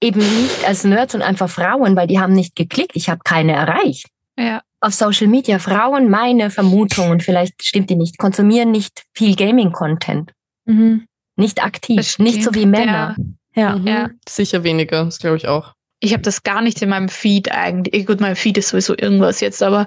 eben 0.00 0.20
nicht 0.20 0.66
als 0.66 0.84
Nerds 0.84 1.14
und 1.14 1.22
einfach 1.22 1.48
Frauen, 1.48 1.96
weil 1.96 2.06
die 2.06 2.20
haben 2.20 2.32
nicht 2.32 2.56
geklickt. 2.56 2.92
Ich 2.94 3.08
habe 3.08 3.20
keine 3.24 3.52
erreicht. 3.52 4.06
Ja. 4.38 4.62
Auf 4.80 4.94
Social 4.94 5.28
Media 5.28 5.58
Frauen, 5.58 6.10
meine 6.10 6.50
Vermutung, 6.50 7.10
und 7.10 7.22
vielleicht 7.22 7.64
stimmt 7.64 7.88
die 7.88 7.96
nicht, 7.96 8.18
konsumieren 8.18 8.70
nicht 8.70 9.04
viel 9.14 9.34
Gaming-Content. 9.34 10.32
Mhm. 10.66 11.06
Nicht 11.36 11.64
aktiv, 11.64 12.18
nicht 12.18 12.42
so 12.42 12.54
wie 12.54 12.66
Männer. 12.66 13.16
Ja. 13.54 13.76
Mhm. 13.76 13.86
Ja. 13.86 14.10
Sicher 14.28 14.62
weniger, 14.62 15.04
das 15.04 15.18
glaube 15.18 15.36
ich 15.36 15.48
auch. 15.48 15.74
Ich 16.04 16.12
habe 16.12 16.22
das 16.22 16.42
gar 16.42 16.60
nicht 16.62 16.82
in 16.82 16.90
meinem 16.90 17.08
Feed 17.08 17.50
eigentlich. 17.50 17.94
Eh, 17.94 18.04
Gut, 18.04 18.20
mein 18.20 18.36
Feed 18.36 18.58
ist 18.58 18.68
sowieso 18.68 18.94
irgendwas 18.96 19.40
jetzt, 19.40 19.62
aber 19.62 19.86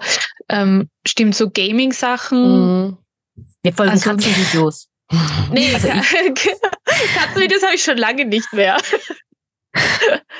ähm, 0.49 0.89
stimmt 1.07 1.35
so 1.35 1.49
Gaming-Sachen. 1.49 2.85
Mhm. 2.87 2.97
Wir 3.63 3.73
folgen 3.73 3.91
Also- 3.91 4.09
Katzenvideos. 4.09 4.87
Nee, 5.51 5.73
Also 5.73 5.87
Katzenvideos 7.15 7.63
habe 7.63 7.75
ich 7.75 7.83
schon 7.83 7.97
lange 7.97 8.25
nicht 8.25 8.51
mehr. 8.51 8.77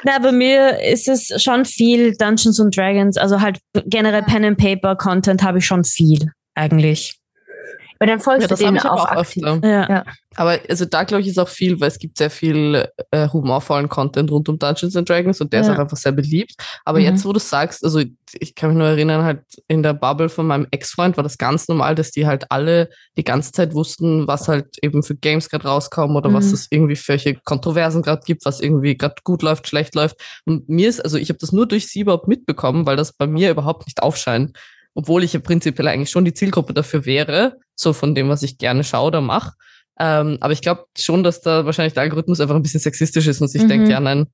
Na, 0.03 0.17
bei 0.19 0.31
mir 0.31 0.81
ist 0.83 1.07
es 1.07 1.31
schon 1.41 1.63
viel 1.65 2.13
Dungeons 2.17 2.59
and 2.59 2.75
Dragons, 2.75 3.17
also 3.17 3.39
halt 3.41 3.59
generell 3.85 4.23
Pen 4.23 4.43
and 4.45 4.57
Paper 4.57 4.95
Content 4.95 5.43
habe 5.43 5.59
ich 5.59 5.65
schon 5.65 5.83
viel 5.83 6.31
eigentlich. 6.55 7.19
Weil 7.99 8.07
dann 8.07 8.19
folgst 8.19 8.49
Ja, 8.49 8.55
du 8.55 8.63
denen 8.63 8.79
auch 8.79 8.85
auch 8.85 9.05
aktiv. 9.05 9.43
öfter. 9.43 9.67
Ja. 9.67 9.89
Ja. 9.89 10.05
Aber 10.35 10.59
also 10.69 10.85
da 10.85 11.03
glaube 11.03 11.21
ich 11.21 11.27
ist 11.29 11.39
auch 11.39 11.47
viel, 11.47 11.79
weil 11.79 11.87
es 11.87 11.97
gibt 11.97 12.17
sehr 12.17 12.29
viel 12.29 12.87
äh, 13.11 13.27
humorvollen 13.29 13.89
Content 13.89 14.29
rund 14.31 14.47
um 14.49 14.59
Dungeons 14.59 14.95
and 14.95 15.09
Dragons 15.09 15.41
und 15.41 15.51
der 15.51 15.61
ist 15.61 15.67
Ja. 15.67 15.73
auch 15.73 15.79
einfach 15.79 15.97
sehr 15.97 16.11
beliebt. 16.11 16.53
Aber 16.85 16.99
Mhm. 16.99 17.05
jetzt, 17.05 17.25
wo 17.25 17.33
du 17.33 17.39
sagst, 17.39 17.83
also 17.83 18.01
ich 18.39 18.53
kann 18.55 18.69
mich 18.69 18.77
nur 18.77 18.87
erinnern, 18.87 19.23
halt 19.23 19.41
in 19.67 19.81
der 19.81 19.93
Bubble 19.93 20.29
von 20.29 20.45
meinem 20.45 20.67
Ex-Freund 20.69 21.17
war 21.17 21.23
das 21.23 21.37
ganz 21.39 21.67
normal, 21.67 21.95
dass 21.95 22.11
die 22.11 22.27
halt 22.27 22.51
alle 22.51 22.89
die 23.17 23.23
ganze 23.23 23.51
Zeit 23.51 23.73
wussten, 23.73 24.27
was 24.27 24.47
halt 24.47 24.77
eben 24.83 25.01
für 25.01 25.15
Games 25.15 25.49
gerade 25.49 25.67
rauskommen 25.67 26.15
oder 26.15 26.31
was 26.33 26.47
Mhm. 26.47 26.53
es 26.53 26.67
irgendwie 26.69 26.95
für 26.95 27.13
welche 27.13 27.35
Kontroversen 27.35 28.03
gerade 28.03 28.21
gibt, 28.25 28.45
was 28.45 28.59
irgendwie 28.59 28.95
gerade 28.95 29.15
gut 29.23 29.41
läuft, 29.41 29.67
schlecht 29.67 29.95
läuft. 29.95 30.17
Und 30.45 30.69
mir 30.69 30.87
ist, 30.89 30.99
also 30.99 31.17
ich 31.17 31.29
habe 31.29 31.39
das 31.39 31.51
nur 31.51 31.67
durch 31.67 31.87
sie 31.87 32.01
überhaupt 32.01 32.27
mitbekommen, 32.27 32.85
weil 32.85 32.95
das 32.97 33.11
bei 33.13 33.25
mir 33.25 33.49
überhaupt 33.49 33.87
nicht 33.87 34.03
aufscheint. 34.03 34.55
Obwohl 34.93 35.23
ich 35.23 35.33
ja 35.33 35.39
prinzipiell 35.39 35.87
eigentlich 35.87 36.09
schon 36.09 36.25
die 36.25 36.33
Zielgruppe 36.33 36.73
dafür 36.73 37.05
wäre, 37.05 37.57
so 37.79 37.93
von 37.93 38.15
dem, 38.15 38.27
was 38.29 38.43
ich 38.43 38.57
gerne 38.57 38.83
schaue 38.83 39.07
oder 39.07 39.21
mache. 39.21 39.53
Ähm, 39.99 40.37
aber 40.41 40.53
ich 40.53 40.61
glaube 40.61 40.85
schon, 40.97 41.23
dass 41.23 41.41
da 41.41 41.65
wahrscheinlich 41.65 41.93
der 41.93 42.03
Algorithmus 42.03 42.39
einfach 42.41 42.55
ein 42.55 42.61
bisschen 42.61 42.79
sexistisch 42.81 43.27
ist 43.27 43.41
und 43.41 43.47
sich 43.47 43.63
Mhm. 43.63 43.67
denkt, 43.67 43.89
ja, 43.89 43.99
nein, 43.99 44.27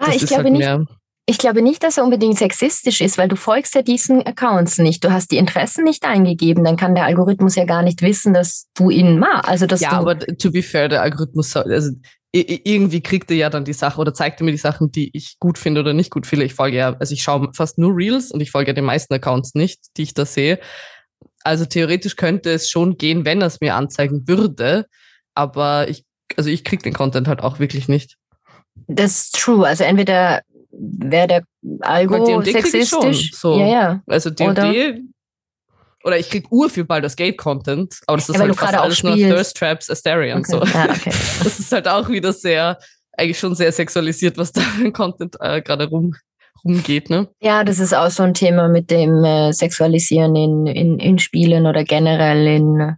Ah, 0.00 0.12
ich 0.14 0.26
glaube 0.26 0.44
halt 0.44 0.52
nicht. 0.52 0.88
Ich 1.30 1.36
glaube 1.36 1.60
nicht, 1.60 1.82
dass 1.82 1.98
er 1.98 2.04
unbedingt 2.04 2.38
sexistisch 2.38 3.02
ist, 3.02 3.18
weil 3.18 3.28
du 3.28 3.36
folgst 3.36 3.74
ja 3.74 3.82
diesen 3.82 4.26
Accounts 4.26 4.78
nicht. 4.78 5.04
Du 5.04 5.12
hast 5.12 5.30
die 5.30 5.36
Interessen 5.36 5.84
nicht 5.84 6.04
eingegeben. 6.04 6.64
Dann 6.64 6.78
kann 6.78 6.94
der 6.94 7.04
Algorithmus 7.04 7.54
ja 7.54 7.64
gar 7.66 7.82
nicht 7.82 8.00
wissen, 8.00 8.32
dass 8.32 8.68
du 8.74 8.88
ihn 8.88 9.18
magst. 9.18 9.46
Also, 9.46 9.66
dass 9.66 9.80
Ja, 9.82 9.90
aber 9.92 10.18
to 10.18 10.50
be 10.50 10.62
fair, 10.62 10.88
der 10.88 11.02
Algorithmus, 11.02 11.54
also 11.54 11.90
irgendwie 12.32 13.02
kriegt 13.02 13.30
er 13.30 13.36
ja 13.36 13.50
dann 13.50 13.64
die 13.66 13.74
Sache 13.74 14.00
oder 14.00 14.14
zeigt 14.14 14.40
er 14.40 14.44
mir 14.44 14.52
die 14.52 14.56
Sachen, 14.58 14.90
die 14.90 15.10
ich 15.12 15.36
gut 15.38 15.58
finde 15.58 15.80
oder 15.80 15.92
nicht 15.92 16.10
gut 16.10 16.26
finde. 16.26 16.46
Ich 16.46 16.54
folge 16.54 16.78
ja, 16.78 16.94
also 16.98 17.12
ich 17.12 17.22
schaue 17.22 17.50
fast 17.52 17.76
nur 17.76 17.94
Reels 17.94 18.30
und 18.30 18.40
ich 18.40 18.50
folge 18.50 18.70
ja 18.70 18.74
den 18.74 18.84
meisten 18.84 19.12
Accounts 19.12 19.54
nicht, 19.54 19.80
die 19.98 20.04
ich 20.04 20.14
da 20.14 20.24
sehe. 20.24 20.58
Also 21.48 21.64
theoretisch 21.64 22.16
könnte 22.16 22.50
es 22.50 22.68
schon 22.68 22.98
gehen, 22.98 23.24
wenn 23.24 23.40
er 23.40 23.46
es 23.46 23.60
mir 23.62 23.74
anzeigen 23.74 24.28
würde, 24.28 24.84
aber 25.34 25.88
ich, 25.88 26.04
also 26.36 26.50
ich 26.50 26.62
krieg 26.62 26.82
den 26.82 26.92
Content 26.92 27.26
halt 27.26 27.40
auch 27.42 27.58
wirklich 27.58 27.88
nicht. 27.88 28.16
das 28.86 29.12
ist 29.22 29.34
true. 29.40 29.66
Also 29.66 29.84
entweder 29.84 30.42
wäre 30.70 31.26
der 31.26 31.42
Algo 31.80 32.16
ich 32.26 32.32
schon, 32.32 32.44
sexistisch. 32.44 33.32
so. 33.34 33.58
Ja, 33.58 33.66
ja. 33.66 34.02
Also 34.06 34.28
D&D 34.30 35.02
oder 36.04 36.18
ich 36.18 36.28
krieg 36.30 36.52
ur 36.52 36.68
viel 36.70 36.84
Baldur's 36.84 37.16
Gate 37.16 37.38
Content, 37.38 37.98
aber 38.06 38.18
das 38.18 38.28
ist 38.28 38.34
Ja, 38.36 38.42
halt 38.42 38.56
fast 38.56 38.74
alles 38.74 39.02
nur. 39.02 39.16
Thirst 39.16 39.56
Traps, 39.56 39.90
Asterion. 39.90 40.40
Okay. 40.40 40.50
So. 40.50 40.64
Ja, 40.64 40.84
okay. 40.90 41.12
Das 41.44 41.58
ist 41.58 41.72
halt 41.72 41.88
auch 41.88 42.08
wieder 42.08 42.32
sehr, 42.32 42.78
eigentlich 43.12 43.38
schon 43.38 43.54
sehr 43.54 43.72
sexualisiert, 43.72 44.36
was 44.38 44.52
da 44.52 44.60
in 44.82 44.92
Content 44.92 45.36
äh, 45.40 45.60
gerade 45.62 45.88
rum, 45.88 46.14
rumgeht, 46.64 47.10
ne? 47.10 47.28
ja, 47.40 47.64
das 47.64 47.78
ist 47.78 47.94
auch 47.94 48.10
so 48.10 48.22
ein 48.22 48.34
Thema 48.34 48.68
mit 48.68 48.90
dem 48.90 49.24
äh, 49.24 49.52
Sexualisieren 49.52 50.34
in, 50.36 50.66
in, 50.66 50.98
in 50.98 51.18
Spielen 51.18 51.66
oder 51.66 51.84
generell 51.84 52.46
in, 52.46 52.96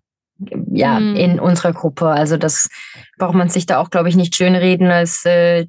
ja, 0.73 0.99
Mhm. 1.01 1.16
in 1.16 1.40
unserer 1.40 1.73
Gruppe. 1.73 2.09
Also 2.09 2.37
das 2.37 2.68
braucht 3.18 3.35
man 3.35 3.49
sich 3.49 3.66
da 3.66 3.79
auch, 3.81 3.90
glaube 3.90 4.09
ich, 4.09 4.16
nicht 4.16 4.35
schönreden 4.37 4.90
als 4.90 5.25
äh, 5.27 5.66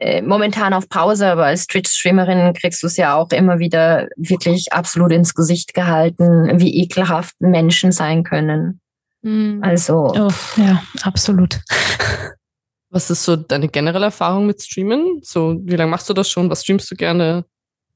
äh, 0.00 0.22
momentan 0.22 0.74
auf 0.74 0.88
Pause, 0.88 1.26
aber 1.26 1.46
als 1.46 1.66
Twitch-Streamerin 1.66 2.52
kriegst 2.54 2.82
du 2.82 2.86
es 2.86 2.96
ja 2.96 3.16
auch 3.16 3.30
immer 3.30 3.58
wieder 3.58 4.08
wirklich 4.16 4.72
absolut 4.72 5.10
ins 5.12 5.34
Gesicht 5.34 5.74
gehalten, 5.74 6.60
wie 6.60 6.82
ekelhaft 6.82 7.34
Menschen 7.40 7.90
sein 7.90 8.22
können. 8.22 8.80
Mhm. 9.22 9.58
Also 9.62 10.12
Oh, 10.14 10.30
ja, 10.56 10.82
absolut. 11.02 11.58
Was 12.90 13.10
ist 13.10 13.24
so 13.24 13.36
deine 13.36 13.68
generelle 13.68 14.06
Erfahrung 14.06 14.46
mit 14.46 14.62
Streamen? 14.62 15.20
So, 15.22 15.60
wie 15.62 15.76
lange 15.76 15.90
machst 15.90 16.08
du 16.08 16.14
das 16.14 16.30
schon? 16.30 16.48
Was 16.48 16.62
streamst 16.62 16.90
du 16.90 16.96
gerne? 16.96 17.44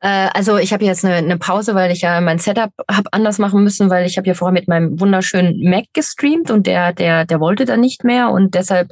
Äh, 0.01 0.29
also 0.35 0.59
ich 0.59 0.73
habe 0.73 0.85
jetzt 0.85 1.05
eine, 1.05 1.15
eine 1.15 1.39
Pause, 1.39 1.75
weil 1.75 1.93
ich 1.93 2.03
ja 2.03 2.21
mein 2.21 2.39
Setup 2.39 2.71
habe 2.91 3.13
anders 3.13 3.39
machen 3.39 3.63
müssen, 3.63 3.89
weil 3.89 4.05
ich 4.05 4.19
habe 4.19 4.27
ja 4.27 4.35
vorher 4.35 4.53
mit 4.53 4.69
meinem 4.69 5.01
wunderschönen 5.01 5.63
Mac 5.63 5.85
gestreamt 5.95 6.51
und 6.51 6.67
der, 6.67 6.93
der, 6.93 7.25
der 7.25 7.41
wollte 7.41 7.65
dann 7.65 7.81
nicht 7.81 8.05
mehr 8.05 8.31
und 8.31 8.55
deshalb 8.55 8.91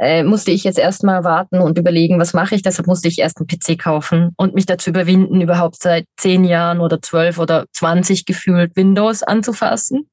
äh, 0.00 0.24
musste 0.24 0.50
ich 0.50 0.64
jetzt 0.64 0.78
erstmal 0.78 1.24
warten 1.24 1.60
und 1.60 1.78
überlegen, 1.78 2.18
was 2.18 2.32
mache 2.32 2.54
ich. 2.54 2.62
Deshalb 2.62 2.88
musste 2.88 3.06
ich 3.08 3.18
erst 3.18 3.38
einen 3.38 3.46
PC 3.46 3.78
kaufen 3.78 4.32
und 4.36 4.54
mich 4.54 4.66
dazu 4.66 4.90
überwinden, 4.90 5.40
überhaupt 5.40 5.76
seit 5.80 6.06
zehn 6.16 6.44
Jahren 6.44 6.80
oder 6.80 7.00
zwölf 7.00 7.38
oder 7.38 7.66
zwanzig 7.72 8.24
gefühlt 8.26 8.74
Windows 8.76 9.22
anzufassen. 9.22 10.10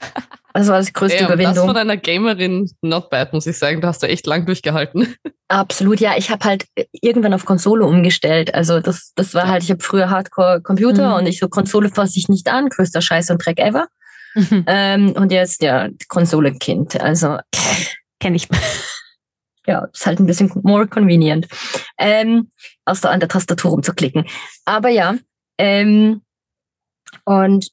Das 0.58 0.68
war 0.68 0.82
die 0.82 0.92
größte 0.92 1.18
Ja, 1.18 1.24
und 1.26 1.30
das 1.30 1.40
Überwindung. 1.40 1.66
von 1.68 1.76
einer 1.76 1.96
Gamerin 1.96 2.70
not 2.82 3.10
bad, 3.10 3.32
muss 3.32 3.46
ich 3.46 3.56
sagen. 3.58 3.80
Da 3.80 3.88
hast 3.88 4.02
du 4.02 4.08
echt 4.08 4.26
lang 4.26 4.46
durchgehalten. 4.46 5.14
Absolut, 5.48 6.00
ja. 6.00 6.16
Ich 6.16 6.30
habe 6.30 6.44
halt 6.44 6.66
irgendwann 6.92 7.32
auf 7.34 7.44
Konsole 7.44 7.84
umgestellt. 7.86 8.54
Also 8.54 8.80
das, 8.80 9.12
das 9.14 9.34
war 9.34 9.48
halt, 9.48 9.62
ich 9.62 9.70
habe 9.70 9.82
früher 9.82 10.10
Hardcore-Computer 10.10 11.08
Mhm. 11.10 11.14
und 11.14 11.26
ich 11.26 11.38
so, 11.38 11.48
Konsole 11.48 11.88
fasse 11.90 12.18
ich 12.18 12.28
nicht 12.28 12.48
an, 12.48 12.68
größter 12.68 13.00
Scheiß 13.00 13.30
und 13.30 13.44
Dreck 13.44 13.58
ever. 13.58 13.86
Ähm, 14.66 15.12
und 15.12 15.32
jetzt, 15.32 15.62
ja, 15.62 15.88
Konsole-Kind. 16.08 17.00
Also 17.00 17.38
Kenne 18.20 18.36
ich. 18.36 18.48
ja, 19.66 19.84
ist 19.92 20.06
halt 20.06 20.18
ein 20.20 20.26
bisschen 20.26 20.50
more 20.62 20.86
convenient. 20.86 21.46
Ähm, 21.98 22.50
aus 22.84 23.00
der, 23.00 23.10
an 23.12 23.20
der 23.20 23.28
Tastatur 23.28 23.70
rumzuklicken. 23.72 24.26
Aber 24.64 24.88
ja, 24.90 25.14
ähm, 25.58 26.22
und 27.24 27.68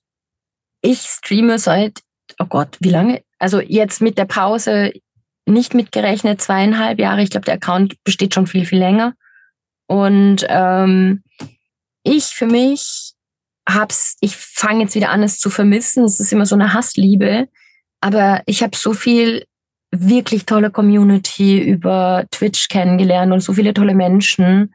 ich 0.82 1.02
streame 1.02 1.58
seit, 1.60 2.00
oh 2.40 2.46
Gott, 2.46 2.78
wie 2.80 2.90
lange? 2.90 3.24
Also 3.40 3.60
jetzt 3.60 4.02
mit 4.02 4.18
der 4.18 4.26
Pause 4.26 4.94
nicht 5.46 5.74
mitgerechnet, 5.74 6.42
zweieinhalb 6.42 7.00
Jahre. 7.00 7.22
Ich 7.22 7.30
glaube, 7.30 7.46
der 7.46 7.56
Account 7.56 8.04
besteht 8.04 8.34
schon 8.34 8.48
viel, 8.48 8.66
viel 8.66 8.80
länger. 8.80 9.14
Und 9.88 10.46
ähm, 10.50 11.24
ich 12.04 12.26
für 12.26 12.48
mich 12.48 13.14
hab's, 13.68 14.18
ich 14.22 14.36
fange 14.36 14.84
jetzt 14.84 14.96
wieder 14.96 15.10
an, 15.10 15.24
es 15.24 15.40
zu 15.40 15.50
vermissen. 15.50 16.04
Es 16.06 16.20
ist 16.20 16.34
immer 16.34 16.46
so 16.46 16.56
eine 16.56 16.74
Hassliebe. 16.74 17.48
Aber 18.02 18.42
ich 18.46 18.64
habe 18.64 18.76
so 18.76 18.94
viel 18.94 19.46
wirklich 19.92 20.46
tolle 20.46 20.72
Community 20.72 21.60
über 21.60 22.26
Twitch 22.32 22.68
kennengelernt 22.68 23.32
und 23.32 23.42
so 23.42 23.54
viele 23.54 23.74
tolle 23.74 23.96
Menschen. 23.96 24.74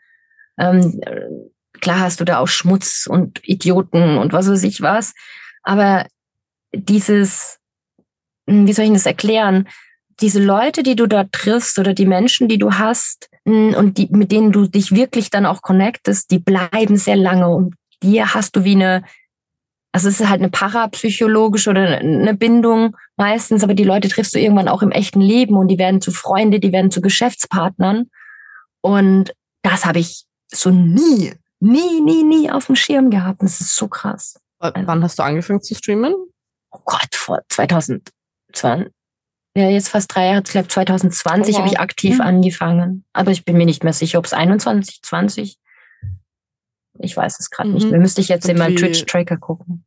Ähm, 0.58 1.00
äh, 1.02 1.80
klar 1.80 2.00
hast 2.00 2.20
du 2.20 2.24
da 2.24 2.38
auch 2.38 2.48
Schmutz 2.48 3.06
und 3.08 3.40
Idioten 3.46 4.18
und 4.18 4.32
was 4.32 4.48
weiß 4.48 4.62
ich 4.62 4.80
was. 4.80 5.14
Aber 5.62 6.06
dieses, 6.74 7.58
hm, 8.48 8.66
wie 8.66 8.72
soll 8.72 8.86
ich 8.86 8.92
das 8.92 9.06
erklären? 9.06 9.68
Diese 10.20 10.42
Leute, 10.42 10.82
die 10.82 10.96
du 10.96 11.06
da 11.06 11.24
triffst 11.24 11.78
oder 11.78 11.94
die 11.94 12.06
Menschen, 12.06 12.48
die 12.48 12.58
du 12.58 12.72
hast 12.72 13.28
hm, 13.46 13.74
und 13.74 13.98
die, 13.98 14.08
mit 14.10 14.32
denen 14.32 14.52
du 14.52 14.66
dich 14.66 14.92
wirklich 14.92 15.30
dann 15.30 15.46
auch 15.46 15.62
connectest, 15.62 16.30
die 16.30 16.38
bleiben 16.38 16.96
sehr 16.96 17.16
lange 17.16 17.48
und 17.48 17.74
die 18.02 18.22
hast 18.22 18.56
du 18.56 18.64
wie 18.64 18.74
eine, 18.74 19.04
also 19.92 20.08
es 20.08 20.20
ist 20.20 20.28
halt 20.28 20.40
eine 20.40 20.50
parapsychologische 20.50 21.70
oder 21.70 21.98
eine 21.98 22.34
Bindung 22.34 22.96
meistens, 23.16 23.62
aber 23.64 23.74
die 23.74 23.84
Leute 23.84 24.08
triffst 24.08 24.34
du 24.34 24.40
irgendwann 24.40 24.68
auch 24.68 24.82
im 24.82 24.90
echten 24.90 25.20
Leben 25.20 25.56
und 25.56 25.68
die 25.68 25.78
werden 25.78 26.00
zu 26.00 26.10
Freunde, 26.12 26.60
die 26.60 26.72
werden 26.72 26.90
zu 26.90 27.00
Geschäftspartnern. 27.00 28.10
Und 28.82 29.34
das 29.62 29.84
habe 29.84 29.98
ich 29.98 30.24
so 30.52 30.70
nie, 30.70 31.34
nie, 31.60 32.00
nie, 32.00 32.22
nie 32.22 32.50
auf 32.50 32.66
dem 32.66 32.76
Schirm 32.76 33.10
gehabt. 33.10 33.42
Das 33.42 33.60
ist 33.60 33.76
so 33.76 33.88
krass. 33.88 34.40
W- 34.60 34.70
Wann 34.84 35.02
hast 35.02 35.18
du 35.18 35.22
angefangen 35.22 35.60
zu 35.62 35.74
streamen? 35.74 36.14
Oh 36.70 36.80
Gott, 36.84 37.14
vor 37.14 37.40
2020, 37.48 38.92
ja, 39.56 39.68
jetzt 39.68 39.88
fast 39.88 40.14
drei 40.14 40.26
Jahre, 40.26 40.42
ich 40.44 40.50
glaube 40.52 40.68
2020 40.68 41.54
Oh, 41.54 41.58
wow. 41.58 41.64
habe 41.64 41.72
ich 41.74 41.80
aktiv 41.80 42.14
Mhm. 42.16 42.20
angefangen. 42.20 43.04
Aber 43.12 43.32
ich 43.32 43.44
bin 43.44 43.56
mir 43.56 43.66
nicht 43.66 43.82
mehr 43.82 43.92
sicher, 43.92 44.18
ob 44.18 44.24
es 44.26 44.32
21, 44.32 45.02
20. 45.02 45.58
Ich 47.00 47.16
weiß 47.16 47.40
es 47.40 47.50
gerade 47.50 47.70
nicht 47.70 47.84
Mhm. 47.84 47.90
mehr. 47.90 48.00
Müsste 48.00 48.20
ich 48.20 48.28
jetzt 48.28 48.44
Und 48.44 48.52
in 48.52 48.58
meinen 48.58 48.76
Twitch-Tracker 48.76 49.38
gucken. 49.38 49.84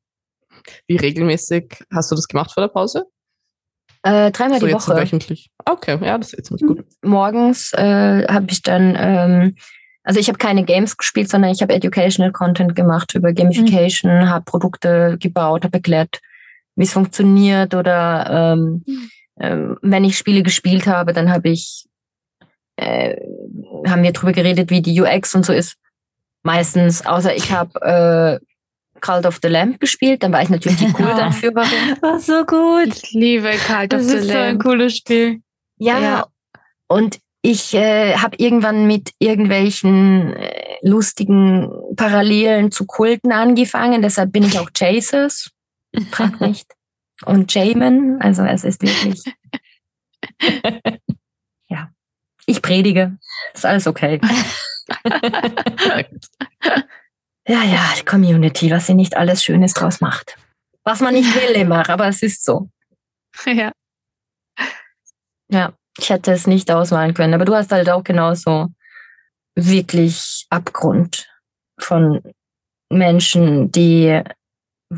Wie 0.87 0.97
regelmäßig 0.97 1.83
hast 1.93 2.11
du 2.11 2.15
das 2.15 2.27
gemacht 2.27 2.51
vor 2.53 2.61
der 2.61 2.69
Pause? 2.69 3.05
Äh, 4.03 4.31
dreimal 4.31 4.59
so 4.59 4.67
die 4.67 4.73
Woche. 4.73 4.95
wöchentlich. 4.95 5.49
Okay, 5.63 5.97
ja, 6.05 6.17
das 6.17 6.27
ist 6.33 6.37
jetzt 6.37 6.47
ziemlich 6.47 6.65
gut. 6.67 6.85
morgens 7.01 7.71
äh, 7.73 8.25
habe 8.27 8.47
ich 8.49 8.61
dann, 8.63 8.95
ähm, 8.97 9.55
also 10.03 10.19
ich 10.19 10.27
habe 10.27 10.37
keine 10.37 10.65
Games 10.65 10.97
gespielt, 10.97 11.29
sondern 11.29 11.51
ich 11.51 11.61
habe 11.61 11.73
Educational 11.73 12.33
Content 12.33 12.75
gemacht 12.75 13.13
über 13.15 13.31
Gamification, 13.31 14.29
habe 14.29 14.43
Produkte 14.43 15.17
gebaut, 15.19 15.63
habe 15.63 15.75
erklärt, 15.77 16.19
wie 16.75 16.83
es 16.83 16.93
funktioniert 16.93 17.73
oder 17.75 18.55
ähm, 18.55 18.83
ähm, 19.39 19.77
wenn 19.81 20.03
ich 20.03 20.17
Spiele 20.17 20.43
gespielt 20.43 20.87
habe, 20.87 21.13
dann 21.13 21.31
habe 21.31 21.49
ich 21.49 21.85
äh, 22.75 23.15
haben 23.87 24.03
wir 24.03 24.13
drüber 24.13 24.31
geredet, 24.31 24.69
wie 24.69 24.81
die 24.81 24.99
UX 24.99 25.35
und 25.35 25.45
so 25.45 25.53
ist. 25.53 25.75
Meistens, 26.43 27.05
außer 27.05 27.35
ich 27.35 27.51
habe 27.51 28.39
äh, 28.41 28.45
Cult 28.99 29.25
of 29.25 29.39
the 29.41 29.49
Lamb 29.49 29.79
gespielt, 29.79 30.23
dann 30.23 30.31
war 30.31 30.41
ich 30.41 30.49
natürlich 30.49 30.77
die 30.77 30.91
Kult-Anführerin. 30.91 31.97
War 32.01 32.19
so 32.19 32.45
gut. 32.45 32.95
Ich 33.03 33.11
liebe 33.11 33.49
Cult 33.67 33.93
of 33.93 33.99
Das 33.99 34.07
the 34.07 34.17
ist 34.17 34.29
so 34.29 34.37
ein 34.37 34.59
cooles 34.59 34.97
Spiel. 34.97 35.41
Ja, 35.77 35.99
Ja. 35.99 36.27
Und 36.87 37.19
ich 37.41 37.73
äh, 37.73 38.15
habe 38.15 38.37
irgendwann 38.37 38.87
mit 38.87 39.11
irgendwelchen 39.19 40.33
äh, 40.33 40.77
lustigen 40.81 41.69
Parallelen 41.97 42.71
zu 42.71 42.85
Kulten 42.85 43.33
angefangen. 43.33 44.01
Deshalb 44.01 44.31
bin 44.31 44.43
ich 44.43 44.59
auch 44.59 44.69
Jesus. 44.73 45.51
Frag 46.11 46.41
nicht. 46.41 46.71
Und 47.25 47.53
Jamin. 47.53 48.17
Also 48.21 48.43
es 48.43 48.63
ist 48.63 48.81
wirklich. 48.81 49.23
ja. 51.69 51.91
Ich 52.45 52.61
predige. 52.61 53.17
Ist 53.53 53.65
alles 53.65 53.87
okay. 53.87 54.19
ja, 57.47 57.63
ja, 57.63 57.93
die 57.97 58.05
Community, 58.05 58.69
was 58.71 58.87
sie 58.87 58.93
nicht 58.93 59.15
alles 59.15 59.43
Schönes 59.43 59.73
draus 59.73 60.01
macht. 60.01 60.37
Was 60.83 60.99
man 60.99 61.13
nicht 61.13 61.33
will 61.33 61.55
immer, 61.55 61.89
aber 61.89 62.07
es 62.07 62.21
ist 62.21 62.43
so. 62.43 62.69
Ja. 63.45 63.71
Ja, 65.49 65.73
ich 65.97 66.09
hätte 66.09 66.31
es 66.31 66.47
nicht 66.47 66.71
ausmalen 66.71 67.13
können. 67.13 67.33
Aber 67.33 67.45
du 67.45 67.55
hast 67.55 67.71
halt 67.71 67.89
auch 67.89 68.03
genauso 68.03 68.67
wirklich 69.55 70.45
Abgrund 70.49 71.29
von 71.79 72.21
Menschen, 72.89 73.71
die, 73.71 74.21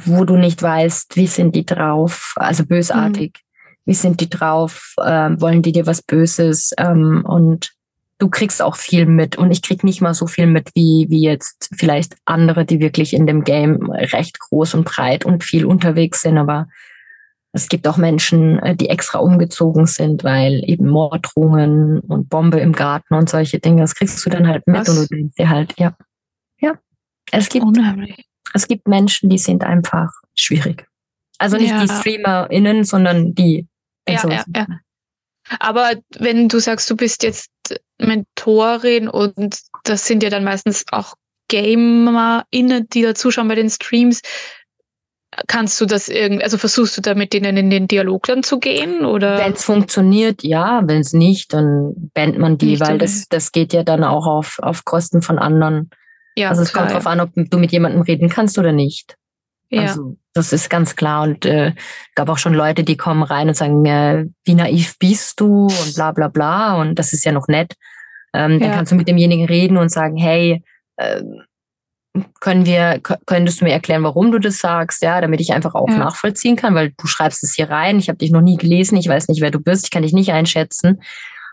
wo 0.05 0.25
du 0.25 0.37
nicht 0.37 0.61
weißt, 0.61 1.15
wie 1.15 1.27
sind 1.27 1.55
die 1.55 1.65
drauf, 1.65 2.33
also 2.37 2.65
bösartig, 2.65 3.33
mhm. 3.33 3.69
wie 3.85 3.93
sind 3.93 4.21
die 4.21 4.29
drauf, 4.29 4.93
äh, 4.97 5.29
wollen 5.39 5.61
die 5.61 5.71
dir 5.71 5.85
was 5.85 6.01
Böses 6.01 6.71
ähm, 6.77 7.23
und 7.25 7.71
du 8.17 8.29
kriegst 8.29 8.61
auch 8.61 8.75
viel 8.75 9.05
mit 9.05 9.37
und 9.37 9.51
ich 9.51 9.61
krieg 9.61 9.83
nicht 9.83 10.01
mal 10.01 10.13
so 10.13 10.27
viel 10.27 10.47
mit 10.47 10.69
wie, 10.73 11.07
wie 11.09 11.21
jetzt 11.21 11.69
vielleicht 11.77 12.15
andere, 12.25 12.65
die 12.65 12.79
wirklich 12.79 13.13
in 13.13 13.27
dem 13.27 13.43
Game 13.43 13.89
recht 13.91 14.39
groß 14.39 14.73
und 14.75 14.85
breit 14.85 15.25
und 15.25 15.43
viel 15.43 15.65
unterwegs 15.65 16.21
sind, 16.21 16.37
aber 16.37 16.67
es 17.55 17.69
gibt 17.69 17.87
auch 17.87 17.95
Menschen, 17.95 18.59
äh, 18.59 18.75
die 18.75 18.89
extra 18.89 19.19
umgezogen 19.19 19.85
sind, 19.85 20.25
weil 20.25 20.61
eben 20.69 20.89
Morddrohungen 20.89 21.99
und 22.01 22.27
Bombe 22.27 22.59
im 22.59 22.73
Garten 22.73 23.13
und 23.13 23.29
solche 23.29 23.59
Dinge, 23.59 23.81
das 23.81 23.95
kriegst 23.95 24.25
du 24.25 24.29
dann 24.29 24.47
halt 24.47 24.67
mit 24.67 24.81
Was? 24.81 24.89
und 24.89 24.95
du 24.97 25.15
denkst 25.15 25.35
dir 25.37 25.49
halt, 25.49 25.73
ja, 25.77 25.95
ja. 26.59 26.73
Es 27.31 27.47
gibt, 27.47 27.65
es 28.55 28.67
gibt 28.67 28.87
Menschen, 28.87 29.29
die 29.29 29.37
sind 29.37 29.63
einfach 29.63 30.09
schwierig. 30.33 30.87
Also 31.37 31.57
nicht 31.57 31.71
ja. 31.71 31.81
die 31.81 31.89
StreamerInnen, 31.89 32.85
sondern 32.85 33.35
die. 33.35 33.67
Ja, 34.07 34.27
ja, 34.27 34.45
ja. 34.55 34.67
Aber 35.59 35.91
wenn 36.17 36.47
du 36.47 36.59
sagst, 36.59 36.89
du 36.89 36.95
bist 36.95 37.23
jetzt 37.23 37.51
Mentorin 37.99 39.09
und 39.09 39.59
das 39.83 40.05
sind 40.07 40.23
ja 40.23 40.29
dann 40.29 40.43
meistens 40.43 40.85
auch 40.91 41.15
GamerInnen, 41.49 42.87
die 42.89 43.01
da 43.01 43.13
zuschauen 43.13 43.47
bei 43.47 43.55
den 43.55 43.69
Streams, 43.69 44.21
kannst 45.47 45.79
du 45.81 45.85
das 45.85 46.07
irgendwie, 46.07 46.43
also 46.43 46.57
versuchst 46.57 46.97
du 46.97 47.01
da 47.01 47.13
mit 47.13 47.33
denen 47.33 47.57
in 47.57 47.69
den 47.69 47.87
Dialog 47.87 48.23
dann 48.23 48.41
zu 48.41 48.59
gehen? 48.59 49.05
Oder? 49.05 49.37
Wenn 49.37 49.53
es 49.53 49.65
funktioniert, 49.65 50.43
ja. 50.43 50.81
Wenn 50.85 51.01
es 51.01 51.11
nicht, 51.11 51.53
dann 51.53 52.09
bandt 52.13 52.37
man 52.37 52.57
die, 52.57 52.71
nicht, 52.71 52.81
weil 52.81 52.97
das, 52.97 53.27
das 53.27 53.51
geht 53.51 53.73
ja 53.73 53.83
dann 53.83 54.05
auch 54.05 54.25
auf, 54.25 54.59
auf 54.59 54.85
Kosten 54.85 55.21
von 55.21 55.37
anderen. 55.39 55.89
Ja, 56.37 56.49
also 56.49 56.61
es 56.61 56.71
klar, 56.71 56.83
kommt 56.83 56.91
darauf 56.91 57.07
an, 57.07 57.21
ob 57.21 57.31
du 57.33 57.57
mit 57.57 57.71
jemandem 57.71 58.01
reden 58.01 58.29
kannst 58.29 58.57
oder 58.57 58.71
nicht. 58.71 59.15
Ja. 59.69 59.83
Also 59.83 60.17
das 60.33 60.53
ist 60.53 60.69
ganz 60.69 60.95
klar. 60.95 61.23
Und 61.23 61.45
äh, 61.45 61.73
gab 62.13 62.29
auch 62.29 62.37
schon 62.37 62.53
Leute, 62.53 62.83
die 62.83 62.97
kommen 62.97 63.23
rein 63.23 63.47
und 63.47 63.55
sagen, 63.55 63.85
äh, 63.85 64.25
wie 64.43 64.55
naiv 64.55 64.97
bist 64.99 65.39
du 65.39 65.67
und 65.67 65.95
bla 65.95 66.11
bla 66.11 66.27
bla. 66.27 66.75
Und 66.79 66.95
das 66.99 67.13
ist 67.13 67.25
ja 67.25 67.31
noch 67.31 67.47
nett. 67.47 67.73
Ähm, 68.33 68.53
ja. 68.53 68.59
Dann 68.59 68.71
kannst 68.71 68.91
du 68.91 68.95
mit 68.95 69.07
demjenigen 69.07 69.45
reden 69.45 69.77
und 69.77 69.89
sagen, 69.89 70.17
hey, 70.17 70.63
äh, 70.97 71.21
können 72.39 72.65
wir, 72.65 73.01
könntest 73.25 73.59
du 73.59 73.65
mir 73.65 73.71
erklären, 73.71 74.03
warum 74.03 74.31
du 74.31 74.39
das 74.39 74.59
sagst, 74.59 75.01
ja, 75.01 75.19
damit 75.19 75.41
ich 75.41 75.53
einfach 75.53 75.75
auch 75.75 75.89
ja. 75.89 75.97
nachvollziehen 75.97 76.55
kann, 76.55 76.75
weil 76.75 76.93
du 76.97 77.07
schreibst 77.07 77.43
es 77.43 77.55
hier 77.55 77.69
rein, 77.69 77.99
ich 77.99 78.07
habe 78.07 78.17
dich 78.17 78.31
noch 78.31 78.41
nie 78.41 78.55
gelesen, 78.55 78.97
ich 78.97 79.09
weiß 79.09 79.27
nicht, 79.27 79.41
wer 79.41 79.51
du 79.51 79.59
bist, 79.59 79.85
ich 79.85 79.91
kann 79.91 80.03
dich 80.03 80.13
nicht 80.13 80.31
einschätzen. 80.31 81.01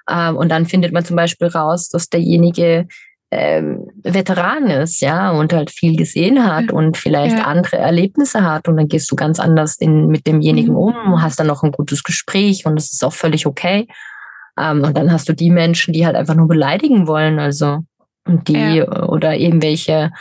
Ähm, 0.08 0.36
und 0.36 0.48
dann 0.50 0.66
findet 0.66 0.92
man 0.92 1.04
zum 1.04 1.16
Beispiel 1.16 1.48
raus, 1.48 1.88
dass 1.88 2.08
derjenige 2.08 2.86
ähm, 3.30 3.90
Veteran 4.04 4.66
ist, 4.66 5.00
ja, 5.00 5.30
und 5.30 5.52
halt 5.52 5.70
viel 5.70 5.96
gesehen 5.96 6.44
hat 6.44 6.66
ja. 6.66 6.72
und 6.72 6.96
vielleicht 6.96 7.36
ja. 7.36 7.44
andere 7.44 7.78
Erlebnisse 7.78 8.42
hat 8.42 8.68
und 8.68 8.76
dann 8.76 8.88
gehst 8.88 9.10
du 9.10 9.16
ganz 9.16 9.38
anders 9.40 9.76
in, 9.76 10.08
mit 10.08 10.26
demjenigen 10.26 10.72
mhm. 10.72 10.78
um, 10.78 11.22
hast 11.22 11.38
dann 11.38 11.46
noch 11.46 11.62
ein 11.62 11.72
gutes 11.72 12.02
Gespräch 12.02 12.66
und 12.66 12.76
das 12.76 12.92
ist 12.92 13.04
auch 13.04 13.12
völlig 13.12 13.46
okay. 13.46 13.86
Ähm, 14.58 14.82
und 14.82 14.96
dann 14.96 15.12
hast 15.12 15.28
du 15.28 15.32
die 15.32 15.50
Menschen, 15.50 15.92
die 15.92 16.04
halt 16.04 16.16
einfach 16.16 16.34
nur 16.34 16.48
beleidigen 16.48 17.06
wollen, 17.06 17.38
also 17.38 17.80
und 18.24 18.48
die 18.48 18.76
ja. 18.76 19.04
oder 19.04 19.34
irgendwelche 19.34 20.12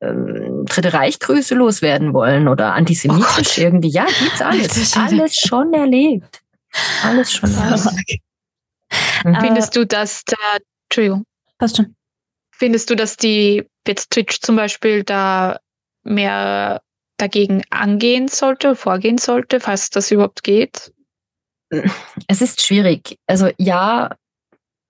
ähm, 0.00 0.64
Dritte 0.66 0.92
Reichgrüße 0.92 1.54
loswerden 1.54 2.12
wollen 2.14 2.48
oder 2.48 2.74
antisemitisch 2.74 3.58
oh 3.58 3.60
irgendwie. 3.60 3.90
Ja, 3.90 4.06
gibt's 4.06 4.42
alles. 4.42 4.96
alles 4.96 5.36
schon 5.36 5.72
erlebt. 5.72 6.40
Alles 7.04 7.32
schon 7.32 7.50
erlebt. 7.50 8.20
Findest 9.22 9.76
du, 9.76 9.86
dass 9.86 10.24
da, 10.24 10.36
Entschuldigung. 10.88 11.24
Passt 11.58 11.76
schon. 11.76 11.94
Findest 12.58 12.90
du, 12.90 12.94
dass 12.94 13.16
die 13.16 13.64
jetzt 13.86 14.10
Twitch 14.10 14.40
zum 14.40 14.56
Beispiel 14.56 15.02
da 15.02 15.58
mehr 16.02 16.82
dagegen 17.16 17.62
angehen 17.70 18.28
sollte, 18.28 18.74
vorgehen 18.74 19.18
sollte, 19.18 19.60
falls 19.60 19.90
das 19.90 20.10
überhaupt 20.10 20.42
geht? 20.42 20.92
Es 22.28 22.40
ist 22.40 22.62
schwierig. 22.62 23.18
Also 23.26 23.50
ja, 23.58 24.10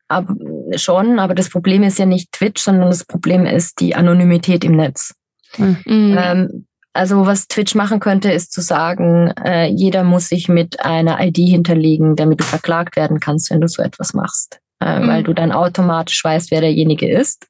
aber 0.09 0.35
schon, 0.77 1.18
aber 1.18 1.35
das 1.35 1.50
Problem 1.50 1.83
ist 1.83 1.98
ja 1.98 2.07
nicht 2.07 2.33
Twitch, 2.33 2.62
sondern 2.62 2.88
das 2.88 3.05
Problem 3.05 3.46
ist 3.46 3.81
die 3.81 3.94
Anonymität 3.94 4.64
im 4.64 4.77
Netz. 4.77 5.14
Mhm. 5.57 5.83
Ähm, 5.87 6.66
also 6.92 7.27
was 7.27 7.48
Twitch 7.48 7.74
machen 7.74 8.00
könnte, 8.00 8.31
ist 8.31 8.53
zu 8.53 8.61
sagen, 8.61 9.33
äh, 9.44 9.66
jeder 9.66 10.05
muss 10.05 10.29
sich 10.29 10.48
mit 10.48 10.81
einer 10.81 11.20
ID 11.20 11.38
hinterlegen, 11.38 12.16
damit 12.16 12.40
du 12.40 12.44
verklagt 12.44 12.96
werden 12.96 13.18
kannst, 13.18 13.50
wenn 13.50 13.61
du 13.61 13.68
so 13.68 13.83
etwas 13.83 14.14
machst, 14.14 14.61
äh, 14.81 15.00
mhm. 15.00 15.09
weil 15.09 15.22
du 15.22 15.33
dann 15.33 15.53
automatisch 15.53 16.22
weißt, 16.22 16.50
wer 16.50 16.61
derjenige 16.61 17.11
ist. 17.11 17.46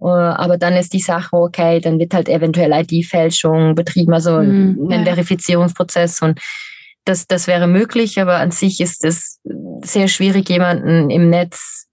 Uh, 0.00 0.10
aber 0.10 0.58
dann 0.58 0.74
ist 0.74 0.92
die 0.92 1.00
Sache, 1.00 1.34
okay, 1.36 1.80
dann 1.80 1.98
wird 1.98 2.14
halt 2.14 2.28
eventuell 2.28 2.72
ID-Fälschung 2.72 3.74
betrieben, 3.74 4.12
also 4.12 4.40
mhm, 4.40 4.88
ein 4.90 5.00
ja. 5.00 5.06
Verifizierungsprozess 5.06 6.22
und 6.22 6.40
das, 7.04 7.26
das 7.26 7.48
wäre 7.48 7.66
möglich, 7.66 8.20
aber 8.20 8.36
an 8.36 8.52
sich 8.52 8.80
ist 8.80 9.04
es 9.04 9.40
sehr 9.82 10.06
schwierig, 10.06 10.48
jemanden 10.48 11.10
im 11.10 11.30
Netz, 11.30 11.86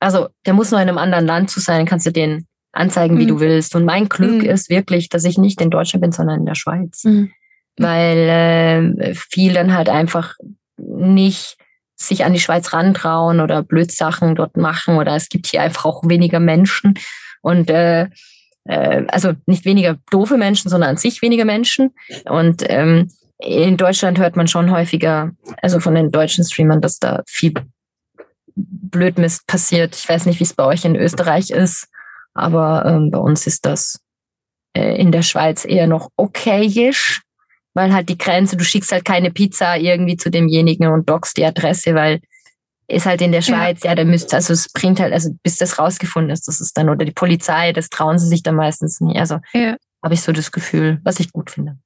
also 0.00 0.28
der 0.46 0.54
muss 0.54 0.70
nur 0.70 0.80
in 0.80 0.88
einem 0.88 0.98
anderen 0.98 1.26
Land 1.26 1.50
zu 1.50 1.60
sein, 1.60 1.86
kannst 1.86 2.06
du 2.06 2.10
den 2.10 2.46
anzeigen, 2.72 3.18
wie 3.18 3.24
mhm. 3.24 3.28
du 3.28 3.40
willst. 3.40 3.76
Und 3.76 3.84
mein 3.84 4.08
Glück 4.08 4.42
mhm. 4.42 4.48
ist 4.48 4.70
wirklich, 4.70 5.08
dass 5.08 5.24
ich 5.24 5.38
nicht 5.38 5.60
in 5.60 5.70
Deutschland 5.70 6.02
bin, 6.02 6.12
sondern 6.12 6.40
in 6.40 6.46
der 6.46 6.54
Schweiz. 6.54 7.04
Mhm. 7.04 7.30
Weil 7.76 8.94
äh, 8.98 9.14
viel 9.14 9.52
dann 9.52 9.74
halt 9.74 9.88
einfach 9.88 10.34
nicht 10.76 11.56
sich 11.94 12.24
an 12.24 12.32
die 12.32 12.40
Schweiz 12.40 12.72
rantrauen 12.72 13.40
oder 13.40 13.62
Blödsachen 13.62 14.34
dort 14.34 14.56
machen 14.56 14.96
oder 14.96 15.14
es 15.14 15.28
gibt 15.28 15.46
hier 15.46 15.62
einfach 15.62 15.84
auch 15.84 16.08
weniger 16.08 16.40
Menschen 16.40 16.94
und 17.42 17.70
äh, 17.70 18.08
äh, 18.64 19.04
also 19.08 19.32
nicht 19.46 19.64
weniger 19.64 19.98
doofe 20.10 20.38
Menschen, 20.38 20.70
sondern 20.70 20.90
an 20.90 20.96
sich 20.96 21.20
weniger 21.22 21.44
Menschen 21.44 21.90
und 22.24 22.64
ähm, 22.68 23.08
in 23.38 23.76
Deutschland 23.76 24.18
hört 24.18 24.36
man 24.36 24.46
schon 24.46 24.70
häufiger, 24.70 25.32
also 25.60 25.80
von 25.80 25.94
den 25.94 26.10
deutschen 26.10 26.44
Streamern, 26.44 26.80
dass 26.80 26.98
da 26.98 27.22
viel 27.26 27.52
Blödmist 28.54 29.46
passiert. 29.46 29.96
Ich 29.96 30.08
weiß 30.08 30.26
nicht, 30.26 30.38
wie 30.38 30.44
es 30.44 30.54
bei 30.54 30.64
euch 30.64 30.84
in 30.84 30.94
Österreich 30.94 31.50
ist, 31.50 31.88
aber 32.34 32.84
ähm, 32.86 33.10
bei 33.10 33.18
uns 33.18 33.46
ist 33.46 33.66
das 33.66 34.00
äh, 34.74 34.96
in 35.00 35.12
der 35.12 35.22
Schweiz 35.22 35.64
eher 35.64 35.86
noch 35.86 36.10
okayisch, 36.16 37.22
weil 37.74 37.92
halt 37.92 38.08
die 38.08 38.18
Grenze, 38.18 38.56
du 38.56 38.64
schickst 38.64 38.92
halt 38.92 39.04
keine 39.04 39.30
Pizza 39.30 39.76
irgendwie 39.76 40.16
zu 40.16 40.30
demjenigen 40.30 40.88
und 40.88 41.08
dockst 41.08 41.36
die 41.36 41.44
Adresse, 41.44 41.94
weil 41.94 42.20
ist 42.92 43.06
halt 43.06 43.22
in 43.22 43.32
der 43.32 43.42
Schweiz, 43.42 43.82
ja, 43.82 43.90
ja 43.90 43.94
da 43.96 44.04
müsst, 44.04 44.32
also 44.34 44.52
es 44.52 44.68
bringt 44.72 45.00
halt, 45.00 45.12
also 45.12 45.30
bis 45.42 45.56
das 45.56 45.78
rausgefunden 45.78 46.30
ist, 46.30 46.46
das 46.46 46.60
ist 46.60 46.76
dann, 46.76 46.88
oder 46.88 47.04
die 47.04 47.12
Polizei, 47.12 47.72
das 47.72 47.88
trauen 47.88 48.18
sie 48.18 48.28
sich 48.28 48.42
dann 48.42 48.54
meistens 48.54 49.00
nie. 49.00 49.18
Also 49.18 49.38
ja. 49.54 49.76
habe 50.02 50.14
ich 50.14 50.22
so 50.22 50.32
das 50.32 50.52
Gefühl, 50.52 51.00
was 51.02 51.20
ich 51.20 51.32
gut 51.32 51.50
finde. 51.50 51.78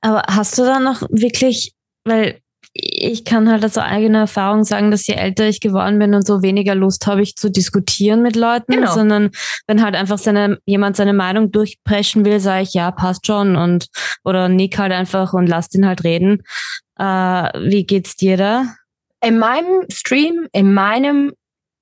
Aber 0.00 0.22
hast 0.28 0.58
du 0.58 0.64
da 0.64 0.80
noch 0.80 1.02
wirklich, 1.10 1.72
weil 2.04 2.40
ich 2.72 3.24
kann 3.24 3.50
halt 3.50 3.64
aus 3.64 3.78
eigener 3.78 4.20
Erfahrung 4.20 4.64
sagen, 4.64 4.90
dass 4.90 5.06
je 5.06 5.14
älter 5.14 5.48
ich 5.48 5.60
geworden 5.60 5.98
bin 5.98 6.14
und 6.14 6.26
so 6.26 6.42
weniger 6.42 6.74
Lust 6.74 7.06
habe 7.06 7.22
ich 7.22 7.34
zu 7.34 7.50
diskutieren 7.50 8.22
mit 8.22 8.36
Leuten, 8.36 8.72
genau. 8.72 8.92
sondern 8.92 9.30
wenn 9.66 9.82
halt 9.82 9.94
einfach 9.94 10.18
seine, 10.18 10.58
jemand 10.66 10.96
seine 10.96 11.12
Meinung 11.12 11.50
durchpreschen 11.50 12.24
will, 12.24 12.40
sage 12.40 12.62
ich, 12.62 12.74
ja, 12.74 12.90
passt 12.90 13.26
schon 13.26 13.56
und 13.56 13.88
oder 14.24 14.48
nick 14.48 14.78
halt 14.78 14.92
einfach 14.92 15.32
und 15.32 15.46
lass 15.46 15.74
ihn 15.74 15.86
halt 15.86 16.04
reden. 16.04 16.42
Äh, 16.98 17.04
wie 17.04 17.84
geht's 17.84 18.16
dir 18.16 18.36
da? 18.36 18.64
In 19.20 19.38
meinem 19.38 19.84
Stream, 19.90 20.48
in 20.52 20.72
meinem, 20.74 21.32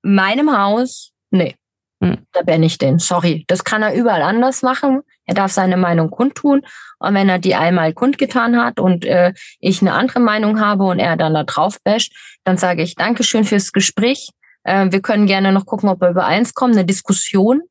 meinem 0.01 0.57
Haus, 0.57 1.11
nee. 1.31 1.55
Hm. 2.03 2.17
Da 2.31 2.41
bin 2.43 2.61
ich 2.63 2.77
den. 2.77 2.99
Sorry. 2.99 3.43
Das 3.47 3.63
kann 3.63 3.81
er 3.81 3.93
überall 3.95 4.21
anders 4.21 4.61
machen. 4.61 5.01
Er 5.25 5.33
darf 5.33 5.51
seine 5.51 5.77
Meinung 5.77 6.11
kundtun. 6.11 6.61
Und 6.99 7.13
wenn 7.13 7.29
er 7.29 7.39
die 7.39 7.55
einmal 7.55 7.93
kundgetan 7.93 8.57
hat 8.57 8.79
und 8.79 9.05
äh, 9.05 9.33
ich 9.59 9.81
eine 9.81 9.93
andere 9.93 10.19
Meinung 10.19 10.59
habe 10.59 10.85
und 10.85 10.99
er 10.99 11.17
dann 11.17 11.33
da 11.33 11.43
drauf 11.43 11.77
basht, 11.83 12.13
dann 12.43 12.57
sage 12.57 12.83
ich 12.83 12.95
Dankeschön 12.95 13.43
fürs 13.43 13.71
Gespräch. 13.71 14.29
Äh, 14.63 14.91
wir 14.91 15.01
können 15.01 15.25
gerne 15.25 15.51
noch 15.51 15.65
gucken, 15.65 15.89
ob 15.89 16.01
wir 16.01 16.09
übereins 16.09 16.53
kommen, 16.53 16.73
eine 16.73 16.85
Diskussion 16.85 17.61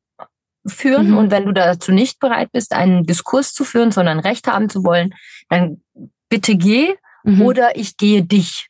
führen. 0.65 1.11
Mhm. 1.11 1.17
Und 1.17 1.31
wenn 1.31 1.45
du 1.45 1.53
dazu 1.53 1.91
nicht 1.91 2.19
bereit 2.19 2.51
bist, 2.51 2.73
einen 2.73 3.05
Diskurs 3.05 3.53
zu 3.53 3.63
führen, 3.63 3.91
sondern 3.91 4.19
Recht 4.19 4.47
haben 4.47 4.69
zu 4.69 4.83
wollen, 4.83 5.13
dann 5.49 5.81
bitte 6.29 6.55
geh 6.55 6.95
mhm. 7.23 7.41
oder 7.41 7.77
ich 7.77 7.97
gehe 7.97 8.23
dich. 8.23 8.66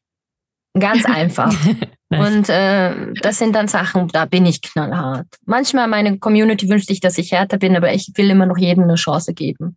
Ganz 0.74 1.06
einfach. 1.06 1.54
Nice. 2.10 2.38
Und 2.38 2.48
äh, 2.48 3.14
das 3.22 3.38
sind 3.38 3.54
dann 3.54 3.68
Sachen, 3.68 4.08
da 4.08 4.24
bin 4.24 4.46
ich 4.46 4.62
knallhart. 4.62 5.28
Manchmal 5.46 5.90
meine 5.90 6.18
Community 6.20 6.70
wünscht 6.70 6.88
sich, 6.88 7.02
dass 7.02 7.18
ich 7.18 7.34
härter 7.34 7.58
bin, 7.58 7.76
aber 7.76 7.92
ich 7.92 8.14
will 8.16 8.30
immer 8.30 8.46
noch 8.46 8.58
jedem 8.58 8.84
eine 8.84 8.96
Chance 8.96 9.34
geben, 9.34 9.76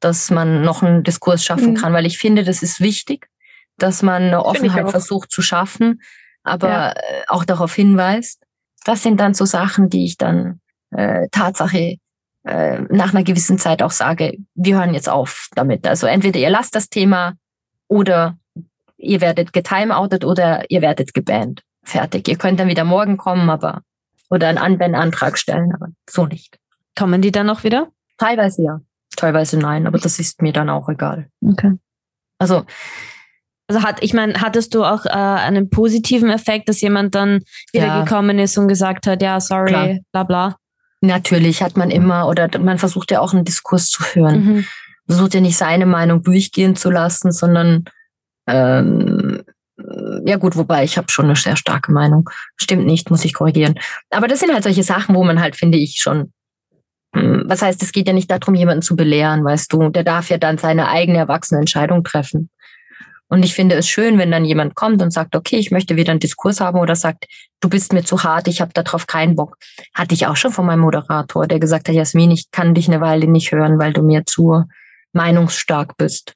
dass 0.00 0.30
man 0.30 0.62
noch 0.62 0.82
einen 0.82 1.02
Diskurs 1.02 1.44
schaffen 1.44 1.72
mhm. 1.72 1.74
kann, 1.74 1.92
weil 1.92 2.06
ich 2.06 2.16
finde, 2.16 2.44
das 2.44 2.62
ist 2.62 2.80
wichtig, 2.80 3.28
dass 3.76 4.02
man 4.02 4.22
eine 4.22 4.42
Offenheit 4.46 4.90
versucht 4.90 5.30
zu 5.30 5.42
schaffen, 5.42 6.00
aber 6.44 6.68
ja. 6.68 6.90
Äh, 6.92 7.24
auch 7.28 7.44
darauf 7.44 7.74
hinweist. 7.74 8.42
Das 8.86 9.02
sind 9.02 9.20
dann 9.20 9.34
so 9.34 9.44
Sachen, 9.44 9.90
die 9.90 10.06
ich 10.06 10.16
dann 10.16 10.60
äh, 10.92 11.28
Tatsache 11.30 11.98
äh, 12.44 12.80
nach 12.88 13.12
einer 13.12 13.22
gewissen 13.22 13.58
Zeit 13.58 13.82
auch 13.82 13.90
sage, 13.90 14.38
wir 14.54 14.78
hören 14.78 14.94
jetzt 14.94 15.10
auf 15.10 15.48
damit. 15.54 15.86
Also 15.86 16.06
entweder 16.06 16.40
ihr 16.40 16.48
lasst 16.48 16.74
das 16.74 16.88
Thema 16.88 17.34
oder 17.86 18.38
ihr 19.00 19.20
werdet 19.20 19.52
getimeoutet 19.52 20.24
oder 20.24 20.70
ihr 20.70 20.82
werdet 20.82 21.14
gebannt. 21.14 21.62
Fertig. 21.82 22.28
Ihr 22.28 22.36
könnt 22.36 22.60
dann 22.60 22.68
wieder 22.68 22.84
morgen 22.84 23.16
kommen, 23.16 23.48
aber 23.50 23.82
oder 24.28 24.48
einen 24.48 24.58
Anwendantrag 24.58 25.38
stellen, 25.38 25.72
aber 25.74 25.88
so 26.08 26.26
nicht. 26.26 26.58
Kommen 26.96 27.22
die 27.22 27.32
dann 27.32 27.46
noch 27.46 27.64
wieder? 27.64 27.88
Teilweise 28.18 28.62
ja, 28.62 28.80
teilweise 29.16 29.58
nein, 29.58 29.86
aber 29.86 29.98
das 29.98 30.18
ist 30.18 30.42
mir 30.42 30.52
dann 30.52 30.70
auch 30.70 30.88
egal. 30.88 31.28
Okay. 31.44 31.72
Also 32.38 32.64
also 33.70 33.84
hat, 33.84 34.02
ich 34.02 34.14
meine, 34.14 34.34
hattest 34.40 34.74
du 34.74 34.82
auch 34.82 35.06
äh, 35.06 35.10
einen 35.10 35.70
positiven 35.70 36.28
Effekt, 36.28 36.68
dass 36.68 36.80
jemand 36.80 37.14
dann 37.14 37.38
wieder 37.72 37.86
ja. 37.86 38.02
gekommen 38.02 38.40
ist 38.40 38.58
und 38.58 38.66
gesagt 38.66 39.06
hat, 39.06 39.22
ja, 39.22 39.38
sorry, 39.38 39.68
Klar. 39.68 39.98
bla 40.10 40.22
bla? 40.24 40.56
Natürlich 41.02 41.62
hat 41.62 41.76
man 41.76 41.92
immer, 41.92 42.26
oder 42.26 42.48
man 42.58 42.78
versucht 42.78 43.12
ja 43.12 43.20
auch 43.20 43.32
einen 43.32 43.44
Diskurs 43.44 43.86
zu 43.86 44.02
hören. 44.02 44.44
Mhm. 44.44 44.66
Versucht 45.06 45.34
ja 45.34 45.40
nicht 45.40 45.56
seine 45.56 45.86
Meinung 45.86 46.24
durchgehen 46.24 46.74
zu 46.74 46.90
lassen, 46.90 47.30
sondern 47.30 47.84
ähm, 48.52 49.42
ja 50.24 50.36
gut, 50.36 50.56
wobei 50.56 50.84
ich 50.84 50.98
habe 50.98 51.10
schon 51.10 51.26
eine 51.26 51.36
sehr 51.36 51.56
starke 51.56 51.92
Meinung. 51.92 52.28
Stimmt 52.56 52.86
nicht, 52.86 53.10
muss 53.10 53.24
ich 53.24 53.34
korrigieren. 53.34 53.74
Aber 54.10 54.28
das 54.28 54.40
sind 54.40 54.52
halt 54.52 54.64
solche 54.64 54.82
Sachen, 54.82 55.14
wo 55.14 55.24
man 55.24 55.40
halt, 55.40 55.56
finde 55.56 55.78
ich, 55.78 56.00
schon. 56.00 56.32
Hm, 57.14 57.44
was 57.46 57.62
heißt, 57.62 57.82
es 57.82 57.92
geht 57.92 58.06
ja 58.06 58.12
nicht 58.12 58.30
darum, 58.30 58.54
jemanden 58.54 58.82
zu 58.82 58.96
belehren, 58.96 59.44
weißt 59.44 59.72
du. 59.72 59.88
Der 59.88 60.04
darf 60.04 60.28
ja 60.30 60.38
dann 60.38 60.58
seine 60.58 60.88
eigene 60.88 61.18
erwachsene 61.18 61.60
Entscheidung 61.60 62.04
treffen. 62.04 62.50
Und 63.28 63.44
ich 63.44 63.54
finde 63.54 63.76
es 63.76 63.88
schön, 63.88 64.18
wenn 64.18 64.32
dann 64.32 64.44
jemand 64.44 64.74
kommt 64.74 65.00
und 65.02 65.12
sagt, 65.12 65.36
okay, 65.36 65.56
ich 65.56 65.70
möchte 65.70 65.94
wieder 65.94 66.10
einen 66.10 66.18
Diskurs 66.18 66.60
haben 66.60 66.80
oder 66.80 66.96
sagt, 66.96 67.26
du 67.60 67.68
bist 67.68 67.92
mir 67.92 68.02
zu 68.02 68.24
hart, 68.24 68.48
ich 68.48 68.60
habe 68.60 68.72
darauf 68.72 69.06
keinen 69.06 69.36
Bock. 69.36 69.56
Hatte 69.94 70.14
ich 70.14 70.26
auch 70.26 70.34
schon 70.34 70.50
von 70.50 70.66
meinem 70.66 70.80
Moderator, 70.80 71.46
der 71.46 71.60
gesagt 71.60 71.88
hat, 71.88 71.94
Jasmin, 71.94 72.32
ich 72.32 72.50
kann 72.50 72.74
dich 72.74 72.88
eine 72.88 73.00
Weile 73.00 73.28
nicht 73.28 73.52
hören, 73.52 73.78
weil 73.78 73.92
du 73.92 74.02
mir 74.02 74.26
zu 74.26 74.64
meinungsstark 75.12 75.96
bist 75.96 76.34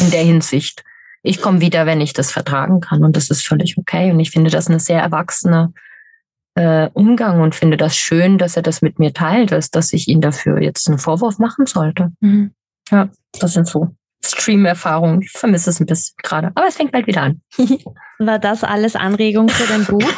in 0.00 0.10
der 0.10 0.22
Hinsicht 0.24 0.82
ich 1.22 1.40
komme 1.40 1.60
wieder, 1.60 1.86
wenn 1.86 2.00
ich 2.00 2.12
das 2.12 2.32
vertragen 2.32 2.80
kann. 2.80 3.04
Und 3.04 3.16
das 3.16 3.30
ist 3.30 3.46
völlig 3.46 3.78
okay. 3.78 4.10
Und 4.10 4.20
ich 4.20 4.30
finde 4.30 4.50
das 4.50 4.68
eine 4.68 4.80
sehr 4.80 5.00
erwachsene 5.00 5.72
äh, 6.54 6.90
Umgang 6.92 7.40
und 7.40 7.54
finde 7.54 7.76
das 7.76 7.96
schön, 7.96 8.38
dass 8.38 8.56
er 8.56 8.62
das 8.62 8.82
mit 8.82 8.98
mir 8.98 9.12
teilt, 9.12 9.52
als 9.52 9.70
dass 9.70 9.92
ich 9.92 10.08
ihn 10.08 10.20
dafür 10.20 10.60
jetzt 10.60 10.88
einen 10.88 10.98
Vorwurf 10.98 11.38
machen 11.38 11.66
sollte. 11.66 12.12
Mhm. 12.20 12.52
Ja, 12.90 13.08
das 13.38 13.54
sind 13.54 13.66
so 13.66 13.88
Stream-Erfahrungen. 14.24 15.22
Ich 15.22 15.30
vermisse 15.30 15.70
es 15.70 15.80
ein 15.80 15.86
bisschen 15.86 16.14
gerade. 16.22 16.48
Aber 16.54 16.66
es 16.66 16.76
fängt 16.76 16.92
bald 16.92 17.06
wieder 17.06 17.22
an. 17.22 17.42
War 18.18 18.38
das 18.38 18.64
alles 18.64 18.96
Anregung 18.96 19.48
für 19.48 19.66
dein 19.66 19.84
Buch? 19.84 20.02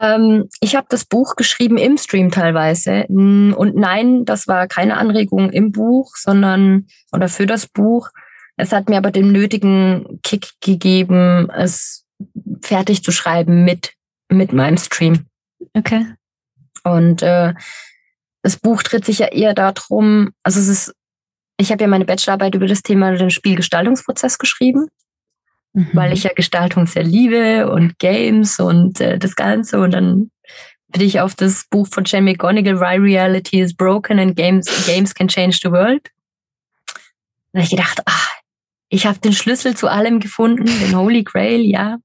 Ähm, 0.00 0.48
ich 0.60 0.74
habe 0.74 0.88
das 0.90 1.04
Buch 1.04 1.36
geschrieben 1.36 1.78
im 1.78 1.96
Stream 1.96 2.32
teilweise. 2.32 3.06
Und 3.08 3.76
nein, 3.76 4.24
das 4.24 4.48
war 4.48 4.66
keine 4.66 4.96
Anregung 4.96 5.50
im 5.50 5.70
Buch, 5.70 6.16
sondern 6.16 6.88
oder 7.12 7.28
für 7.28 7.46
das 7.46 7.68
Buch, 7.68 8.10
es 8.56 8.72
hat 8.72 8.88
mir 8.88 8.96
aber 8.96 9.10
den 9.10 9.32
nötigen 9.32 10.20
Kick 10.22 10.50
gegeben, 10.60 11.50
es 11.50 12.04
fertig 12.62 13.02
zu 13.02 13.10
schreiben 13.10 13.64
mit, 13.64 13.92
mit 14.28 14.52
meinem 14.52 14.76
Stream. 14.76 15.26
Okay. 15.74 16.06
Und 16.84 17.22
äh, 17.22 17.54
das 18.42 18.58
Buch 18.58 18.82
dreht 18.82 19.04
sich 19.04 19.18
ja 19.18 19.28
eher 19.28 19.54
darum, 19.54 20.30
also 20.42 20.60
es 20.60 20.68
ist, 20.68 20.94
ich 21.56 21.72
habe 21.72 21.82
ja 21.82 21.88
meine 21.88 22.04
Bachelorarbeit 22.04 22.54
über 22.54 22.66
das 22.66 22.82
Thema 22.82 23.12
den 23.12 23.30
Spielgestaltungsprozess 23.30 24.38
geschrieben, 24.38 24.88
mhm. 25.72 25.88
weil 25.92 26.12
ich 26.12 26.24
ja 26.24 26.32
Gestaltung 26.34 26.86
sehr 26.86 27.04
liebe 27.04 27.70
und 27.70 27.98
Games 27.98 28.60
und 28.60 29.00
äh, 29.00 29.18
das 29.18 29.34
Ganze. 29.34 29.80
Und 29.80 29.92
dann 29.92 30.30
bin 30.88 31.02
ich 31.02 31.20
auf 31.20 31.34
das 31.34 31.64
Buch 31.70 31.88
von 31.88 32.04
Jamie 32.04 32.32
McGonigal, 32.32 32.80
Why 32.80 32.98
Reality 32.98 33.60
is 33.60 33.74
Broken 33.74 34.18
and 34.18 34.36
Games, 34.36 34.66
Games 34.86 35.14
Can 35.14 35.28
Change 35.28 35.58
the 35.62 35.70
World. 35.70 36.10
Da 37.52 37.60
habe 37.60 37.64
ich 37.64 37.70
gedacht, 37.70 38.00
ah, 38.04 38.28
ich 38.94 39.06
habe 39.06 39.18
den 39.18 39.32
Schlüssel 39.32 39.76
zu 39.76 39.88
allem 39.88 40.20
gefunden, 40.20 40.66
den 40.66 40.96
Holy 40.96 41.24
Grail, 41.24 41.62
ja. 41.62 41.98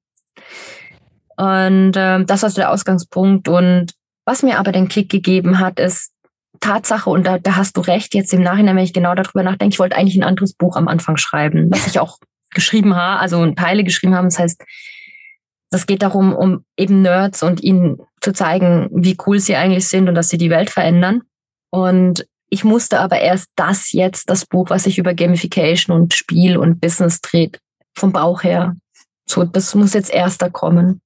Und 1.37 1.93
ähm, 1.95 2.25
das 2.25 2.41
war 2.41 2.49
so 2.49 2.55
der 2.55 2.71
Ausgangspunkt. 2.71 3.47
Und 3.47 3.93
was 4.25 4.41
mir 4.41 4.57
aber 4.57 4.71
den 4.71 4.87
Kick 4.87 5.09
gegeben 5.09 5.59
hat, 5.59 5.79
ist 5.79 6.11
Tatsache, 6.59 7.09
und 7.11 7.27
da, 7.27 7.37
da 7.37 7.55
hast 7.55 7.77
du 7.77 7.81
recht, 7.81 8.15
jetzt 8.15 8.33
im 8.33 8.41
Nachhinein, 8.41 8.75
wenn 8.75 8.83
ich 8.83 8.91
genau 8.91 9.13
darüber 9.13 9.43
nachdenke, 9.43 9.73
ich 9.73 9.79
wollte 9.79 9.95
eigentlich 9.95 10.17
ein 10.17 10.23
anderes 10.23 10.53
Buch 10.53 10.75
am 10.75 10.87
Anfang 10.87 11.15
schreiben, 11.17 11.69
was 11.69 11.85
ich 11.85 11.99
auch 11.99 12.17
geschrieben 12.55 12.95
habe, 12.95 13.19
also 13.19 13.45
Teile 13.51 13.83
geschrieben 13.83 14.15
haben. 14.15 14.25
Das 14.25 14.39
heißt, 14.39 14.63
das 15.69 15.85
geht 15.85 16.01
darum, 16.01 16.33
um 16.33 16.65
eben 16.75 17.03
Nerds 17.03 17.43
und 17.43 17.61
ihnen 17.61 17.99
zu 18.19 18.33
zeigen, 18.33 18.89
wie 18.91 19.15
cool 19.27 19.39
sie 19.39 19.55
eigentlich 19.55 19.87
sind 19.87 20.09
und 20.09 20.15
dass 20.15 20.29
sie 20.29 20.39
die 20.39 20.49
Welt 20.49 20.71
verändern. 20.71 21.21
Und 21.69 22.25
ich 22.49 22.63
musste 22.63 22.99
aber 22.99 23.19
erst 23.19 23.49
das 23.55 23.91
jetzt, 23.91 24.29
das 24.29 24.45
Buch, 24.45 24.69
was 24.69 24.83
sich 24.83 24.97
über 24.97 25.13
Gamification 25.13 25.95
und 25.95 26.13
Spiel 26.13 26.57
und 26.57 26.81
Business 26.81 27.21
dreht, 27.21 27.59
vom 27.95 28.11
Bauch 28.11 28.43
her. 28.43 28.75
So, 29.27 29.43
das 29.43 29.75
muss 29.75 29.93
jetzt 29.93 30.11
erster 30.11 30.49
kommen. 30.49 31.01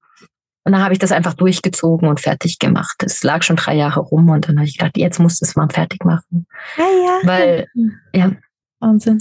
Und 0.65 0.71
dann 0.71 0.81
habe 0.81 0.93
ich 0.93 0.99
das 0.99 1.11
einfach 1.11 1.33
durchgezogen 1.33 2.07
und 2.07 2.21
fertig 2.21 2.57
gemacht. 2.59 3.03
Es 3.03 3.21
lag 3.23 3.43
schon 3.43 3.57
drei 3.57 3.75
Jahre 3.75 3.99
rum 3.99 4.29
und 4.29 4.47
dann 4.47 4.57
habe 4.57 4.67
ich 4.67 4.77
gedacht, 4.77 4.97
jetzt 4.97 5.19
muss 5.19 5.41
es 5.41 5.57
mal 5.57 5.67
fertig 5.69 6.05
machen. 6.05 6.47
Ja, 6.77 6.85
ja. 6.85 7.19
Weil, 7.23 7.67
ja. 8.13 8.31
Wahnsinn. 8.79 9.19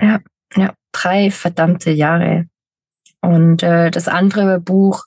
Ja, 0.00 0.20
ja, 0.54 0.74
drei 0.92 1.32
verdammte 1.32 1.90
Jahre. 1.90 2.46
Und 3.20 3.64
äh, 3.64 3.90
das 3.90 4.06
andere 4.06 4.60
Buch 4.60 5.04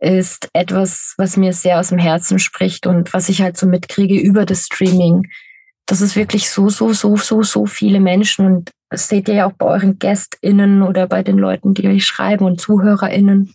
ist 0.00 0.50
etwas, 0.52 1.14
was 1.16 1.36
mir 1.36 1.52
sehr 1.52 1.80
aus 1.80 1.88
dem 1.88 1.98
Herzen 1.98 2.38
spricht 2.38 2.86
und 2.86 3.12
was 3.12 3.28
ich 3.28 3.42
halt 3.42 3.56
so 3.56 3.66
mitkriege 3.66 4.20
über 4.20 4.44
das 4.44 4.66
Streaming 4.66 5.26
das 5.86 6.00
ist 6.00 6.16
wirklich 6.16 6.50
so, 6.50 6.68
so, 6.68 6.92
so, 6.92 7.16
so, 7.16 7.42
so 7.42 7.66
viele 7.66 8.00
Menschen 8.00 8.44
und 8.44 8.70
das 8.90 9.08
seht 9.08 9.28
ihr 9.28 9.34
ja 9.34 9.46
auch 9.46 9.52
bei 9.52 9.66
euren 9.66 9.98
GästInnen 9.98 10.82
oder 10.82 11.06
bei 11.06 11.22
den 11.22 11.38
Leuten, 11.38 11.74
die 11.74 11.88
euch 11.88 12.04
schreiben 12.04 12.44
und 12.44 12.60
ZuhörerInnen. 12.60 13.54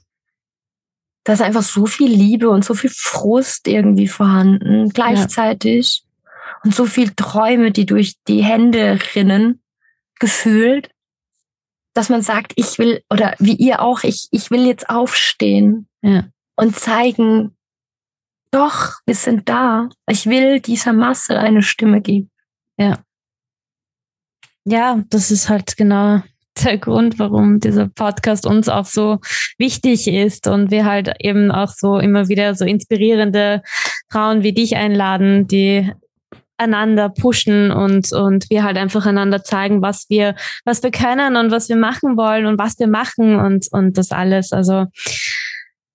Da 1.23 1.33
ist 1.33 1.41
einfach 1.41 1.61
so 1.61 1.85
viel 1.85 2.11
Liebe 2.11 2.49
und 2.49 2.65
so 2.65 2.73
viel 2.73 2.89
Frust 2.89 3.67
irgendwie 3.67 4.07
vorhanden 4.07 4.89
gleichzeitig 4.89 6.03
ja. 6.03 6.31
und 6.63 6.73
so 6.73 6.85
viel 6.85 7.11
Träume, 7.11 7.71
die 7.71 7.85
durch 7.85 8.15
die 8.27 8.43
Hände 8.43 8.99
rinnen, 9.15 9.61
gefühlt, 10.19 10.89
dass 11.93 12.09
man 12.09 12.21
sagt, 12.21 12.53
ich 12.55 12.79
will, 12.79 13.03
oder 13.09 13.35
wie 13.39 13.55
ihr 13.55 13.81
auch, 13.81 14.03
ich, 14.03 14.27
ich 14.31 14.51
will 14.51 14.65
jetzt 14.65 14.89
aufstehen 14.89 15.87
ja. 16.01 16.25
und 16.55 16.75
zeigen, 16.75 17.55
doch, 18.51 18.99
wir 19.05 19.15
sind 19.15 19.47
da. 19.47 19.89
Ich 20.07 20.25
will 20.25 20.59
dieser 20.59 20.93
Masse 20.93 21.39
eine 21.39 21.63
Stimme 21.63 22.01
geben. 22.01 22.29
Ja. 22.77 22.99
Ja, 24.65 25.01
das 25.09 25.31
ist 25.31 25.49
halt 25.49 25.75
genau 25.77 26.21
der 26.63 26.77
Grund, 26.77 27.17
warum 27.17 27.59
dieser 27.59 27.87
Podcast 27.87 28.45
uns 28.45 28.69
auch 28.69 28.85
so 28.85 29.19
wichtig 29.57 30.07
ist 30.07 30.47
und 30.47 30.69
wir 30.69 30.85
halt 30.85 31.13
eben 31.19 31.49
auch 31.49 31.69
so 31.69 31.97
immer 31.97 32.27
wieder 32.27 32.53
so 32.55 32.65
inspirierende 32.65 33.63
Frauen 34.09 34.43
wie 34.43 34.53
dich 34.53 34.75
einladen, 34.75 35.47
die 35.47 35.91
einander 36.57 37.09
pushen 37.09 37.71
und, 37.71 38.13
und 38.13 38.49
wir 38.49 38.63
halt 38.63 38.77
einfach 38.77 39.05
einander 39.05 39.43
zeigen, 39.43 39.81
was 39.81 40.09
wir, 40.09 40.35
was 40.63 40.83
wir 40.83 40.91
können 40.91 41.35
und 41.35 41.49
was 41.49 41.69
wir 41.69 41.75
machen 41.75 42.17
wollen 42.17 42.45
und 42.45 42.59
was 42.59 42.77
wir 42.77 42.87
machen 42.87 43.39
und, 43.39 43.67
und 43.71 43.97
das 43.97 44.11
alles. 44.11 44.51
Also, 44.51 44.85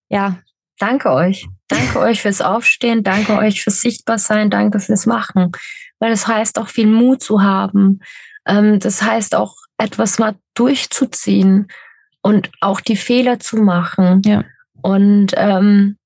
ja. 0.08 0.38
Danke 0.78 1.12
euch. 1.12 1.46
Danke 1.68 1.98
euch 1.98 2.22
fürs 2.22 2.40
Aufstehen, 2.40 3.02
danke 3.02 3.36
euch 3.36 3.62
fürs 3.62 3.80
Sichtbarsein, 3.80 4.50
danke 4.50 4.78
fürs 4.78 5.06
Machen. 5.06 5.52
Weil 5.98 6.10
das 6.10 6.26
heißt 6.26 6.58
auch 6.58 6.68
viel 6.68 6.86
Mut 6.86 7.22
zu 7.22 7.42
haben. 7.42 8.00
Ähm, 8.46 8.78
das 8.78 9.02
heißt 9.02 9.34
auch 9.34 9.56
etwas 9.78 10.18
mal 10.18 10.36
durchzuziehen 10.54 11.68
und 12.22 12.50
auch 12.60 12.80
die 12.80 12.96
Fehler 12.96 13.40
zu 13.40 13.56
machen. 13.56 14.22
Ja. 14.24 14.44
Und 14.82 15.32
ähm, 15.36 15.98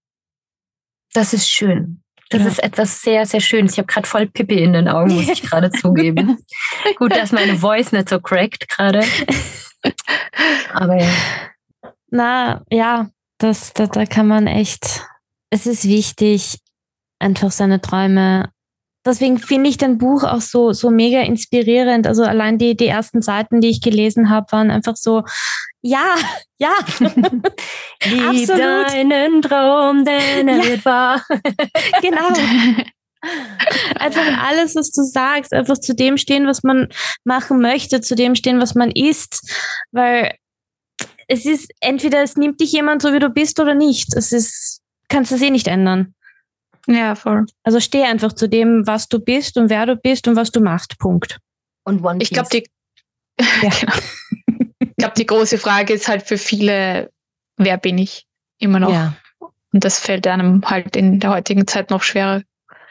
das 1.12 1.32
ist 1.32 1.50
schön. 1.50 2.02
Das 2.30 2.42
ja. 2.42 2.48
ist 2.48 2.62
etwas 2.62 3.02
sehr, 3.02 3.26
sehr 3.26 3.40
Schönes. 3.40 3.72
Ich 3.72 3.78
habe 3.78 3.86
gerade 3.86 4.06
voll 4.06 4.26
Pippi 4.26 4.62
in 4.62 4.72
den 4.72 4.88
Augen, 4.88 5.14
muss 5.14 5.28
ich 5.28 5.42
gerade 5.42 5.70
zugeben. 5.80 6.38
Gut, 6.96 7.14
dass 7.14 7.32
meine 7.32 7.56
Voice 7.56 7.92
nicht 7.92 8.08
so 8.08 8.20
cracked 8.20 8.68
gerade. 8.68 9.04
Aber 10.72 10.96
ja. 10.96 11.10
Na, 12.10 12.62
ja, 12.70 13.10
das, 13.38 13.72
da, 13.72 13.86
da 13.86 14.06
kann 14.06 14.28
man 14.28 14.46
echt 14.46 15.04
es 15.50 15.66
ist 15.66 15.84
wichtig, 15.86 16.58
einfach 17.18 17.50
seine 17.50 17.80
Träume 17.80 18.50
deswegen 19.04 19.38
finde 19.38 19.70
ich 19.70 19.78
dein 19.78 19.98
Buch 19.98 20.24
auch 20.24 20.40
so, 20.40 20.72
so 20.72 20.90
mega 20.90 21.20
inspirierend. 21.22 22.06
Also 22.06 22.22
allein 22.24 22.58
die, 22.58 22.76
die 22.76 22.86
ersten 22.86 23.22
Seiten, 23.22 23.60
die 23.60 23.68
ich 23.68 23.80
gelesen 23.80 24.30
habe, 24.30 24.50
waren 24.52 24.70
einfach 24.70 24.96
so, 24.96 25.24
ja, 25.82 26.14
ja. 26.58 26.74
Lieb 28.04 28.46
deinen 28.48 29.42
Traum, 29.42 30.04
denn 30.04 30.48
er 30.48 30.56
Ja. 30.58 30.64
wird 30.64 30.84
wahr. 30.84 31.24
genau. 32.02 32.28
Einfach 33.96 34.48
alles, 34.48 34.74
was 34.76 34.92
du 34.92 35.02
sagst, 35.02 35.52
einfach 35.52 35.76
zu 35.76 35.94
dem 35.94 36.16
stehen, 36.16 36.46
was 36.46 36.62
man 36.62 36.88
machen 37.22 37.60
möchte, 37.60 38.00
zu 38.00 38.14
dem 38.14 38.34
stehen, 38.34 38.62
was 38.62 38.74
man 38.74 38.90
ist. 38.90 39.46
Weil 39.92 40.34
es 41.28 41.44
ist, 41.44 41.70
entweder 41.80 42.22
es 42.22 42.36
nimmt 42.38 42.62
dich 42.62 42.72
jemand 42.72 43.02
so, 43.02 43.12
wie 43.12 43.18
du 43.18 43.28
bist 43.28 43.60
oder 43.60 43.74
nicht. 43.74 44.16
Es 44.16 44.32
ist, 44.32 44.79
kannst 45.10 45.30
du 45.30 45.34
es 45.34 45.42
eh 45.42 45.50
nicht 45.50 45.68
ändern. 45.68 46.14
Ja, 46.86 47.14
voll. 47.14 47.44
Also 47.62 47.78
steh 47.78 48.04
einfach 48.04 48.32
zu 48.32 48.48
dem, 48.48 48.86
was 48.86 49.06
du 49.08 49.18
bist 49.20 49.58
und 49.58 49.68
wer 49.68 49.84
du 49.84 49.96
bist 49.96 50.26
und 50.26 50.36
was 50.36 50.50
du 50.50 50.60
machst. 50.60 50.98
Punkt. 50.98 51.38
Und 51.84 52.02
One 52.02 52.18
Ich 52.22 52.30
glaube, 52.30 52.48
Piece. 52.48 52.64
die, 53.38 53.44
Ja. 53.62 53.70
genau. 53.80 53.92
ich 54.80 54.96
glaube, 54.96 55.14
die 55.16 55.26
große 55.26 55.58
Frage 55.58 55.92
ist 55.92 56.08
halt 56.08 56.22
für 56.22 56.38
viele, 56.38 57.10
wer 57.58 57.76
bin 57.76 57.98
ich 57.98 58.26
immer 58.58 58.80
noch? 58.80 58.90
ja. 58.92 59.14
Und 59.72 59.84
das 59.84 60.00
fällt 60.00 60.26
einem 60.26 60.62
halt 60.64 60.96
in 60.96 61.20
der 61.20 61.30
heutigen 61.30 61.64
Zeit 61.66 61.90
noch 61.90 62.02
schwerer. 62.02 62.42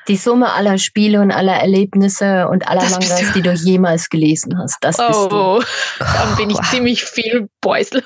Die 0.07 0.15
Summe 0.15 0.53
aller 0.53 0.77
Spiele 0.77 1.19
und 1.19 1.29
aller 1.29 1.55
Erlebnisse 1.55 2.47
und 2.47 2.65
aller 2.69 2.81
Das 2.81 2.91
Mangas, 2.91 3.19
du. 3.19 3.33
die 3.33 3.41
du 3.41 3.51
jemals 3.51 4.09
gelesen 4.09 4.57
hast. 4.57 4.77
Das 4.81 4.95
bist 4.95 5.09
du. 5.29 5.35
Oh, 5.35 5.61
dann 5.99 6.35
bin 6.37 6.49
ich 6.51 6.57
Wow. 6.57 6.69
ziemlich 6.69 7.03
viel 7.03 7.49
Boys 7.59 7.91
Love. 7.91 8.05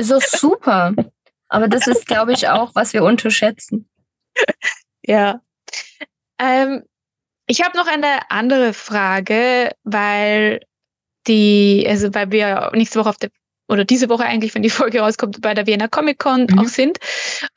So 0.00 0.20
super. 0.20 0.94
Aber 1.52 1.68
das 1.68 1.86
ist, 1.86 2.06
glaube 2.06 2.32
ich, 2.32 2.48
auch, 2.48 2.74
was 2.74 2.92
wir 2.92 3.04
unterschätzen. 3.04 3.88
Ja. 5.04 5.40
Ähm, 6.38 6.84
ich 7.48 7.62
habe 7.64 7.76
noch 7.76 7.88
eine 7.88 8.30
andere 8.30 8.72
Frage, 8.72 9.72
weil 9.82 10.60
die, 11.26 11.84
also 11.88 12.14
weil 12.14 12.30
wir 12.30 12.70
nächste 12.72 13.00
Woche 13.00 13.08
auf 13.08 13.16
der 13.16 13.30
oder 13.68 13.84
diese 13.84 14.08
Woche 14.08 14.24
eigentlich, 14.24 14.54
wenn 14.54 14.62
die 14.62 14.70
Folge 14.70 15.00
rauskommt, 15.00 15.40
bei 15.40 15.54
der 15.54 15.66
Vienna 15.66 15.88
Comic 15.88 16.20
Con 16.20 16.46
Mhm. 16.48 16.58
auch 16.60 16.68
sind. 16.68 16.98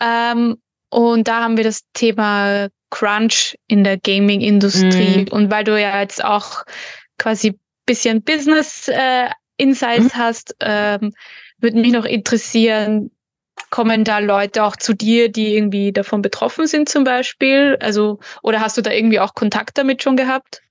Ähm, 0.01 0.57
und 0.89 1.27
da 1.27 1.43
haben 1.43 1.55
wir 1.55 1.63
das 1.63 1.81
Thema 1.93 2.69
Crunch 2.89 3.55
in 3.67 3.83
der 3.83 3.97
Gaming-Industrie. 3.99 5.25
Mhm. 5.25 5.27
Und 5.29 5.51
weil 5.51 5.63
du 5.63 5.79
ja 5.79 6.01
jetzt 6.01 6.23
auch 6.23 6.63
quasi 7.19 7.59
bisschen 7.85 8.23
Business 8.23 8.87
äh, 8.87 9.29
Insights 9.57 10.15
Mhm. 10.15 10.17
hast, 10.17 10.55
ähm, 10.61 11.13
würde 11.59 11.77
mich 11.79 11.91
noch 11.91 12.05
interessieren, 12.05 13.11
kommen 13.69 14.03
da 14.03 14.19
Leute 14.19 14.63
auch 14.63 14.75
zu 14.75 14.93
dir, 14.93 15.31
die 15.31 15.55
irgendwie 15.55 15.91
davon 15.91 16.21
betroffen 16.21 16.67
sind 16.67 16.89
zum 16.89 17.03
Beispiel? 17.03 17.77
Also, 17.81 18.19
oder 18.41 18.61
hast 18.61 18.77
du 18.77 18.81
da 18.81 18.91
irgendwie 18.91 19.19
auch 19.19 19.33
Kontakt 19.33 19.77
damit 19.77 20.03
schon 20.03 20.15
gehabt? 20.15 20.61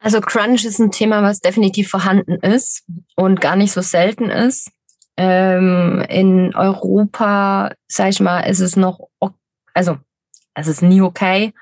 Also 0.00 0.20
Crunch 0.20 0.64
ist 0.64 0.78
ein 0.78 0.92
Thema, 0.92 1.22
was 1.22 1.40
definitiv 1.40 1.88
vorhanden 1.88 2.36
ist 2.36 2.84
und 3.16 3.40
gar 3.40 3.56
nicht 3.56 3.72
so 3.72 3.80
selten 3.80 4.30
ist. 4.30 4.70
Ähm, 5.16 6.04
in 6.08 6.54
Europa, 6.54 7.72
sag 7.88 8.10
ich 8.10 8.20
mal, 8.20 8.40
ist 8.42 8.60
es 8.60 8.76
noch, 8.76 9.00
also 9.74 9.98
es 10.54 10.68
ist 10.68 10.82
nie 10.82 11.00
okay, 11.00 11.52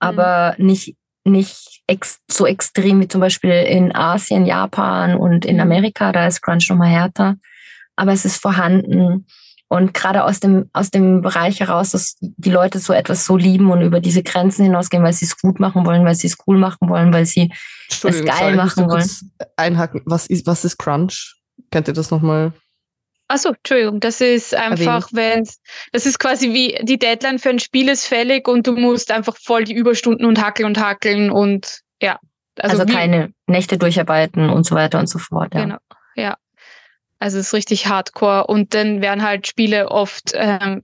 aber 0.00 0.56
nicht 0.58 0.96
nicht 1.26 1.82
ex 1.88 2.20
so 2.30 2.46
extrem 2.46 3.00
wie 3.00 3.08
zum 3.08 3.20
Beispiel 3.20 3.50
in 3.50 3.94
Asien, 3.94 4.46
Japan 4.46 5.16
und 5.16 5.44
in 5.44 5.56
Mhm. 5.56 5.62
Amerika. 5.62 6.12
Da 6.12 6.26
ist 6.26 6.40
Crunch 6.40 6.70
noch 6.70 6.76
mal 6.76 6.88
härter, 6.88 7.36
aber 7.96 8.12
es 8.12 8.24
ist 8.24 8.40
vorhanden. 8.40 9.26
Und 9.68 9.94
gerade 9.94 10.22
aus 10.24 10.38
dem, 10.38 10.70
aus 10.72 10.90
dem 10.90 11.22
Bereich 11.22 11.58
heraus, 11.60 11.90
dass 11.90 12.16
die 12.20 12.50
Leute 12.50 12.78
so 12.78 12.92
etwas 12.92 13.24
so 13.26 13.36
lieben 13.36 13.70
und 13.72 13.82
über 13.82 13.98
diese 14.00 14.22
Grenzen 14.22 14.64
hinausgehen, 14.64 15.02
weil 15.02 15.12
sie 15.12 15.24
es 15.24 15.36
gut 15.38 15.58
machen 15.58 15.84
wollen, 15.84 16.04
weil 16.04 16.14
sie 16.14 16.28
es 16.28 16.36
cool 16.46 16.56
machen 16.56 16.88
wollen, 16.88 17.12
weil 17.12 17.26
sie 17.26 17.52
Entschuldigung, 17.88 18.26
geil 18.26 18.36
sorry, 18.38 18.54
machen 18.56 18.86
kurz 18.86 19.24
einhaken. 19.56 20.02
Was 20.04 20.28
ist, 20.28 20.46
was 20.46 20.64
ist 20.64 20.76
Crunch? 20.78 21.34
Kennt 21.72 21.88
ihr 21.88 21.94
das 21.94 22.12
nochmal? 22.12 22.52
Achso, 23.28 23.48
Entschuldigung, 23.48 23.98
das 23.98 24.20
ist 24.20 24.54
einfach, 24.54 25.08
wenn 25.12 25.48
das 25.90 26.06
ist 26.06 26.20
quasi 26.20 26.52
wie 26.54 26.78
die 26.84 26.96
Deadline 26.96 27.40
für 27.40 27.48
ein 27.50 27.58
Spiel 27.58 27.88
ist 27.88 28.04
fällig 28.06 28.46
und 28.46 28.68
du 28.68 28.76
musst 28.76 29.10
einfach 29.10 29.36
voll 29.36 29.64
die 29.64 29.74
Überstunden 29.74 30.26
und 30.26 30.40
hackeln 30.40 30.66
und 30.66 30.78
hackeln 30.78 31.30
und 31.32 31.80
ja. 32.00 32.20
Also, 32.60 32.86
wie- 32.86 32.92
keine 32.92 33.32
Nächte 33.48 33.78
durcharbeiten 33.78 34.48
und 34.48 34.64
so 34.64 34.76
weiter 34.76 35.00
und 35.00 35.08
so 35.08 35.18
fort. 35.18 35.52
Ja. 35.54 35.60
Genau, 35.62 35.76
ja. 36.14 36.36
Also 37.18 37.38
es 37.38 37.48
ist 37.48 37.54
richtig 37.54 37.86
hardcore. 37.86 38.46
Und 38.46 38.74
dann 38.74 39.00
werden 39.00 39.22
halt 39.22 39.46
Spiele 39.46 39.90
oft 39.90 40.32
ähm, 40.34 40.82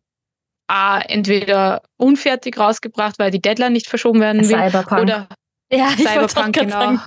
A, 0.69 1.01
entweder 1.01 1.83
unfertig 1.97 2.59
rausgebracht, 2.59 3.19
weil 3.19 3.31
die 3.31 3.41
Deadline 3.41 3.73
nicht 3.73 3.89
verschoben 3.89 4.21
werden 4.21 4.49
will. 4.49 4.57
Cyberpunk. 4.57 5.03
Oder 5.03 5.29
Ja, 5.71 5.91
Cyberpunk, 5.91 6.55
genau. 6.55 6.97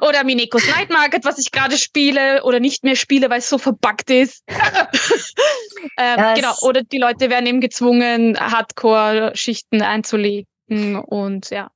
Oder 0.00 0.24
Minekos 0.24 0.66
Night 0.68 0.90
Market, 0.90 1.24
was 1.24 1.38
ich 1.38 1.52
gerade 1.52 1.78
spiele 1.78 2.42
oder 2.42 2.58
nicht 2.58 2.82
mehr 2.82 2.96
spiele, 2.96 3.30
weil 3.30 3.38
es 3.38 3.48
so 3.48 3.58
verbuggt 3.58 4.10
ist. 4.10 4.42
ähm, 5.98 6.34
genau. 6.34 6.52
Oder 6.62 6.82
die 6.82 6.98
Leute 6.98 7.30
werden 7.30 7.46
eben 7.46 7.60
gezwungen, 7.60 8.36
Hardcore-Schichten 8.38 9.82
einzulegen 9.82 10.46
und 11.06 11.50
ja. 11.50 11.70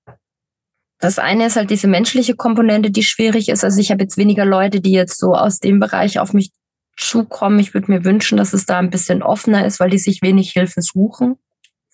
Das 1.01 1.19
eine 1.19 1.47
ist 1.47 1.57
halt 1.57 1.71
diese 1.71 1.87
menschliche 1.87 2.35
Komponente, 2.35 2.91
die 2.91 3.05
schwierig 3.05 3.49
ist. 3.49 3.65
Also 3.65 3.81
ich 3.81 3.91
habe 3.91 4.03
jetzt 4.03 4.17
weniger 4.17 4.45
Leute, 4.45 4.81
die 4.81 4.93
jetzt 4.93 5.19
so 5.19 5.35
aus 5.35 5.61
dem 5.61 5.79
Bereich 5.79 6.19
auf 6.19 6.33
mich 6.33 6.51
zukommen. 6.97 7.61
Ich 7.61 7.73
würde 7.75 7.91
mir 7.91 8.05
wünschen, 8.05 8.37
dass 8.37 8.53
es 8.53 8.67
da 8.67 8.79
ein 8.79 8.91
bisschen 8.91 9.23
offener 9.23 9.65
ist, 9.65 9.79
weil 9.79 9.91
die 9.91 9.99
sich 9.99 10.23
wenig 10.23 10.51
Hilfe 10.53 10.83
suchen. 10.83 11.37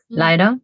Leider. 0.09 0.59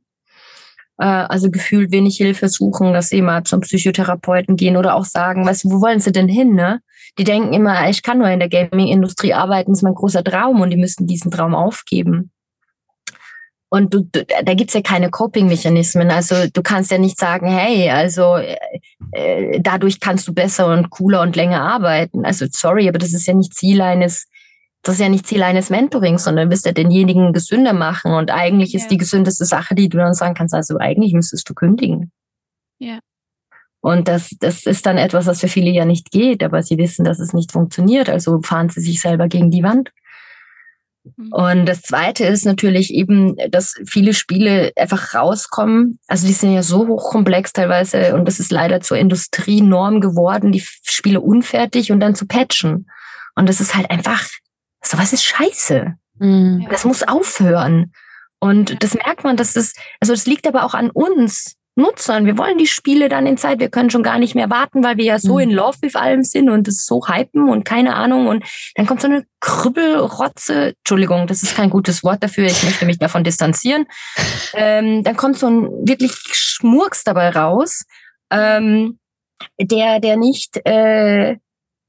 Äh, 0.98 1.04
Also 1.04 1.50
gefühlt 1.50 1.92
wenig 1.92 2.16
Hilfe 2.16 2.48
suchen, 2.48 2.94
dass 2.94 3.10
sie 3.10 3.20
mal 3.20 3.44
zum 3.44 3.60
Psychotherapeuten 3.60 4.56
gehen 4.56 4.78
oder 4.78 4.94
auch 4.94 5.04
sagen, 5.04 5.44
weißt 5.44 5.64
du, 5.64 5.72
wo 5.72 5.80
wollen 5.82 6.00
sie 6.00 6.12
denn 6.12 6.28
hin, 6.28 6.54
ne? 6.54 6.80
Die 7.18 7.24
denken 7.24 7.52
immer, 7.52 7.90
ich 7.90 8.02
kann 8.02 8.18
nur 8.18 8.28
in 8.28 8.38
der 8.38 8.48
Gaming-Industrie 8.48 9.34
arbeiten, 9.34 9.72
ist 9.72 9.82
mein 9.82 9.94
großer 9.94 10.24
Traum 10.24 10.60
und 10.60 10.70
die 10.70 10.76
müssten 10.76 11.06
diesen 11.06 11.30
Traum 11.30 11.54
aufgeben. 11.54 12.30
Und 13.72 13.94
du, 13.94 14.02
du, 14.02 14.24
da 14.44 14.54
gibt's 14.54 14.74
ja 14.74 14.82
keine 14.82 15.10
Coping-Mechanismen. 15.10 16.10
Also 16.10 16.34
du 16.52 16.60
kannst 16.60 16.90
ja 16.90 16.98
nicht 16.98 17.18
sagen, 17.18 17.46
hey, 17.46 17.88
also 17.88 18.36
äh, 18.36 18.56
äh, 19.12 19.60
dadurch 19.60 20.00
kannst 20.00 20.26
du 20.26 20.34
besser 20.34 20.66
und 20.66 20.90
cooler 20.90 21.20
und 21.20 21.36
länger 21.36 21.62
arbeiten. 21.62 22.24
Also 22.24 22.46
sorry, 22.50 22.88
aber 22.88 22.98
das 22.98 23.12
ist 23.12 23.26
ja 23.26 23.34
nicht 23.34 23.54
Ziel 23.54 23.80
eines, 23.80 24.26
das 24.82 24.96
ist 24.96 25.00
ja 25.00 25.08
nicht 25.08 25.26
Ziel 25.26 25.44
eines 25.44 25.70
Mentorings, 25.70 26.24
sondern 26.24 26.48
du 26.48 26.52
wirst 26.52 26.66
ja 26.66 26.72
denjenigen 26.72 27.32
gesünder 27.32 27.72
machen. 27.72 28.12
Und 28.12 28.32
eigentlich 28.32 28.74
ist 28.74 28.84
Ja. 28.84 28.88
die 28.88 28.96
gesündeste 28.98 29.44
Sache, 29.44 29.76
die 29.76 29.88
du 29.88 29.98
dann 29.98 30.14
sagen 30.14 30.34
kannst, 30.34 30.52
also 30.54 30.78
eigentlich 30.78 31.12
müsstest 31.12 31.48
du 31.48 31.54
kündigen. 31.54 32.10
Ja. 32.80 32.98
Und 33.82 34.08
das, 34.08 34.30
das 34.40 34.66
ist 34.66 34.84
dann 34.84 34.98
etwas, 34.98 35.26
was 35.26 35.40
für 35.40 35.48
viele 35.48 35.70
ja 35.70 35.84
nicht 35.84 36.10
geht, 36.10 36.42
aber 36.42 36.62
sie 36.62 36.76
wissen, 36.76 37.04
dass 37.04 37.20
es 37.20 37.32
nicht 37.32 37.52
funktioniert. 37.52 38.08
Also 38.10 38.42
fahren 38.42 38.68
sie 38.68 38.80
sich 38.80 39.00
selber 39.00 39.28
gegen 39.28 39.50
die 39.50 39.62
Wand. 39.62 39.92
Mhm. 41.16 41.32
Und 41.32 41.66
das 41.66 41.82
Zweite 41.82 42.24
ist 42.24 42.44
natürlich 42.44 42.92
eben, 42.92 43.36
dass 43.50 43.74
viele 43.86 44.14
Spiele 44.14 44.72
einfach 44.76 45.14
rauskommen. 45.14 45.98
Also 46.08 46.26
die 46.26 46.32
sind 46.32 46.52
ja 46.52 46.62
so 46.62 46.86
hochkomplex 46.86 47.52
teilweise 47.52 48.14
und 48.14 48.26
das 48.26 48.40
ist 48.40 48.52
leider 48.52 48.80
zur 48.80 48.98
Industrienorm 48.98 50.00
geworden, 50.00 50.52
die 50.52 50.64
Spiele 50.82 51.20
unfertig 51.20 51.92
und 51.92 52.00
dann 52.00 52.14
zu 52.14 52.26
patchen. 52.26 52.88
Und 53.34 53.48
das 53.48 53.60
ist 53.60 53.74
halt 53.74 53.90
einfach, 53.90 54.24
sowas 54.82 55.12
ist 55.12 55.24
scheiße. 55.24 55.94
Mhm. 56.18 56.66
Das 56.70 56.84
muss 56.84 57.02
aufhören. 57.02 57.92
Und 58.38 58.82
das 58.82 58.94
merkt 58.94 59.24
man, 59.24 59.36
dass 59.36 59.52
das, 59.52 59.74
also 60.00 60.12
das 60.12 60.26
liegt 60.26 60.46
aber 60.46 60.64
auch 60.64 60.74
an 60.74 60.90
uns 60.90 61.56
Nutzern. 61.80 62.26
Wir 62.26 62.38
wollen 62.38 62.58
die 62.58 62.66
Spiele 62.66 63.08
dann 63.08 63.26
in 63.26 63.36
Zeit. 63.36 63.58
Wir 63.58 63.70
können 63.70 63.90
schon 63.90 64.02
gar 64.02 64.18
nicht 64.18 64.34
mehr 64.34 64.50
warten, 64.50 64.84
weil 64.84 64.96
wir 64.96 65.04
ja 65.04 65.18
so 65.18 65.34
Mhm. 65.34 65.40
in 65.40 65.50
Love 65.50 65.78
with 65.82 65.94
allem 65.96 66.22
sind 66.22 66.50
und 66.50 66.68
es 66.68 66.86
so 66.86 67.06
hypen 67.08 67.48
und 67.48 67.64
keine 67.64 67.94
Ahnung. 67.96 68.26
Und 68.28 68.44
dann 68.76 68.86
kommt 68.86 69.00
so 69.00 69.08
eine 69.08 69.24
Krüppelrotze. 69.40 70.74
Entschuldigung, 70.78 71.26
das 71.26 71.42
ist 71.42 71.56
kein 71.56 71.70
gutes 71.70 72.04
Wort 72.04 72.22
dafür. 72.22 72.46
Ich 72.46 72.62
möchte 72.62 72.86
mich 72.86 72.98
davon 72.98 73.24
distanzieren. 73.24 73.86
Ähm, 74.52 75.04
dann 75.04 75.16
kommt 75.16 75.38
so 75.38 75.46
ein 75.46 75.62
wirklich 75.86 76.12
Schmurks 76.32 77.04
dabei 77.04 77.30
raus, 77.30 77.84
ähm, 78.30 78.98
der, 79.60 80.00
der 80.00 80.16
nicht, 80.16 80.60
äh, 80.66 81.36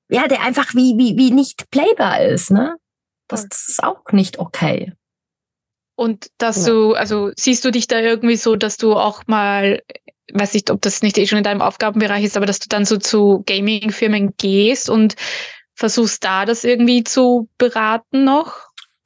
ja, 0.09 0.27
der 0.29 0.43
einfach 0.43 0.73
wie, 0.75 0.95
wie, 0.97 1.17
wie 1.17 1.31
nicht 1.31 1.69
playbar 1.71 2.21
ist, 2.21 2.51
ne? 2.51 2.75
Das, 3.27 3.47
das 3.49 3.67
ist 3.67 3.83
auch 3.83 4.03
nicht 4.11 4.37
okay. 4.37 4.93
Und 6.01 6.31
dass 6.39 6.65
Ja. 6.65 6.73
du, 6.73 6.93
also 6.95 7.29
siehst 7.37 7.63
du 7.63 7.69
dich 7.69 7.85
da 7.85 7.99
irgendwie 7.99 8.35
so, 8.35 8.55
dass 8.55 8.77
du 8.77 8.95
auch 8.95 9.21
mal, 9.27 9.83
weiß 10.33 10.55
nicht, 10.55 10.71
ob 10.71 10.81
das 10.81 11.03
nicht 11.03 11.15
eh 11.19 11.27
schon 11.27 11.37
in 11.37 11.43
deinem 11.43 11.61
Aufgabenbereich 11.61 12.23
ist, 12.23 12.35
aber 12.37 12.47
dass 12.47 12.57
du 12.57 12.67
dann 12.69 12.85
so 12.85 12.97
zu 12.97 13.43
Gaming-Firmen 13.45 14.33
gehst 14.37 14.89
und 14.89 15.13
versuchst 15.75 16.23
da 16.23 16.45
das 16.45 16.63
irgendwie 16.63 17.03
zu 17.03 17.49
beraten 17.59 18.23
noch? 18.23 18.55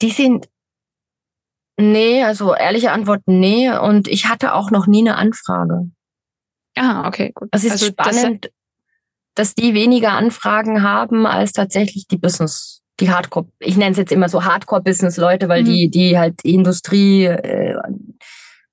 Die 0.01 0.11
sind, 0.11 0.47
nee, 1.77 2.23
also 2.23 2.55
ehrliche 2.55 2.93
Antwort, 2.93 3.23
nee. 3.25 3.69
Und 3.69 4.07
ich 4.07 4.27
hatte 4.29 4.53
auch 4.53 4.71
noch 4.71 4.87
nie 4.87 5.01
eine 5.01 5.17
Anfrage. 5.17 5.89
Ah, 6.77 7.07
okay, 7.09 7.33
gut. 7.35 7.49
Es 7.51 7.65
ist 7.65 7.71
also 7.73 7.91
das- 7.91 8.15
spannend, 8.15 8.51
dass 9.35 9.53
die 9.53 9.73
weniger 9.73 10.13
Anfragen 10.13 10.81
haben 10.81 11.25
als 11.25 11.51
tatsächlich 11.51 12.07
die 12.07 12.17
Business, 12.17 12.74
die 12.99 13.09
Hardcore, 13.11 13.47
ich 13.59 13.75
nenne 13.77 13.91
es 13.91 13.97
jetzt 13.97 14.11
immer 14.11 14.29
so 14.29 14.43
Hardcore-Business-Leute, 14.45 15.49
weil 15.49 15.63
Mhm. 15.63 15.65
die, 15.65 15.89
die 15.89 16.17
halt 16.17 16.43
Industrie, 16.43 17.25
äh, 17.25 17.77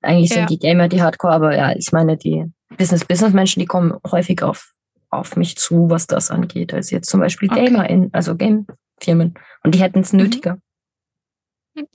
Eigentlich 0.05 0.29
sind 0.31 0.39
Ja. 0.41 0.45
die 0.47 0.59
Gamer 0.59 0.89
die 0.89 1.01
Hardcore, 1.01 1.33
aber 1.33 1.55
ja, 1.55 1.71
ich 1.77 1.93
meine, 1.93 2.17
die 2.17 2.43
Business-Business-Menschen, 2.77 3.61
die 3.61 3.65
kommen 3.65 3.93
häufig 4.11 4.43
auf, 4.43 4.73
auf 5.09 5.37
mich 5.37 5.55
zu, 5.55 5.89
was 5.89 6.07
das 6.07 6.29
angeht, 6.29 6.73
als 6.73 6.91
jetzt 6.91 7.09
zum 7.09 7.21
Beispiel 7.21 7.49
Okay. 7.49 7.67
Gamer 7.67 7.89
in, 7.89 8.09
also 8.13 8.35
Game-Firmen. 8.35 9.33
Und 9.63 9.75
die 9.75 9.79
hätten 9.79 9.99
es 10.01 10.11
Mhm. 10.11 10.19
nötiger. 10.19 10.57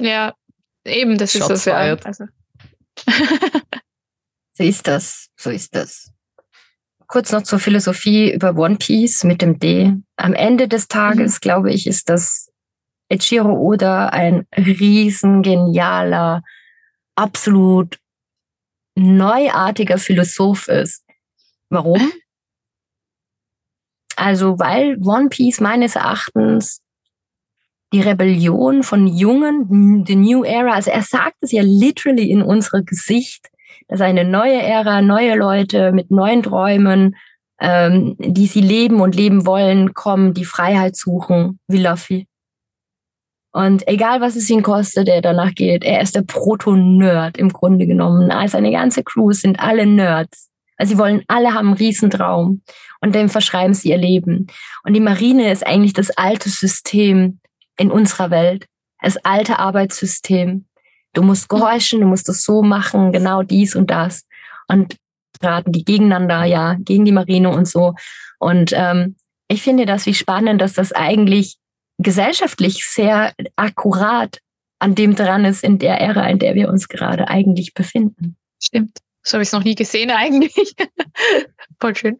Ja, 0.00 0.32
eben, 0.86 1.18
das 1.18 1.32
Shots 1.32 1.50
ist 1.50 1.50
das 1.50 1.64
ja. 1.66 1.74
Also. 2.04 2.24
So 4.54 4.64
ist 4.64 4.88
das, 4.88 5.28
so 5.36 5.50
ist 5.50 5.74
das. 5.76 6.10
Kurz 7.08 7.32
noch 7.32 7.42
zur 7.42 7.58
Philosophie 7.58 8.30
über 8.32 8.54
One 8.56 8.76
Piece 8.76 9.24
mit 9.24 9.40
dem 9.40 9.58
D. 9.58 9.94
Am 10.16 10.34
Ende 10.34 10.68
des 10.68 10.88
Tages, 10.88 11.40
glaube 11.40 11.72
ich, 11.72 11.86
ist 11.86 12.10
das 12.10 12.52
Echiro 13.08 13.50
Oda 13.58 14.08
ein 14.08 14.46
riesengenialer, 14.54 16.42
absolut 17.16 17.98
neuartiger 18.94 19.96
Philosoph 19.96 20.68
ist. 20.68 21.02
Warum? 21.70 22.12
Also, 24.16 24.58
weil 24.58 24.98
One 25.02 25.30
Piece 25.30 25.60
meines 25.60 25.96
Erachtens 25.96 26.82
die 27.94 28.02
Rebellion 28.02 28.82
von 28.82 29.06
Jungen, 29.06 30.04
the 30.06 30.14
New 30.14 30.44
Era, 30.44 30.74
also 30.74 30.90
er 30.90 31.02
sagt 31.02 31.36
es 31.40 31.52
ja 31.52 31.62
literally 31.64 32.30
in 32.30 32.42
unser 32.42 32.82
Gesicht, 32.82 33.48
dass 33.88 34.00
eine 34.00 34.24
neue 34.24 34.60
Ära, 34.62 35.02
neue 35.02 35.36
Leute 35.36 35.92
mit 35.92 36.10
neuen 36.10 36.42
Träumen, 36.42 37.16
ähm, 37.60 38.16
die 38.18 38.46
sie 38.46 38.60
leben 38.60 39.00
und 39.00 39.14
leben 39.14 39.46
wollen, 39.46 39.94
kommen, 39.94 40.34
die 40.34 40.44
Freiheit 40.44 40.96
suchen, 40.96 41.58
wie 41.66 41.82
Luffy. 41.82 42.28
Und 43.52 43.88
egal, 43.88 44.20
was 44.20 44.36
es 44.36 44.48
ihn 44.50 44.62
kostet, 44.62 45.08
er 45.08 45.22
danach 45.22 45.54
geht, 45.54 45.82
er 45.82 46.00
ist 46.02 46.14
der 46.14 46.22
Proto-Nerd 46.22 47.38
im 47.38 47.48
Grunde 47.48 47.86
genommen. 47.86 48.30
Also 48.30 48.52
seine 48.52 48.70
ganze 48.70 49.02
Crew 49.02 49.32
sind 49.32 49.58
alle 49.58 49.86
Nerds. 49.86 50.50
Also 50.76 50.92
sie 50.92 50.98
wollen, 50.98 51.24
alle 51.26 51.54
haben 51.54 51.68
einen 51.68 51.76
Riesentraum 51.76 52.62
und 53.00 53.14
dem 53.14 53.28
verschreiben 53.28 53.74
sie 53.74 53.88
ihr 53.88 53.96
Leben. 53.96 54.46
Und 54.84 54.94
die 54.94 55.00
Marine 55.00 55.50
ist 55.50 55.66
eigentlich 55.66 55.92
das 55.92 56.10
alte 56.10 56.50
System 56.50 57.40
in 57.76 57.90
unserer 57.90 58.30
Welt, 58.30 58.66
das 59.02 59.16
alte 59.24 59.58
Arbeitssystem. 59.58 60.66
Du 61.18 61.24
musst 61.24 61.48
gehorchen, 61.48 62.00
du 62.00 62.06
musst 62.06 62.28
das 62.28 62.44
so 62.44 62.62
machen, 62.62 63.10
genau 63.10 63.42
dies 63.42 63.74
und 63.74 63.90
das. 63.90 64.22
Und 64.68 64.94
raten 65.42 65.72
die 65.72 65.84
gegeneinander, 65.84 66.44
ja, 66.44 66.76
gegen 66.78 67.04
die 67.04 67.10
Marine 67.10 67.50
und 67.50 67.66
so. 67.66 67.94
Und 68.38 68.72
ähm, 68.72 69.16
ich 69.48 69.62
finde 69.62 69.84
das 69.84 70.06
wie 70.06 70.14
spannend, 70.14 70.60
dass 70.60 70.74
das 70.74 70.92
eigentlich 70.92 71.56
gesellschaftlich 72.00 72.86
sehr 72.86 73.32
akkurat 73.56 74.38
an 74.78 74.94
dem 74.94 75.16
dran 75.16 75.44
ist, 75.44 75.64
in 75.64 75.80
der 75.80 76.00
Ära, 76.00 76.30
in 76.30 76.38
der 76.38 76.54
wir 76.54 76.68
uns 76.68 76.86
gerade 76.86 77.26
eigentlich 77.26 77.74
befinden. 77.74 78.36
Stimmt. 78.62 78.98
So 79.24 79.32
habe 79.32 79.42
ich 79.42 79.48
es 79.48 79.52
noch 79.52 79.64
nie 79.64 79.74
gesehen 79.74 80.12
eigentlich. 80.12 80.76
Voll 81.80 81.96
schön. 81.96 82.18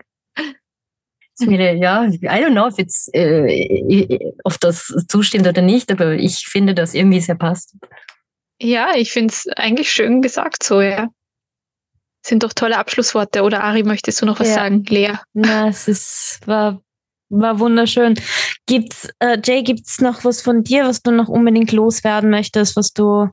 Ich 1.41 1.47
finde, 1.47 1.75
ja, 1.75 2.05
I 2.05 2.19
don't 2.19 2.51
know, 2.51 2.67
if 2.67 2.79
it's, 2.79 3.09
äh, 3.13 4.19
ob 4.43 4.59
das 4.59 4.93
zustimmt 5.07 5.47
oder 5.47 5.63
nicht, 5.63 5.93
aber 5.93 6.15
ich 6.15 6.49
finde, 6.49 6.75
dass 6.75 6.95
irgendwie 6.95 7.21
sehr 7.21 7.37
passt. 7.37 7.77
Ja, 8.61 8.95
ich 8.95 9.13
finde 9.13 9.33
es 9.33 9.47
eigentlich 9.57 9.91
schön 9.91 10.21
gesagt 10.23 10.63
so, 10.63 10.81
ja. 10.81 11.09
Sind 12.27 12.43
doch 12.43 12.53
tolle 12.53 12.77
Abschlussworte. 12.79 13.43
Oder 13.43 13.63
Ari, 13.63 13.85
möchtest 13.85 14.21
du 14.21 14.27
noch 14.27 14.41
was 14.41 14.49
Ja. 14.49 14.55
sagen? 14.55 14.85
Lea. 14.89 15.13
Na, 15.33 15.69
es 15.69 15.87
ist, 15.89 16.41
war, 16.47 16.83
war 17.31 17.59
wunderschön. 17.61 18.19
Gibt's, 18.67 19.09
äh, 19.21 19.39
Jay, 19.45 19.63
gibt's 19.63 20.01
noch 20.01 20.25
was 20.25 20.43
von 20.43 20.65
dir, 20.65 20.85
was 20.85 21.01
du 21.03 21.11
noch 21.13 21.29
unbedingt 21.29 21.71
loswerden 21.73 22.31
möchtest, 22.31 22.77
was 22.77 22.93
du 22.93 23.29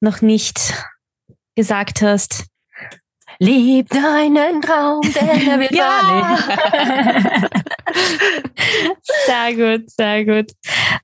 noch 0.00 0.20
nicht 0.20 0.74
gesagt 1.54 2.02
hast? 2.02 2.44
Lieb 3.38 3.88
deinen 3.88 4.60
Traum, 4.62 5.00
denn 5.02 5.48
er 5.48 5.60
wird 5.60 5.72
wahr. 5.74 6.38
sehr 9.26 9.54
gut, 9.78 9.90
sehr 9.90 10.24
gut. 10.24 10.52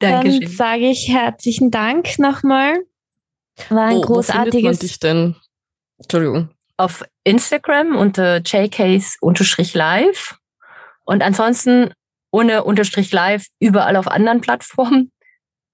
Dann 0.01 0.25
Dankeschön. 0.25 0.49
sage 0.49 0.91
ich 0.91 1.09
herzlichen 1.09 1.71
Dank 1.71 2.19
nochmal. 2.19 2.85
War 3.69 3.87
ein 3.87 3.97
Wo- 3.97 4.09
wo 4.09 4.23
findet 4.23 4.35
man 4.35 4.45
großartiges. 4.45 4.79
dich 4.81 4.99
denn? 5.01 5.37
Entschuldigung. 5.99 6.51
Auf 6.77 7.05
Instagram 7.25 7.97
unter 7.97 8.37
jcase-live 8.39 10.37
und 11.05 11.23
ansonsten 11.23 11.93
ohne 12.31 12.65
Unterstrich 12.65 13.13
live 13.13 13.47
überall 13.59 13.97
auf 13.97 14.07
anderen 14.09 14.41
Plattformen 14.41 15.11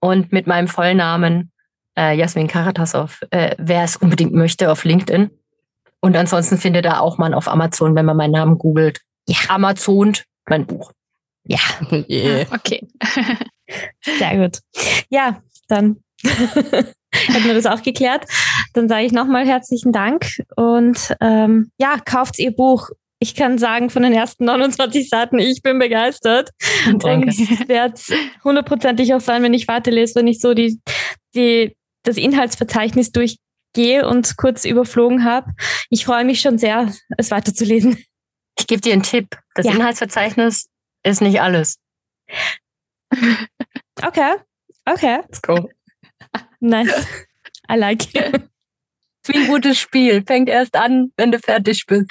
und 0.01 0.33
mit 0.33 0.47
meinem 0.47 0.69
Vollnamen 0.69 1.53
äh, 1.99 2.17
Jasmin 2.17 2.49
Karatasov, 2.49 3.21
äh, 3.31 3.55
wer 3.59 3.85
es 3.85 3.97
unbedingt 3.97 4.33
möchte, 4.35 4.71
auf 4.73 4.85
LinkedIn. 4.85 5.31
Und 6.01 6.17
ansonsten 6.17 6.59
findet 6.59 6.85
da 6.85 6.99
auch 7.01 7.19
man 7.19 7.35
auf 7.35 7.49
Amazon, 7.49 7.95
wenn 7.95 8.05
man 8.07 8.17
meinen 8.17 8.33
Namen 8.33 8.59
googelt. 8.59 9.01
Ja. 9.29 9.37
Amazon, 9.49 10.15
mein 10.49 10.67
Buch. 10.67 10.93
Ja, 11.45 11.59
Yeah. 12.09 12.47
Okay. 12.53 12.87
sehr 14.03 14.37
gut. 14.37 14.59
Ja, 15.09 15.41
dann 15.69 16.03
hätten 17.27 17.45
wir 17.45 17.55
das 17.55 17.67
auch 17.67 17.83
geklärt. 17.83 18.27
Dann 18.73 18.89
sage 18.89 19.07
ich 19.07 19.13
nochmal 19.13 19.47
herzlichen 19.47 19.93
Dank 19.93 20.27
und 20.57 21.15
ähm, 21.21 21.71
ja, 21.79 21.97
kauft 22.05 22.39
ihr 22.39 22.53
Buch. 22.53 22.91
Ich 23.19 23.35
kann 23.35 23.57
sagen, 23.57 23.89
von 23.89 24.03
den 24.03 24.13
ersten 24.13 24.45
29 24.45 25.09
Seiten, 25.09 25.39
ich 25.39 25.63
bin 25.63 25.79
begeistert. 25.79 26.51
Danke. 26.85 27.29
Und 27.29 27.69
werde 27.69 27.99
hundertprozentig 28.45 29.15
auch 29.15 29.21
sein, 29.21 29.43
wenn 29.43 29.55
ich 29.55 29.69
weiterlese, 29.69 30.17
wenn 30.17 30.27
ich 30.27 30.41
so 30.41 30.53
die, 30.53 30.81
die, 31.35 31.75
das 32.03 32.19
Inhaltsverzeichnis 32.19 33.13
durchgehe 33.13 34.07
und 34.07 34.37
kurz 34.37 34.67
überflogen 34.67 35.25
habe. 35.25 35.53
Ich 35.89 36.05
freue 36.05 36.25
mich 36.25 36.43
schon 36.43 36.59
sehr, 36.59 36.93
es 37.17 37.31
weiterzulesen. 37.31 38.05
Ich 38.59 38.67
gebe 38.67 38.81
dir 38.83 38.93
einen 38.93 39.03
Tipp. 39.03 39.29
Das 39.55 39.67
Ja. 39.67 39.73
Inhaltsverzeichnis 39.73 40.69
ist 41.03 41.23
nicht 41.23 41.41
alles. 41.41 41.79
Okay, 44.03 44.35
okay, 44.85 45.21
Let's 45.23 45.41
go. 45.41 45.71
Nice. 46.61 47.07
I 47.71 47.77
like 47.77 48.15
it. 48.15 48.35
Ist 48.35 49.29
wie 49.29 49.39
ein 49.39 49.47
gutes 49.49 49.79
Spiel. 49.79 50.23
Fängt 50.27 50.49
erst 50.49 50.77
an, 50.77 51.13
wenn 51.17 51.33
du 51.33 51.39
fertig 51.39 51.85
bist. 51.87 52.11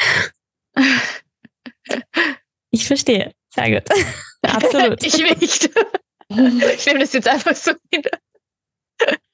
Ich 2.71 2.85
verstehe. 2.85 3.31
Sehr 3.49 3.71
gut. 3.71 3.89
Absolut. 4.41 5.03
Ich 5.03 5.17
nicht. 5.17 5.69
Ich 6.27 6.85
nehme 6.85 6.99
das 6.99 7.13
jetzt 7.13 7.27
einfach 7.27 7.55
so 7.55 7.71
hin. 7.91 8.03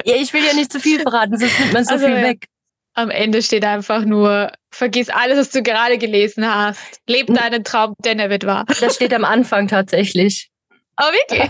Ja, 0.05 0.15
ich 0.15 0.33
will 0.33 0.43
ja 0.43 0.53
nicht 0.53 0.71
zu 0.71 0.79
viel 0.79 0.99
verraten, 0.99 1.37
sonst 1.37 1.59
nimmt 1.59 1.73
man 1.73 1.85
so 1.85 1.93
Also, 1.93 2.05
viel 2.07 2.15
weg. 2.21 2.47
Am 2.93 3.09
Ende 3.09 3.41
steht 3.41 3.63
einfach 3.63 4.03
nur, 4.03 4.51
vergiss 4.71 5.09
alles, 5.09 5.37
was 5.37 5.49
du 5.51 5.63
gerade 5.63 5.97
gelesen 5.97 6.45
hast. 6.45 6.99
Leb 7.07 7.27
deinen 7.27 7.63
Traum, 7.63 7.95
denn 7.99 8.19
er 8.19 8.29
wird 8.29 8.45
wahr. 8.45 8.65
Das 8.81 8.95
steht 8.95 9.13
am 9.13 9.23
Anfang 9.23 9.67
tatsächlich. 9.67 10.49
Oh, 10.99 11.05
wirklich? 11.11 11.49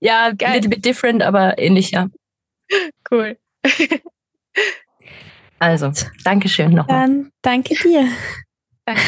Ja, 0.00 0.26
a 0.26 0.32
Geil. 0.32 0.54
little 0.54 0.70
bit 0.70 0.84
different, 0.84 1.22
aber 1.22 1.58
ähnlich, 1.58 1.92
ja. 1.92 2.08
Cool. 3.10 3.36
Also, 5.58 5.92
Dankeschön 6.24 6.72
nochmal. 6.72 7.06
Dann 7.06 7.30
danke 7.42 7.74
dir. 7.74 8.08
Danke. 8.86 9.02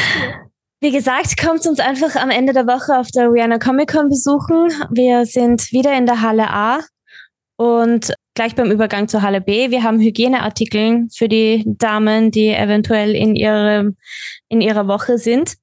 Wie 0.81 0.91
gesagt, 0.91 1.37
kommt 1.41 1.65
uns 1.65 1.79
einfach 1.79 2.15
am 2.15 2.29
Ende 2.29 2.53
der 2.53 2.67
Woche 2.67 2.97
auf 2.99 3.07
der 3.09 3.31
Rihanna 3.31 3.57
Comic 3.57 3.91
Con 3.91 4.09
besuchen. 4.09 4.69
Wir 4.91 5.25
sind 5.25 5.71
wieder 5.71 5.97
in 5.97 6.05
der 6.05 6.21
Halle 6.21 6.49
A 6.51 6.79
und 7.57 8.13
gleich 8.35 8.53
beim 8.55 8.69
Übergang 8.71 9.07
zur 9.07 9.21
Halle 9.21 9.41
B. 9.41 9.71
Wir 9.71 9.83
haben 9.83 9.99
Hygieneartikel 9.99 11.07
für 11.13 11.27
die 11.27 11.63
Damen, 11.65 12.29
die 12.31 12.49
eventuell 12.49 13.15
in, 13.15 13.35
ihrem, 13.35 13.97
in 14.49 14.61
ihrer 14.61 14.87
Woche 14.87 15.17
sind. 15.17 15.55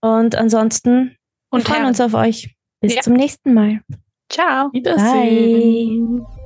Und 0.00 0.34
ansonsten 0.34 1.10
wir 1.50 1.58
Und 1.58 1.64
freuen 1.64 1.76
Herren. 1.80 1.88
uns 1.88 2.00
auf 2.00 2.14
euch. 2.14 2.54
Bis 2.80 2.94
Ja. 2.94 3.02
zum 3.02 3.12
nächsten 3.14 3.52
Mal. 3.54 3.80
Ciao. 4.30 4.70
Wiedersehen. 4.72 6.22
Bye. 6.24 6.41